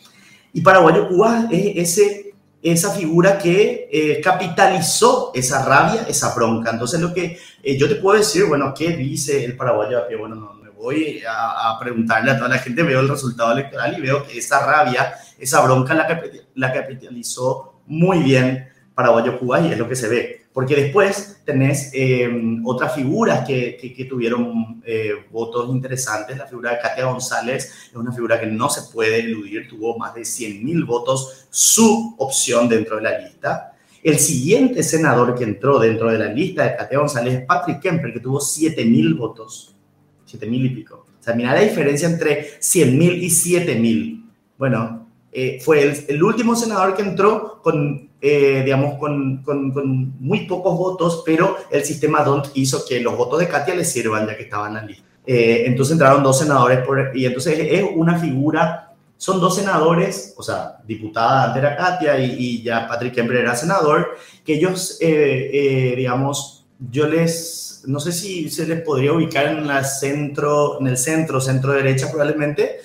Y 0.54 0.62
Paraguayo 0.62 1.08
Cuba 1.08 1.48
es 1.52 1.98
ese, 2.00 2.31
esa 2.62 2.92
figura 2.92 3.38
que 3.38 3.90
eh, 3.92 4.22
capitalizó 4.22 5.32
esa 5.34 5.66
rabia, 5.66 6.06
esa 6.08 6.34
bronca. 6.36 6.72
Entonces 6.72 7.00
lo 7.00 7.14
que 7.14 7.40
eh, 7.64 7.78
yo 7.78 7.88
te 7.88 7.96
puedo 7.96 8.18
decir, 8.18 8.46
bueno, 8.46 8.74
¿qué 8.76 8.96
dice 8.96 9.44
el 9.44 9.56
paraguayo? 9.58 10.04
Bueno, 10.20 10.36
no, 10.36 10.54
me 10.54 10.70
voy 10.70 11.22
a, 11.28 11.72
a 11.72 11.80
preguntarle 11.80 12.32
a 12.32 12.38
toda 12.38 12.50
la 12.50 12.60
gente, 12.60 12.84
veo 12.84 13.00
el 13.00 13.10
resultado 13.10 13.52
electoral 13.52 13.98
y 13.98 14.02
veo 14.02 14.26
que 14.28 14.38
esa 14.38 14.66
rabia 14.66 15.14
esa 15.42 15.60
bronca 15.62 15.94
la, 15.96 16.22
la 16.54 16.72
capitalizó 16.72 17.82
muy 17.88 18.20
bien 18.20 18.70
Paraguayo 18.94 19.40
Cuba 19.40 19.60
y 19.60 19.72
es 19.72 19.78
lo 19.78 19.90
que 19.90 19.96
se 19.96 20.08
ve. 20.08 20.41
Porque 20.54 20.76
después 20.76 21.42
tenés 21.46 21.92
em, 21.94 22.62
otras 22.66 22.94
figuras 22.94 23.48
que, 23.48 23.78
que, 23.96 24.06
tuvieron 24.06 24.82
eh, 24.86 25.14
votos 25.32 25.70
interesantes. 25.70 26.38
La 26.38 26.46
figura 26.46 26.72
de 26.72 26.80
Katia 26.80 27.06
González 27.06 27.72
es 27.90 27.96
una 27.96 28.12
figura 28.12 28.40
que 28.40 28.48
no 28.48 28.70
se 28.70 28.92
puede 28.92 29.20
eludir, 29.20 29.70
tuvo 29.70 29.98
más 29.98 30.14
de 30.14 30.26
100 30.26 30.64
mil 30.64 30.84
votos, 30.84 31.48
su 31.50 32.16
opción 32.18 32.68
dentro 32.68 32.98
de 32.98 33.04
la 33.04 33.20
lista. 33.20 33.74
El 34.04 34.20
siguiente 34.20 34.84
senador 34.84 35.36
que 35.36 35.44
entró 35.44 35.80
dentro 35.80 36.12
de 36.12 36.18
la 36.18 36.26
lista 36.26 36.64
de 36.64 36.76
Katia 36.76 37.00
González 37.00 37.34
es 37.36 37.46
Patrick 37.46 37.80
Kemper, 37.80 38.12
que 38.12 38.20
tuvo 38.20 38.42
7 38.42 38.84
mil 38.84 39.14
votos, 39.14 39.76
7 40.26 40.48
mil 40.48 40.66
y 40.66 40.70
pico. 40.70 41.06
O 41.20 41.24
sea, 41.24 41.36
mira 41.36 41.54
la 41.54 41.62
diferencia 41.62 42.10
entre 42.10 42.60
100 42.60 42.98
mil 42.98 43.24
y 43.24 43.30
7 43.30 43.76
mil. 43.76 44.26
Bueno, 44.58 45.08
eh, 45.32 45.60
fue 45.64 46.06
el, 46.08 46.24
último 46.24 46.56
senador 46.56 46.96
que 46.96 47.04
entró 47.04 47.62
con, 47.62 48.10
eh, 48.22 48.62
digamos, 48.64 49.00
con, 49.00 49.42
con, 49.44 49.72
con, 49.72 50.20
muy 50.20 50.46
pocos 50.46 50.78
votos, 50.78 51.24
pero 51.26 51.58
el 51.72 51.84
sistema 51.84 52.24
DONT 52.24 52.50
hizo 52.54 52.86
que 52.88 53.00
los 53.00 53.18
votos 53.18 53.40
de 53.40 53.48
Katia 53.48 53.74
le 53.74 53.84
sirvan 53.84 54.28
ya 54.28 54.38
que 54.38 54.44
estaban 54.44 54.70
en 54.70 54.76
la 54.76 54.84
lista. 54.84 55.04
Eh, 55.26 55.64
entonces 55.66 55.94
entraron 55.94 56.24
dos 56.24 56.40
senadores 56.40 56.80
por, 56.86 57.12
y 57.16 57.26
entonces 57.26 57.58
es 57.60 57.84
una 57.96 58.20
figura, 58.20 58.94
son 59.18 59.40
dos 59.40 59.56
senadores, 59.56 60.34
o 60.38 60.44
sea, 60.44 60.78
diputada 60.86 61.46
antes 61.46 61.64
era 61.64 61.76
Katia 61.76 62.20
y, 62.20 62.36
y 62.38 62.64
ya 62.64 62.88
Patrick 62.88 63.14
Kemper 63.14 63.38
era 63.38 63.56
senador, 63.56 64.18
que 64.46 64.54
ellos, 64.54 65.00
digamos, 65.00 66.62
yo 66.90 67.08
les, 67.08 67.84
no 67.86 68.00
sé 68.00 68.12
si 68.12 68.50
se 68.50 68.66
les 68.66 68.82
podría 68.82 69.14
ubicar 69.14 69.48
en, 69.48 69.68
la 69.68 69.84
centro, 69.84 70.80
en 70.80 70.88
el 70.88 70.98
centro, 70.98 71.40
centro 71.40 71.74
derecha 71.74 72.10
probablemente, 72.10 72.80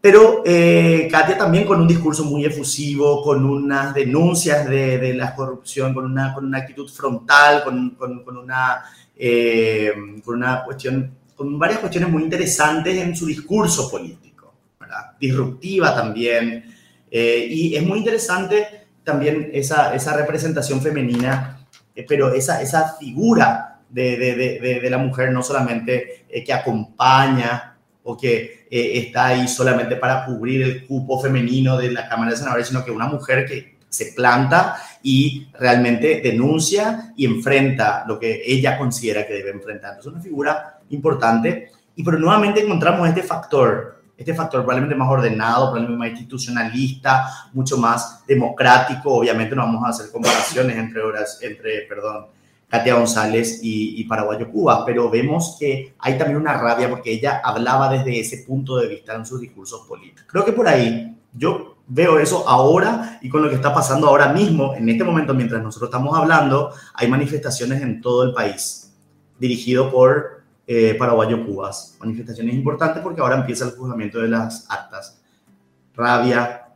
pero 0.00 0.42
eh, 0.46 1.08
Katia 1.10 1.36
también 1.36 1.66
con 1.66 1.80
un 1.80 1.86
discurso 1.86 2.24
muy 2.24 2.44
efusivo, 2.44 3.22
con 3.22 3.44
unas 3.44 3.92
denuncias 3.92 4.66
de, 4.66 4.96
de 4.98 5.12
la 5.12 5.34
corrupción, 5.34 5.92
con 5.92 6.06
una, 6.06 6.32
con 6.32 6.46
una 6.46 6.58
actitud 6.58 6.88
frontal, 6.88 7.62
con, 7.62 7.90
con, 7.90 8.36
una, 8.38 8.82
eh, 9.14 9.92
con 10.24 10.36
una 10.36 10.64
cuestión, 10.64 11.14
con 11.36 11.58
varias 11.58 11.80
cuestiones 11.80 12.08
muy 12.08 12.22
interesantes 12.22 12.96
en 12.96 13.14
su 13.14 13.26
discurso 13.26 13.90
político, 13.90 14.54
¿verdad? 14.80 15.18
disruptiva 15.20 15.94
también. 15.94 16.74
Eh, 17.10 17.46
y 17.50 17.76
es 17.76 17.82
muy 17.82 17.98
interesante 17.98 18.86
también 19.04 19.50
esa, 19.52 19.94
esa 19.94 20.16
representación 20.16 20.80
femenina, 20.80 21.66
eh, 21.94 22.06
pero 22.08 22.32
esa, 22.32 22.62
esa 22.62 22.94
figura 22.98 23.82
de, 23.90 24.16
de, 24.16 24.34
de, 24.60 24.80
de, 24.80 24.90
la 24.90 24.98
mujer 24.98 25.30
no 25.32 25.42
solamente 25.42 26.24
que 26.46 26.52
acompaña 26.52 27.76
o 28.04 28.16
que 28.16 28.59
eh, 28.70 28.98
está 28.98 29.26
ahí 29.26 29.48
solamente 29.48 29.96
para 29.96 30.24
cubrir 30.24 30.62
el 30.62 30.86
cupo 30.86 31.20
femenino 31.20 31.76
de 31.76 31.90
la 31.90 32.08
Cámara 32.08 32.30
de 32.30 32.36
Senadores, 32.36 32.68
sino 32.68 32.84
que 32.84 32.92
una 32.92 33.08
mujer 33.08 33.44
que 33.44 33.80
se 33.88 34.12
planta 34.12 34.76
y 35.02 35.48
realmente 35.58 36.20
denuncia 36.22 37.12
y 37.16 37.26
enfrenta 37.26 38.04
lo 38.06 38.18
que 38.18 38.42
ella 38.46 38.78
considera 38.78 39.26
que 39.26 39.34
debe 39.34 39.50
enfrentar. 39.50 39.98
Es 39.98 40.06
una 40.06 40.20
figura 40.20 40.78
importante, 40.90 41.72
y 41.96 42.04
pero 42.04 42.18
nuevamente 42.18 42.60
encontramos 42.60 43.08
este 43.08 43.22
factor, 43.22 44.02
este 44.16 44.34
factor 44.34 44.60
probablemente 44.60 44.94
más 44.94 45.08
ordenado, 45.08 45.72
probablemente 45.72 45.98
más 45.98 46.10
institucionalista, 46.10 47.48
mucho 47.52 47.76
más 47.76 48.24
democrático. 48.26 49.12
Obviamente 49.12 49.56
no 49.56 49.62
vamos 49.62 49.84
a 49.84 49.88
hacer 49.88 50.12
comparaciones 50.12 50.76
entre 50.76 51.02
horas, 51.02 51.40
entre, 51.42 51.82
perdón, 51.88 52.26
Katia 52.70 52.94
González 52.94 53.58
y, 53.62 54.04
Paraguayo 54.04 54.48
Cuba, 54.48 54.84
pero 54.86 55.10
vemos 55.10 55.56
que 55.58 55.94
hay 55.98 56.16
también 56.16 56.40
una 56.40 56.56
rabia 56.56 56.88
porque 56.88 57.10
ella 57.10 57.40
hablaba 57.42 57.90
desde 57.90 58.20
ese 58.20 58.44
punto 58.46 58.76
de 58.76 58.86
vista 58.86 59.14
en 59.16 59.26
sus 59.26 59.40
discursos 59.40 59.86
políticos. 59.88 60.24
Creo 60.28 60.44
que 60.44 60.52
por 60.52 60.68
ahí 60.68 61.18
yo 61.32 61.78
veo 61.88 62.20
eso 62.20 62.48
ahora 62.48 63.18
y 63.20 63.28
con 63.28 63.42
lo 63.42 63.48
que 63.48 63.56
está 63.56 63.74
pasando 63.74 64.06
ahora 64.06 64.32
mismo, 64.32 64.72
en 64.76 64.88
este 64.88 65.02
momento 65.02 65.34
mientras 65.34 65.60
nosotros 65.60 65.88
estamos 65.88 66.16
hablando, 66.16 66.72
hay 66.94 67.08
manifestaciones 67.08 67.82
en 67.82 68.00
todo 68.00 68.22
el 68.22 68.32
país 68.32 68.96
dirigido 69.40 69.90
por 69.90 70.42
eh, 70.64 70.94
Paraguayo 70.96 71.44
Cubas. 71.44 71.96
Manifestaciones 71.98 72.54
importantes 72.54 73.02
porque 73.02 73.20
ahora 73.20 73.38
empieza 73.38 73.64
el 73.64 73.72
juzgamiento 73.72 74.20
de 74.20 74.28
las 74.28 74.70
actas 74.70 75.20
rabia, 76.00 76.68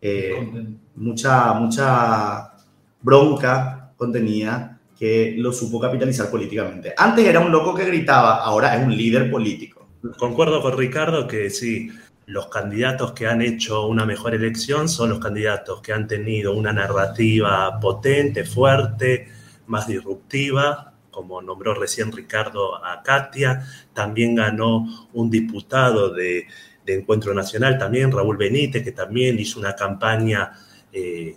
eh, 0.00 0.66
mucha, 0.96 1.54
mucha 1.54 2.52
bronca 3.00 3.92
contenida 3.96 4.77
que 4.98 5.34
lo 5.38 5.52
supo 5.52 5.78
capitalizar 5.78 6.28
políticamente. 6.30 6.92
Antes 6.96 7.24
era 7.24 7.40
un 7.40 7.52
loco 7.52 7.74
que 7.74 7.84
gritaba, 7.84 8.42
ahora 8.42 8.76
es 8.76 8.84
un 8.84 8.96
líder 8.96 9.30
político. 9.30 9.86
Concuerdo 10.18 10.60
con 10.60 10.76
Ricardo 10.76 11.26
que 11.28 11.50
sí, 11.50 11.90
los 12.26 12.48
candidatos 12.48 13.12
que 13.12 13.26
han 13.26 13.40
hecho 13.40 13.86
una 13.86 14.04
mejor 14.04 14.34
elección 14.34 14.88
son 14.88 15.10
los 15.10 15.18
candidatos 15.18 15.80
que 15.80 15.92
han 15.92 16.06
tenido 16.06 16.54
una 16.54 16.72
narrativa 16.72 17.78
potente, 17.80 18.44
fuerte, 18.44 19.28
más 19.66 19.86
disruptiva, 19.86 20.92
como 21.10 21.42
nombró 21.42 21.74
recién 21.74 22.12
Ricardo 22.12 22.84
a 22.84 23.02
Katia, 23.02 23.64
también 23.92 24.34
ganó 24.34 25.08
un 25.12 25.30
diputado 25.30 26.12
de, 26.12 26.46
Encuentro 26.86 27.34
Nacional, 27.34 27.76
también 27.76 28.10
Raúl 28.10 28.38
Benítez, 28.38 28.82
que 28.82 28.92
también 28.92 29.38
hizo 29.38 29.60
una 29.60 29.76
campaña 29.76 30.52
eh, 30.90 31.36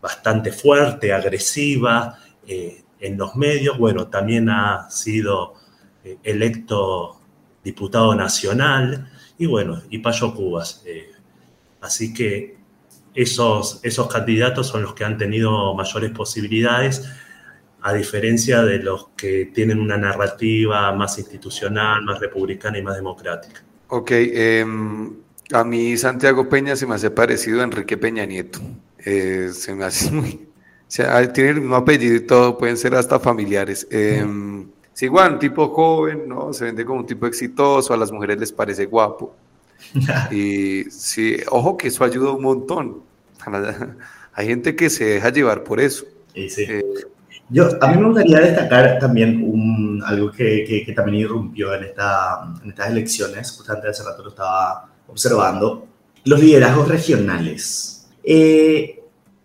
bastante 0.00 0.50
fuerte, 0.50 1.12
agresiva 1.12 2.18
eh, 2.46 2.84
en 3.00 3.16
los 3.16 3.36
medios. 3.36 3.78
Bueno, 3.78 4.08
también 4.08 4.48
ha 4.48 4.90
sido 4.90 5.54
eh, 6.04 6.18
electo 6.22 7.20
diputado 7.62 8.14
nacional 8.14 9.10
y 9.38 9.46
bueno, 9.46 9.82
y 9.90 9.98
Payo 9.98 10.34
Cubas. 10.34 10.84
así 11.80 12.12
que 12.12 12.58
esos, 13.14 13.80
esos 13.82 14.08
candidatos 14.08 14.68
son 14.68 14.82
los 14.82 14.94
que 14.94 15.04
han 15.04 15.18
tenido 15.18 15.74
mayores 15.74 16.10
posibilidades 16.12 17.08
a 17.80 17.92
diferencia 17.92 18.62
de 18.62 18.78
los 18.78 19.08
que 19.16 19.50
tienen 19.54 19.80
una 19.80 19.96
narrativa 19.96 20.92
más 20.92 21.18
institucional, 21.18 22.02
más 22.04 22.20
republicana 22.20 22.78
y 22.78 22.82
más 22.82 22.96
democrática. 22.96 23.62
Ok, 23.88 24.10
em, 24.12 25.16
a 25.52 25.64
mí 25.64 25.96
Santiago 25.96 26.48
Peña 26.48 26.76
se 26.76 26.86
me 26.86 26.96
hace 26.96 27.10
parecido 27.10 27.60
a 27.60 27.64
Enrique 27.64 27.96
Peña 27.96 28.26
Nieto. 28.26 28.60
Eh, 28.98 29.50
se 29.52 29.74
me 29.74 29.84
hace 29.84 30.10
muy... 30.10 30.47
Sea, 30.88 31.32
tiene 31.32 31.50
el 31.50 31.60
mismo 31.60 31.76
apellido 31.76 32.16
y 32.16 32.20
todo, 32.20 32.56
pueden 32.56 32.76
ser 32.76 32.94
hasta 32.94 33.20
familiares. 33.20 33.86
Eh, 33.90 34.26
sí, 34.94 35.04
igual, 35.04 35.34
un 35.34 35.38
tipo 35.38 35.68
joven, 35.68 36.26
¿no? 36.26 36.52
Se 36.52 36.64
vende 36.64 36.84
como 36.84 37.00
un 37.00 37.06
tipo 37.06 37.26
exitoso, 37.26 37.92
a 37.92 37.96
las 37.96 38.10
mujeres 38.10 38.40
les 38.40 38.52
parece 38.52 38.86
guapo. 38.86 39.34
y 40.30 40.84
sí, 40.90 41.36
ojo 41.50 41.76
que 41.76 41.88
eso 41.88 42.04
ayuda 42.04 42.32
un 42.32 42.42
montón. 42.42 43.02
Hay 44.32 44.46
gente 44.46 44.74
que 44.74 44.88
se 44.88 45.04
deja 45.04 45.30
llevar 45.30 45.62
por 45.62 45.78
eso. 45.78 46.06
Sí, 46.34 46.48
sí. 46.48 46.64
Eh, 46.68 46.82
yo, 47.50 47.68
a 47.82 47.88
mí 47.88 47.98
me 47.98 48.08
gustaría 48.08 48.40
destacar 48.40 48.98
también 48.98 49.42
un, 49.42 50.02
algo 50.04 50.30
que, 50.30 50.82
que, 50.84 50.92
también 50.92 51.24
irrumpió 51.24 51.74
en, 51.74 51.84
esta, 51.84 52.54
en 52.62 52.70
estas 52.70 52.90
elecciones, 52.90 53.50
justamente 53.52 53.88
hace 53.88 54.04
rato 54.04 54.22
lo 54.22 54.28
estaba 54.30 54.86
observando, 55.06 55.86
los 56.24 56.40
liderazgos 56.40 56.88
regionales. 56.88 58.06
Eh, 58.22 58.97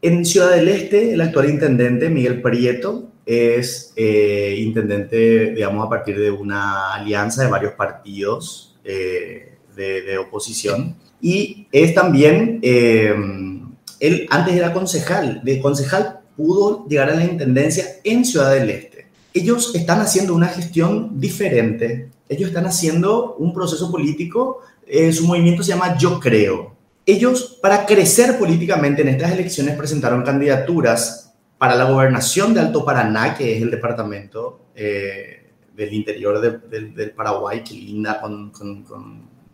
en 0.04 0.24
Ciudad 0.26 0.52
del 0.52 0.68
Este, 0.68 1.14
el 1.14 1.22
actual 1.22 1.50
intendente, 1.50 2.10
Miguel 2.10 2.42
Prieto, 2.42 3.10
es 3.26 3.94
eh, 3.96 4.56
intendente, 4.60 5.54
digamos, 5.54 5.86
a 5.86 5.90
partir 5.90 6.20
de 6.20 6.30
una 6.30 6.94
alianza 6.94 7.44
de 7.44 7.50
varios 7.50 7.74
partidos 7.74 8.78
eh, 8.84 9.58
de, 9.76 10.02
de, 10.04 10.18
oposición. 10.20 10.96
Y 11.20 11.68
es 11.72 11.96
también, 11.96 12.60
él 12.62 14.28
antes 14.30 14.54
era 14.54 14.74
concejal, 14.74 15.42
de 15.44 15.60
concejal 15.60 16.20
pudo 16.36 16.86
llegar 16.88 17.10
a 17.10 17.16
la 17.16 17.24
intendencia 17.24 17.86
en 18.04 18.26
Ciudad 18.26 18.54
del 18.54 18.70
Este. 18.70 19.08
Ellos 19.34 19.74
están 19.74 20.00
haciendo 20.00 20.36
una 20.36 20.48
gestión 20.48 21.20
diferente. 21.20 22.10
Ellos 22.30 22.50
están 22.50 22.66
haciendo 22.66 23.36
un 23.36 23.54
proceso 23.54 23.92
político. 23.92 24.60
Eh, 24.86 25.12
su 25.12 25.26
movimiento 25.26 25.64
se 25.64 25.70
llama 25.70 25.98
Yo 25.98 26.20
Creo. 26.20 26.73
Ellos, 27.06 27.60
para 27.62 27.86
crecer 27.86 28.38
políticamente 28.38 29.02
en 29.02 29.10
estas 29.10 29.32
elecciones, 29.32 29.76
presentaron 29.76 30.24
candidaturas 30.24 31.34
para 31.58 31.76
la 31.76 31.86
gobernación 31.86 32.54
de 32.54 32.62
Alto 32.62 32.86
Paraná, 32.86 33.36
que 33.36 33.56
es 33.56 33.62
el 33.62 33.72
departamento 33.72 34.68
eh, 34.76 35.52
del 35.76 35.94
interior 35.94 36.40
del 36.42 37.12
Paraguay, 37.12 37.64
que 37.64 37.74
linda 37.74 38.22
con, 38.22 38.52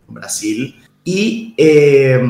Brasil. 0.08 0.76
Y 1.04 1.54
eh, 1.56 2.20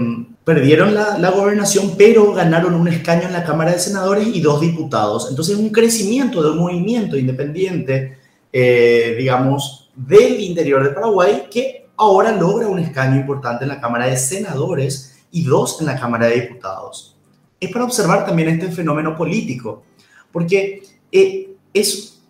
perdieron 0.44 0.94
la, 0.94 1.30
gobernación, 1.30 1.94
pero 1.96 2.32
ganaron 2.32 2.74
un 2.74 2.88
escaño 2.88 3.22
en 3.22 3.32
la 3.32 3.44
Cámara 3.44 3.72
de 3.72 3.78
Senadores 3.78 4.26
y 4.26 4.40
dos 4.40 4.60
diputados. 4.60 5.28
Entonces, 5.30 5.56
un 5.56 5.70
crecimiento 5.70 6.42
de 6.42 6.50
un 6.50 6.58
movimiento 6.58 7.16
independiente, 7.16 8.18
eh, 8.52 9.14
digamos, 9.18 9.90
del 9.94 10.40
interior 10.40 10.82
de 10.82 10.90
Paraguay, 10.90 11.44
que 11.50 11.88
ahora 11.96 12.32
logra 12.32 12.66
un 12.66 12.78
escaño 12.78 13.16
importante 13.20 13.64
en 13.64 13.68
la 13.68 13.80
Cámara 13.80 14.06
de 14.06 14.16
Senadores 14.16 15.09
y 15.30 15.44
dos 15.44 15.80
en 15.80 15.86
la 15.86 15.98
Cámara 15.98 16.26
de 16.26 16.40
Diputados. 16.40 17.16
Es 17.58 17.70
para 17.70 17.84
observar 17.84 18.24
también 18.26 18.48
este 18.48 18.68
fenómeno 18.68 19.16
político, 19.16 19.84
porque 20.32 20.82
eh, 21.12 21.54
es 21.72 22.22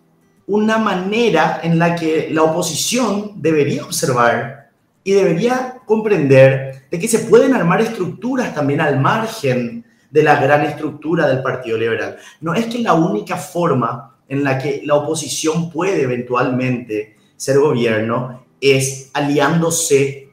una 0.47 0.77
manera 0.77 1.61
en 1.63 1.79
la 1.79 1.95
que 1.95 2.29
la 2.31 2.43
oposición 2.43 3.33
debería 3.35 3.83
observar 3.83 4.71
y 5.03 5.11
debería 5.13 5.77
comprender 5.85 6.83
de 6.91 6.99
que 6.99 7.07
se 7.07 7.19
pueden 7.19 7.53
armar 7.53 7.81
estructuras 7.81 8.53
también 8.53 8.81
al 8.81 8.99
margen 8.99 9.85
de 10.09 10.23
la 10.23 10.35
gran 10.41 10.65
estructura 10.65 11.27
del 11.27 11.41
Partido 11.41 11.77
Liberal. 11.77 12.17
No 12.41 12.53
es 12.53 12.65
que 12.65 12.79
la 12.79 12.93
única 12.93 13.37
forma 13.37 14.17
en 14.27 14.43
la 14.43 14.57
que 14.57 14.81
la 14.85 14.95
oposición 14.95 15.69
puede 15.69 16.01
eventualmente 16.03 17.15
ser 17.37 17.59
gobierno 17.59 18.45
es 18.59 19.09
aliándose, 19.13 20.30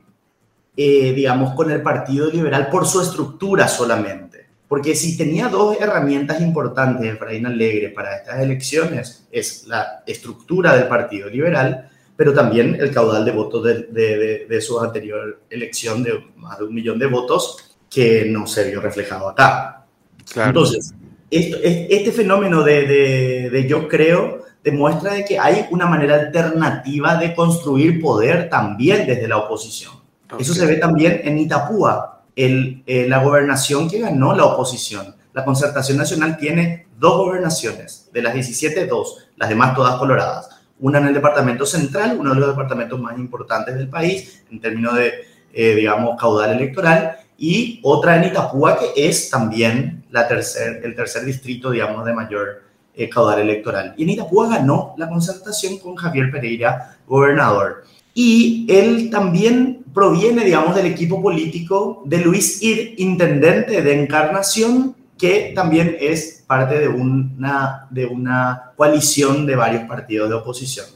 eh, 0.81 1.13
digamos, 1.13 1.55
con 1.55 1.71
el 1.71 1.83
Partido 1.83 2.31
Liberal 2.31 2.69
por 2.71 2.87
su 2.87 3.01
estructura 3.01 3.67
solamente. 3.67 4.47
Porque 4.67 4.95
si 4.95 5.19
tenía 5.19 5.49
dos 5.49 5.77
herramientas 5.81 6.41
importantes 6.41 7.13
Efraín 7.13 7.47
Alegre 7.47 7.89
para 7.89 8.17
estas 8.17 8.39
elecciones, 8.41 9.27
es 9.31 9.67
la 9.67 10.05
estructura 10.07 10.77
del 10.77 10.87
Partido 10.87 11.29
Liberal 11.29 11.91
pero 12.19 12.35
también 12.35 12.77
el 12.81 12.91
caudal 12.91 13.25
de 13.25 13.31
votos 13.31 13.63
de, 13.63 14.61
su 14.61 14.81
anterior 14.81 15.43
elección 15.49 16.03
de 16.03 16.15
más 16.35 16.59
de 16.59 16.65
un 16.65 16.75
millón 16.75 16.99
de 16.99 17.07
votos 17.07 17.77
que 17.89 18.25
no 18.29 18.45
se 18.49 18.69
vio 18.69 18.81
reflejado 18.81 19.29
acá. 19.29 19.87
Entonces, 20.35 20.93
este 21.31 22.11
fenómeno 22.11 22.65
de, 22.65 23.65
yo 23.69 23.87
creo 23.87 24.43
demuestra 24.65 25.15
de 25.15 25.25
que 25.25 25.39
hay 25.39 25.67
una 25.71 25.87
manera 25.87 26.17
alternativa 26.17 27.17
de 27.17 27.37
construir 27.37 28.01
poder 28.01 28.51
también 28.51 29.07
desde 29.07 29.29
la 29.29 29.37
oposición. 29.37 29.93
Eso 30.39 30.55
se 30.55 30.67
ve 30.67 30.77
también 30.77 31.21
en 31.25 31.39
Itapúa, 31.39 32.25
eh, 32.37 33.07
la 33.09 33.23
gobernación 33.23 33.89
que 33.89 34.01
ganó 34.01 34.35
la 34.35 34.45
oposición. 34.45 35.15
La 35.33 35.45
concertación 35.45 35.99
nacional 35.99 36.37
tiene 36.37 36.89
dos 36.99 37.17
gobernaciones, 37.19 38.11
de 38.13 38.23
las 38.23 38.35
17, 38.35 38.87
dos, 38.87 39.29
las 39.37 39.49
demás 39.49 39.75
todas 39.75 39.97
coloradas 39.97 40.59
una 40.81 40.99
en 40.99 41.09
el 41.09 41.15
departamento 41.15 41.67
central, 41.67 42.17
uno 42.19 42.35
de 42.35 42.41
los 42.41 42.51
departamentos 42.51 43.01
más 43.01 43.19
importantes 43.19 43.75
del 43.75 43.89
país 43.89 44.45
en 44.51 44.61
términos 44.61 44.95
de, 44.95 45.13
eh, 45.53 45.75
digamos, 45.75 46.19
caudal 46.21 46.53
electoral, 46.53 47.17
y 47.37 47.81
otra 47.83 48.17
en 48.17 48.31
Itapúa, 48.31 48.79
que 48.79 49.09
es 49.09 49.31
también 49.31 50.05
la 50.11 50.27
tercer, 50.27 50.81
el 50.85 50.95
tercer 50.95 51.25
distrito, 51.25 51.71
digamos, 51.71 52.05
de 52.05 52.13
mayor 52.13 52.63
eh, 52.95 53.09
caudal 53.09 53.41
electoral. 53.41 53.95
Y 53.97 54.05
en 54.05 54.11
Itapúa 54.11 54.49
ganó 54.49 54.95
la 54.97 55.09
concertación 55.09 55.79
con 55.79 55.95
Javier 55.95 56.31
Pereira, 56.33 56.97
gobernador. 57.07 57.85
Y 58.21 58.67
él 58.69 59.11
también 59.11 59.85
proviene, 59.95 60.45
digamos, 60.45 60.75
del 60.75 60.87
equipo 60.87 61.23
político 61.23 62.03
de 62.05 62.19
Luis 62.19 62.61
Ir, 62.61 62.97
intendente 62.99 63.81
de 63.81 64.03
Encarnación, 64.03 64.97
que 65.17 65.53
también 65.55 65.97
es 66.01 66.43
parte 66.45 66.81
de 66.81 66.89
una, 66.89 67.87
de 67.91 68.07
una 68.07 68.73
coalición 68.75 69.47
de 69.47 69.55
varios 69.55 69.85
partidos 69.85 70.29
de 70.29 70.35
oposición. 70.35 70.87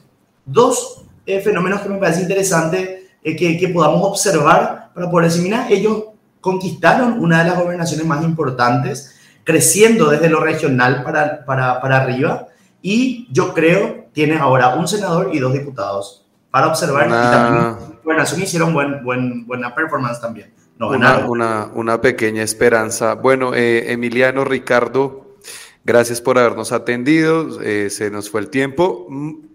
Dos 0.44 1.04
eh, 1.24 1.40
fenómenos 1.40 1.82
que 1.82 1.90
me 1.90 1.98
parece 1.98 2.22
interesante 2.22 3.10
eh, 3.22 3.36
que, 3.36 3.56
que, 3.56 3.68
podamos 3.68 4.02
observar 4.02 4.90
para 4.92 5.08
poder 5.08 5.28
decir, 5.28 5.44
mira, 5.44 5.68
ellos 5.70 6.06
conquistaron 6.40 7.20
una 7.20 7.44
de 7.44 7.50
las 7.50 7.62
gobernaciones 7.62 8.04
más 8.04 8.24
importantes, 8.24 9.14
creciendo 9.44 10.10
desde 10.10 10.28
lo 10.28 10.40
regional 10.40 11.04
para, 11.04 11.44
para, 11.44 11.80
para 11.80 11.98
arriba, 11.98 12.48
y 12.82 13.28
yo 13.30 13.54
creo 13.54 14.08
tiene 14.12 14.38
ahora 14.38 14.74
un 14.74 14.88
senador 14.88 15.30
y 15.32 15.38
dos 15.38 15.52
diputados 15.52 16.21
para 16.52 16.68
observar. 16.68 17.08
Y 17.08 17.10
también 17.10 18.42
hicieron 18.42 18.72
buen, 18.72 19.02
buen, 19.02 19.44
buena 19.44 19.74
performance 19.74 20.20
también 20.20 20.52
una, 20.90 21.70
una, 21.74 22.00
pequeña 22.00 22.42
esperanza. 22.42 23.14
Bueno, 23.14 23.54
eh, 23.54 23.92
Emiliano, 23.92 24.44
Ricardo, 24.44 25.36
gracias 25.84 26.20
por 26.20 26.38
habernos 26.38 26.72
atendido. 26.72 27.60
Eh, 27.62 27.90
se 27.90 28.10
nos 28.10 28.30
fue 28.30 28.40
el 28.40 28.48
tiempo. 28.48 29.06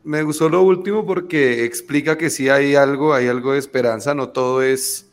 Me 0.03 0.23
gustó 0.23 0.49
lo 0.49 0.61
último 0.61 1.05
porque 1.05 1.65
explica 1.65 2.17
que 2.17 2.29
sí 2.29 2.49
hay 2.49 2.75
algo, 2.75 3.13
hay 3.13 3.27
algo 3.27 3.53
de 3.53 3.59
esperanza. 3.59 4.13
No 4.13 4.29
todo 4.29 4.61
es, 4.61 5.09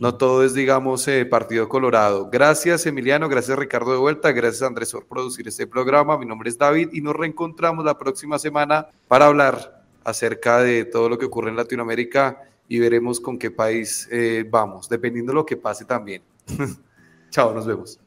no 0.00 0.14
todo 0.14 0.44
es, 0.44 0.54
digamos, 0.54 1.06
eh, 1.08 1.24
Partido 1.24 1.68
Colorado. 1.68 2.28
Gracias, 2.30 2.86
Emiliano. 2.86 3.28
Gracias, 3.28 3.56
Ricardo, 3.58 3.92
de 3.92 3.98
vuelta. 3.98 4.32
Gracias, 4.32 4.62
Andrés, 4.62 4.92
por 4.92 5.06
producir 5.06 5.46
este 5.46 5.66
programa. 5.66 6.18
Mi 6.18 6.26
nombre 6.26 6.50
es 6.50 6.58
David 6.58 6.88
y 6.92 7.00
nos 7.00 7.14
reencontramos 7.14 7.84
la 7.84 7.96
próxima 7.96 8.38
semana 8.38 8.88
para 9.08 9.26
hablar 9.26 9.83
acerca 10.04 10.62
de 10.62 10.84
todo 10.84 11.08
lo 11.08 11.18
que 11.18 11.26
ocurre 11.26 11.50
en 11.50 11.56
Latinoamérica 11.56 12.42
y 12.68 12.78
veremos 12.78 13.20
con 13.20 13.38
qué 13.38 13.50
país 13.50 14.08
eh, 14.10 14.46
vamos, 14.48 14.88
dependiendo 14.88 15.32
de 15.32 15.36
lo 15.36 15.46
que 15.46 15.56
pase 15.56 15.84
también. 15.84 16.22
Chao, 17.30 17.52
nos 17.52 17.66
vemos. 17.66 17.98